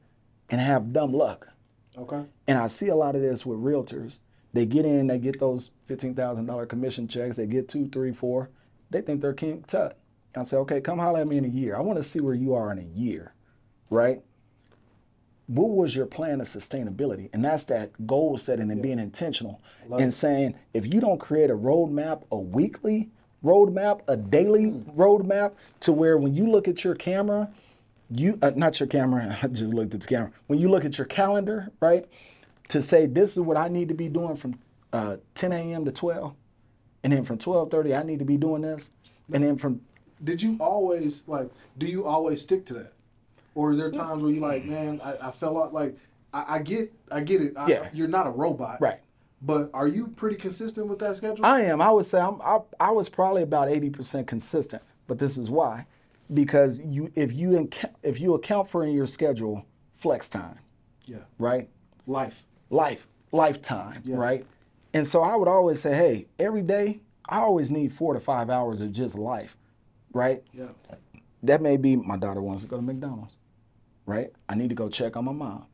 [0.51, 1.49] and have dumb luck.
[1.97, 2.25] Okay.
[2.47, 4.21] And I see a lot of this with realtors.
[4.53, 8.51] They get in, they get those $15,000 commission checks, they get two, three, four.
[8.91, 9.99] They think they're King Tut.
[10.35, 11.77] I say, okay, come holler at me in a year.
[11.77, 13.35] I want to see where you are in a year,
[13.91, 14.23] right?
[15.47, 17.31] What was your plan of sustainability?
[17.33, 19.61] And that's that goal setting and being intentional
[19.91, 23.11] and saying, if you don't create a roadmap, a weekly
[23.43, 24.67] roadmap, a daily
[24.97, 27.51] roadmap, to where when you look at your camera,
[28.11, 30.97] you uh, not your camera i just looked at the camera when you look at
[30.97, 32.07] your calendar right
[32.69, 34.59] to say this is what i need to be doing from
[34.93, 36.35] uh, 10 a.m to 12
[37.03, 38.93] and then from twelve thirty I need to be doing this,
[39.33, 39.81] and then from
[40.23, 41.49] Did you always like?
[41.79, 42.93] Do you always stick to that,
[43.55, 45.73] or is there times where you like, man, I, I fell out?
[45.73, 45.97] Like,
[46.33, 47.55] I, I get, I get it.
[47.57, 47.89] I, Yeah.
[47.93, 49.01] You're not a robot, right.
[49.41, 51.47] But are you pretty consistent with that schedule?
[51.47, 51.81] I am.
[51.81, 55.49] I would say I'm, I, I was probably about eighty percent consistent, but this is
[55.49, 55.87] why,
[56.35, 59.65] because you if you enca- if you account for in your schedule
[59.95, 60.59] flex time,
[61.07, 61.19] yeah.
[61.39, 61.69] right?
[62.07, 62.45] Life.
[62.71, 64.17] Life lifetime, Yeah.
[64.17, 64.47] right?
[64.95, 68.49] And so I would always say, hey, every day I always need four to five
[68.49, 69.57] hours of just life,
[70.15, 70.43] right?
[70.53, 70.69] Yeah.
[71.43, 73.37] That may be my daughter wants to go to McDonald's,
[74.07, 74.33] right?
[74.49, 75.67] I need to go check on my mom.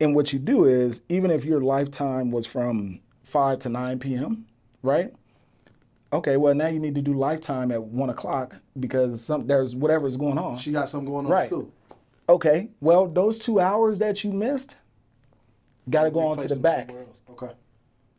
[0.00, 4.46] And what you do is, even if your lifetime was from 5 to 9 p.m.,
[4.82, 5.12] right?
[6.14, 10.16] Okay, well, now you need to do lifetime at 1 o'clock because some, there's whatever's
[10.16, 10.56] going on.
[10.56, 11.48] She got something going on Right.
[11.48, 11.70] school.
[12.28, 14.76] Okay, well, those two hours that you missed
[15.90, 16.90] got to go on to the back.
[17.30, 17.52] Okay.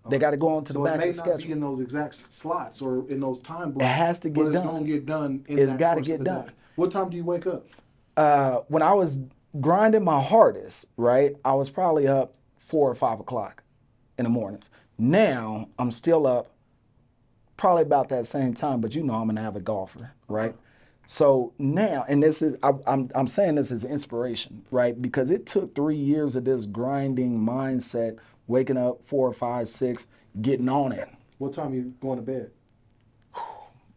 [0.10, 1.48] They got to go on to So the it back may of the not schedule.
[1.48, 3.86] be in those exact slots or in those time blocks.
[3.86, 4.64] It has to get but done.
[4.64, 5.46] It's gonna get done.
[5.48, 6.48] In It's that gotta get done.
[6.48, 6.52] day.
[6.76, 7.66] What time do you wake up?
[8.18, 9.22] uh, when I was
[9.62, 13.64] grinding my hardest, right, I was probably up four or five o'clock
[14.18, 14.70] in the mornings.
[14.98, 16.48] Now I'm still up
[17.58, 20.56] probably about that same time, but you know I'm an avid golfer, right?
[21.12, 25.00] So now, and this is, I, I'm, I'm saying this is inspiration, right?
[25.02, 28.18] Because it took three years of this grinding mindset,
[28.48, 30.08] waking up four, five, six,
[30.42, 31.10] getting on it.
[31.38, 32.52] What time you going to bed?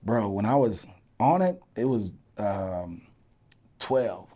[0.02, 0.88] Bro, when I was
[1.20, 3.02] on it, it was um,
[3.78, 4.28] 12,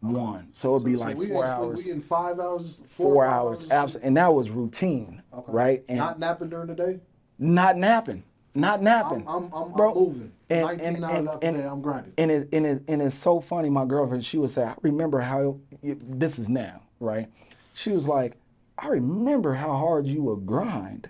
[0.00, 0.48] 1.
[0.52, 1.80] So it'd be So like four hours.
[1.80, 2.82] We getting five hours.
[2.86, 4.04] four, five hours, of abs- sleep?
[4.06, 5.52] and that was routine, Okay.
[5.52, 5.84] right?
[5.86, 7.00] And not, napping during the day.
[7.38, 8.24] Not napping,
[8.54, 9.24] not napping.
[9.26, 10.32] I'm, I'm, I'm, Bro, I'm moving.
[10.50, 12.12] and- 19 and- hours and- and- day, I'm grinding.
[12.18, 13.70] and it, and it, and it's so funny.
[13.70, 17.28] My girlfriend, she would say, "I remember how it, this is now, right?"
[17.74, 18.36] She was like,
[18.78, 21.08] "I remember how hard you would grind."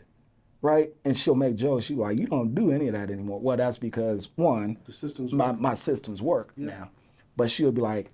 [0.64, 1.86] Right, and she'll make jokes.
[1.86, 3.40] She like, you don't do any of that anymore.
[3.40, 5.32] Well, that's because one, The systems.
[5.32, 5.60] my, work.
[5.60, 6.89] my systems work now.
[7.36, 8.12] But she'll be like,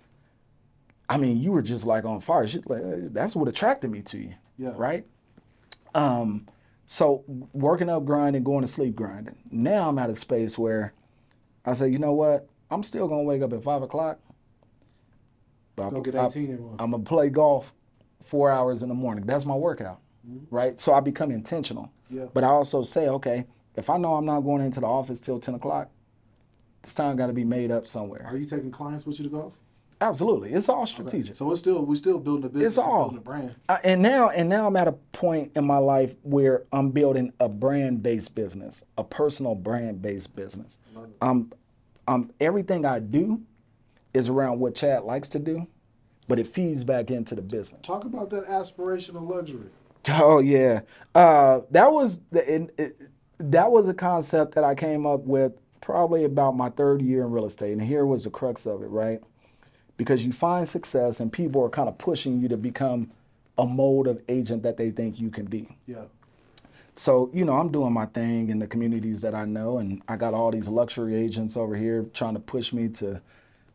[1.11, 2.47] I mean, you were just like on fire.
[2.47, 2.81] She, like,
[3.13, 4.35] that's what attracted me to you.
[4.57, 4.73] Yeah.
[4.75, 5.05] Right.
[5.95, 6.47] Um,
[6.90, 9.36] so working up grinding, going to sleep grinding.
[9.51, 10.94] Now I'm at a space where
[11.66, 12.48] I say, you know what?
[12.70, 14.19] I'm still gonna wake up at five o'clock.
[15.77, 16.77] But Go get I- 18 in one.
[16.78, 17.74] I'm gonna play golf
[18.24, 19.27] four hours in the morning.
[19.27, 20.44] That's my workout, mm-hmm.
[20.55, 20.81] right?
[20.81, 21.93] So I become intentional.
[22.09, 22.24] Yeah.
[22.32, 23.44] But I also say, okay,
[23.77, 25.90] if I know I'm not going into the office till ten o'clock,
[26.81, 28.24] this time got to be made up somewhere.
[28.27, 29.59] Are you taking clients with you to golf?
[30.01, 31.35] Absolutely, it's all strategic.
[31.35, 32.73] So it's still we're still building a business.
[32.73, 33.05] It's all.
[33.11, 33.55] building a brand.
[33.69, 37.33] I- and now and now I'm at a point in my life where I'm building
[37.41, 40.79] a brand based business, a personal brand based business.
[41.20, 41.53] Um,
[42.07, 43.43] um, everything I do
[44.15, 45.66] is around what Chad likes to do,
[46.29, 47.81] but it feeds back into the business.
[47.83, 49.66] Talk about that aspirational luxury.
[50.11, 50.81] Oh yeah,
[51.15, 53.03] uh, that was the it, it,
[53.39, 57.31] that was a concept that I came up with probably about my third year in
[57.33, 59.20] real estate, and here was the crux of it, right?
[59.99, 63.11] Because you find success, and people are kind of pushing you to become
[63.59, 65.69] a mode of agent that they think you can be.
[65.87, 66.05] Yeah.
[66.95, 70.16] So you know, I'm doing my thing in the communities that I know, and I
[70.16, 73.20] got all these luxury agents over here trying to push me to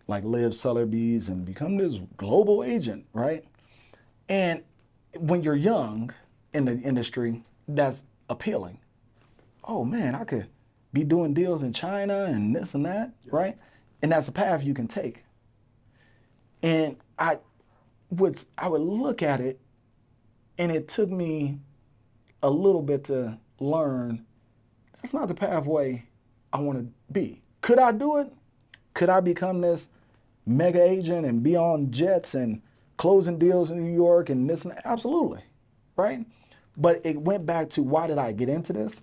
[0.07, 3.45] like live Sotheby's and become this global agent, right?
[4.29, 4.63] And
[5.17, 6.13] when you're young
[6.53, 8.79] in the industry, that's appealing.
[9.63, 10.47] Oh man, I could
[10.91, 13.57] be doing deals in China and this and that, right?
[14.01, 15.22] And that's a path you can take.
[16.63, 17.37] And I
[18.09, 19.59] would I would look at it
[20.57, 21.59] and it took me
[22.41, 24.25] a little bit to learn
[25.03, 26.05] that's not the pathway
[26.53, 27.41] I want to be.
[27.61, 28.31] Could I do it?
[28.93, 29.89] Could I become this
[30.45, 32.61] mega agent and be on jets and
[32.95, 34.85] closing deals in New York and this and that?
[34.85, 35.41] Absolutely.
[35.97, 36.25] Right?
[36.77, 39.01] But it went back to why did I get into this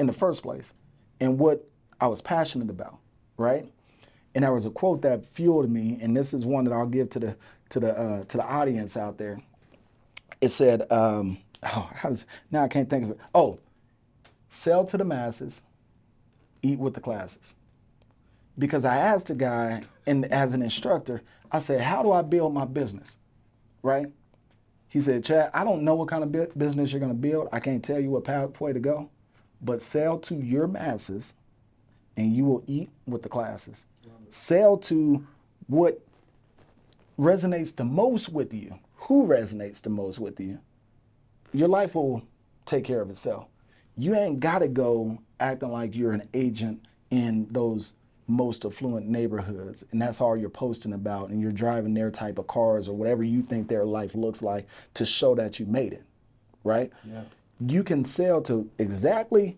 [0.00, 0.72] in the first place
[1.20, 1.68] and what
[2.00, 2.98] I was passionate about,
[3.36, 3.70] right?
[4.36, 7.08] And there was a quote that fueled me, and this is one that I'll give
[7.10, 7.36] to the
[7.70, 9.40] to the uh, to the audience out there.
[10.42, 11.90] It said, um, "Oh,
[12.50, 13.18] now I can't think of it.
[13.34, 13.58] Oh,
[14.50, 15.62] sell to the masses,
[16.60, 17.54] eat with the classes."
[18.58, 22.52] Because I asked the guy, and as an instructor, I said, "How do I build
[22.52, 23.16] my business?"
[23.82, 24.12] Right?
[24.88, 27.48] He said, "Chad, I don't know what kind of business you're going to build.
[27.52, 29.08] I can't tell you what pathway to go,
[29.62, 31.36] but sell to your masses,
[32.18, 33.86] and you will eat with the classes."
[34.32, 35.26] Sell to
[35.68, 36.00] what
[37.18, 38.78] resonates the most with you.
[38.96, 40.58] Who resonates the most with you?
[41.52, 42.22] Your life will
[42.64, 43.46] take care of itself.
[43.96, 47.94] You ain't got to go acting like you're an agent in those
[48.28, 52.46] most affluent neighborhoods and that's all you're posting about and you're driving their type of
[52.48, 56.02] cars or whatever you think their life looks like to show that you made it
[56.64, 57.22] right Yeah.
[57.60, 59.56] you can sell to exactly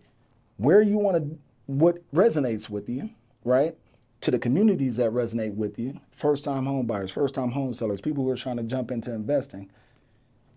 [0.57, 3.09] where you want to, what resonates with you,
[3.43, 3.75] right?
[4.21, 8.01] To the communities that resonate with you, first time home buyers, first time home sellers,
[8.01, 9.69] people who are trying to jump into investing,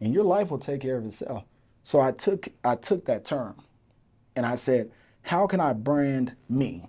[0.00, 1.44] and your life will take care of itself.
[1.84, 3.54] So I took I took that term
[4.34, 4.90] and I said,
[5.22, 6.88] how can I brand me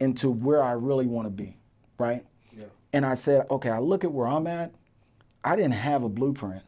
[0.00, 1.56] into where I really want to be,
[1.98, 2.24] right?
[2.56, 2.64] Yeah.
[2.92, 4.72] And I said, okay, I look at where I'm at.
[5.44, 6.62] I didn't have a blueprint,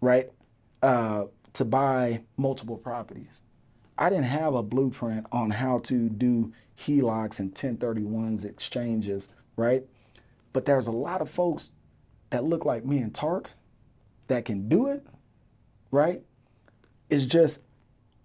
[0.00, 0.30] right,
[0.82, 1.24] uh,
[1.54, 3.40] to buy multiple properties.
[3.98, 9.84] I didn't have a blueprint on how to do HELOCs and 1031s exchanges, right?
[10.52, 11.70] But there's a lot of folks
[12.30, 13.50] that look like me and Tark
[14.26, 15.06] that can do it,
[15.90, 16.22] right?
[17.10, 17.62] It's just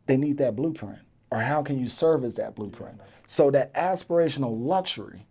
[0.07, 0.99] they need that blueprint.
[1.31, 2.99] Or how can you service that blueprint?
[3.27, 5.27] So that aspirational luxury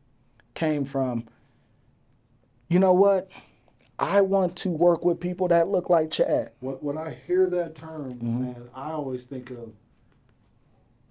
[0.55, 1.25] came from,
[2.69, 3.29] you know what?
[3.99, 6.53] I want to work with people that look like Chad.
[6.61, 8.43] When, when I hear that term, Mm-hmm.
[8.43, 9.73] man, I always think of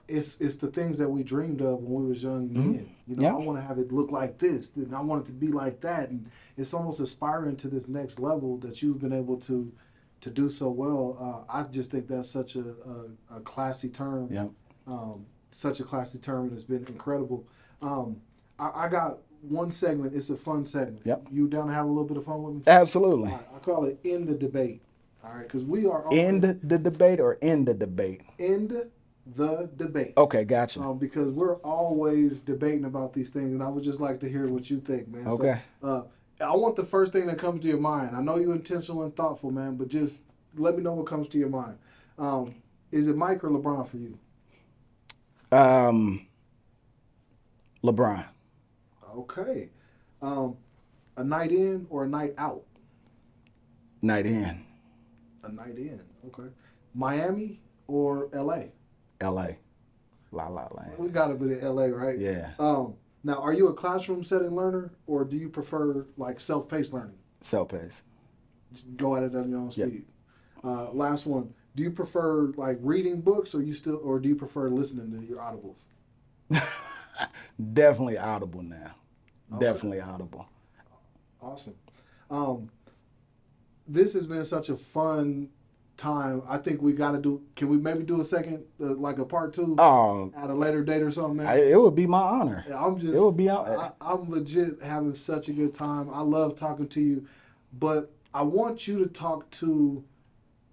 [0.07, 2.63] it's it's the things that we dreamed of when we was young men.
[3.07, 3.21] You know, Mm-hmm.
[3.21, 3.33] Yeah.
[3.35, 5.79] I want to have it look like this, and I want it to be like
[5.81, 9.71] that, and it's almost aspiring to this next level that you've been able to
[10.21, 11.45] to do so well.
[11.49, 12.61] Uh, I just think that's such a,
[13.31, 14.27] a, a classy term.
[14.31, 14.47] Yeah.
[14.87, 17.45] Um, such a classy term, and it's been incredible.
[17.81, 18.21] Um,
[18.59, 20.13] I, I got one segment.
[20.15, 21.01] It's a fun segment.
[21.05, 21.27] Yep.
[21.31, 22.61] You down to have a little bit of fun with me?
[22.67, 23.31] Absolutely.
[23.31, 24.81] Right, I call it in the debate.
[25.23, 28.21] All right, because we are End the debate or end the debate?
[28.39, 28.73] end
[29.35, 30.13] the debate.
[30.17, 30.81] Okay, gotcha.
[30.81, 34.47] Um, because we're always debating about these things, and I would just like to hear
[34.47, 35.27] what you think, man.
[35.27, 35.59] Okay.
[35.81, 36.03] So, uh,
[36.45, 38.15] I want the first thing that comes to your mind.
[38.15, 40.23] I know you're intentional and thoughtful, man, but just
[40.55, 41.77] let me know what comes to your mind.
[42.17, 42.55] Um,
[42.91, 44.17] is it Mike or LeBron for you?
[45.51, 46.27] Um,
[47.83, 48.25] LeBron,
[49.15, 49.69] Okay.
[50.21, 50.57] Um,
[51.15, 52.63] a night in or a night out?
[54.01, 54.63] night in,
[55.43, 56.01] A night in.
[56.27, 56.49] Okay.
[56.93, 58.71] Miami or L.A.
[59.21, 59.57] L.A.
[60.31, 60.97] La La Land.
[60.97, 62.17] We got to be in L.A., right?
[62.19, 66.67] Yeah, Um, now, are you a classroom setting learner or do you prefer like self
[66.69, 67.17] paced learning?
[67.41, 68.03] Self-paced.
[68.73, 69.87] Just go at it on your own Yep.
[69.89, 70.05] speed.
[70.63, 71.53] Uh, last one.
[71.75, 75.25] Do you prefer like reading books or you still or do you prefer listening to
[75.25, 75.77] your audibles?
[77.73, 78.95] Definitely audible now.
[79.59, 80.47] Definitely audible.
[81.41, 81.75] Awesome.
[82.29, 82.69] Um,
[83.87, 85.49] this has been such a fun
[85.97, 86.43] time.
[86.47, 87.41] I think we got to do.
[87.55, 90.83] Can we maybe do a second, uh, like a part two, Oh, at a later
[90.83, 91.47] date or something, man?
[91.47, 92.65] I, it would be my honor.
[92.73, 93.13] I'm just.
[93.13, 96.09] It would be out- I, I'm legit having such a good time.
[96.11, 97.27] I love talking to you,
[97.73, 100.03] but I want you to talk to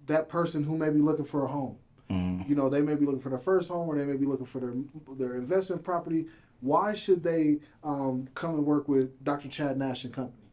[0.05, 1.77] that person who may be looking for a home.
[2.09, 2.47] Mm-hmm.
[2.47, 4.45] You know, they may be looking for their first home, or they may be looking
[4.45, 4.73] for their
[5.17, 6.27] their investment property.
[6.61, 9.49] Why should they um, come and work with Dr.
[9.49, 10.43] Chad Nash and Company?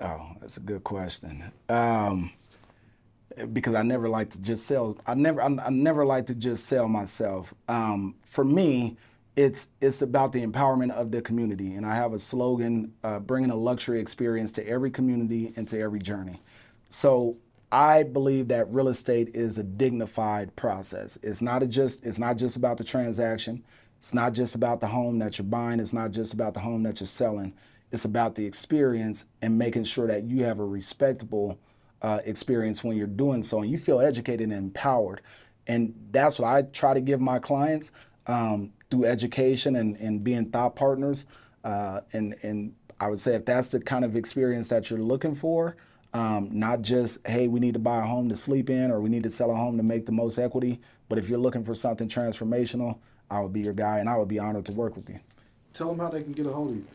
[0.00, 1.52] Oh, that's a good question.
[1.68, 2.32] Um,
[3.52, 4.96] because I never like to just sell.
[5.06, 7.54] I never, I, never like to just sell myself.
[7.68, 8.96] Um, for me,
[9.36, 13.50] it's it's about the empowerment of the community, and I have a slogan: uh, bringing
[13.50, 16.40] a luxury experience to every community and to every journey.
[16.88, 17.36] So
[17.70, 21.18] I believe that real estate is a dignified process.
[21.22, 22.04] It's not a just.
[22.04, 23.64] It's not just about the transaction.
[23.98, 25.80] It's not just about the home that you're buying.
[25.80, 27.54] It's not just about the home that you're selling.
[27.92, 31.58] It's about the experience and making sure that you have a respectable
[32.02, 35.22] uh, experience when you're doing so and you feel educated and empowered.
[35.66, 37.92] And that's what I try to give my clients
[38.26, 41.26] um, through education and, and being thought partners.
[41.64, 45.34] Uh, and, and I would say if that's the kind of experience that you're looking
[45.34, 45.76] for,
[46.12, 49.08] um, not just, hey, we need to buy a home to sleep in or we
[49.08, 51.74] need to sell a home to make the most equity, but if you're looking for
[51.74, 52.98] something transformational,
[53.30, 55.20] I would be your guy and I would be honored to work with you.
[55.72, 56.86] Tell them how they can get a hold of you.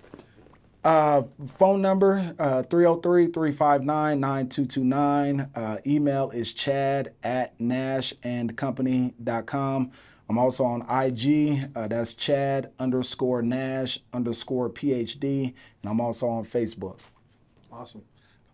[0.87, 1.23] Uh,
[1.57, 5.49] phone number uh, 303-359-9229.
[5.53, 9.91] Uh, email is chad at nashandcompany.com.
[10.29, 11.71] I'm also on IG.
[11.75, 15.53] Uh, that's chad underscore nash underscore PhD.
[15.81, 17.01] And I'm also on Facebook.
[17.69, 18.05] Awesome.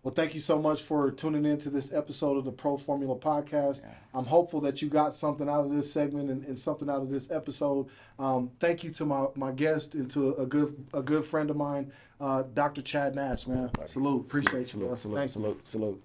[0.04, 3.16] Well, thank you so much for tuning in to this episode of the Pro Formula
[3.16, 3.80] Podcast.
[4.12, 7.08] I'm hopeful that you got something out of this segment and, and something out of
[7.08, 7.86] this episode.
[8.18, 11.56] Um, thank you to my, my guest and to a good a good friend of
[11.56, 11.90] mine,
[12.20, 12.82] uh, Dr.
[12.82, 13.46] Chad Nash.
[13.46, 14.22] Man, salute.
[14.22, 14.64] Appreciate you.
[14.66, 15.28] Salute, salute, you.
[15.28, 16.04] salute, salute.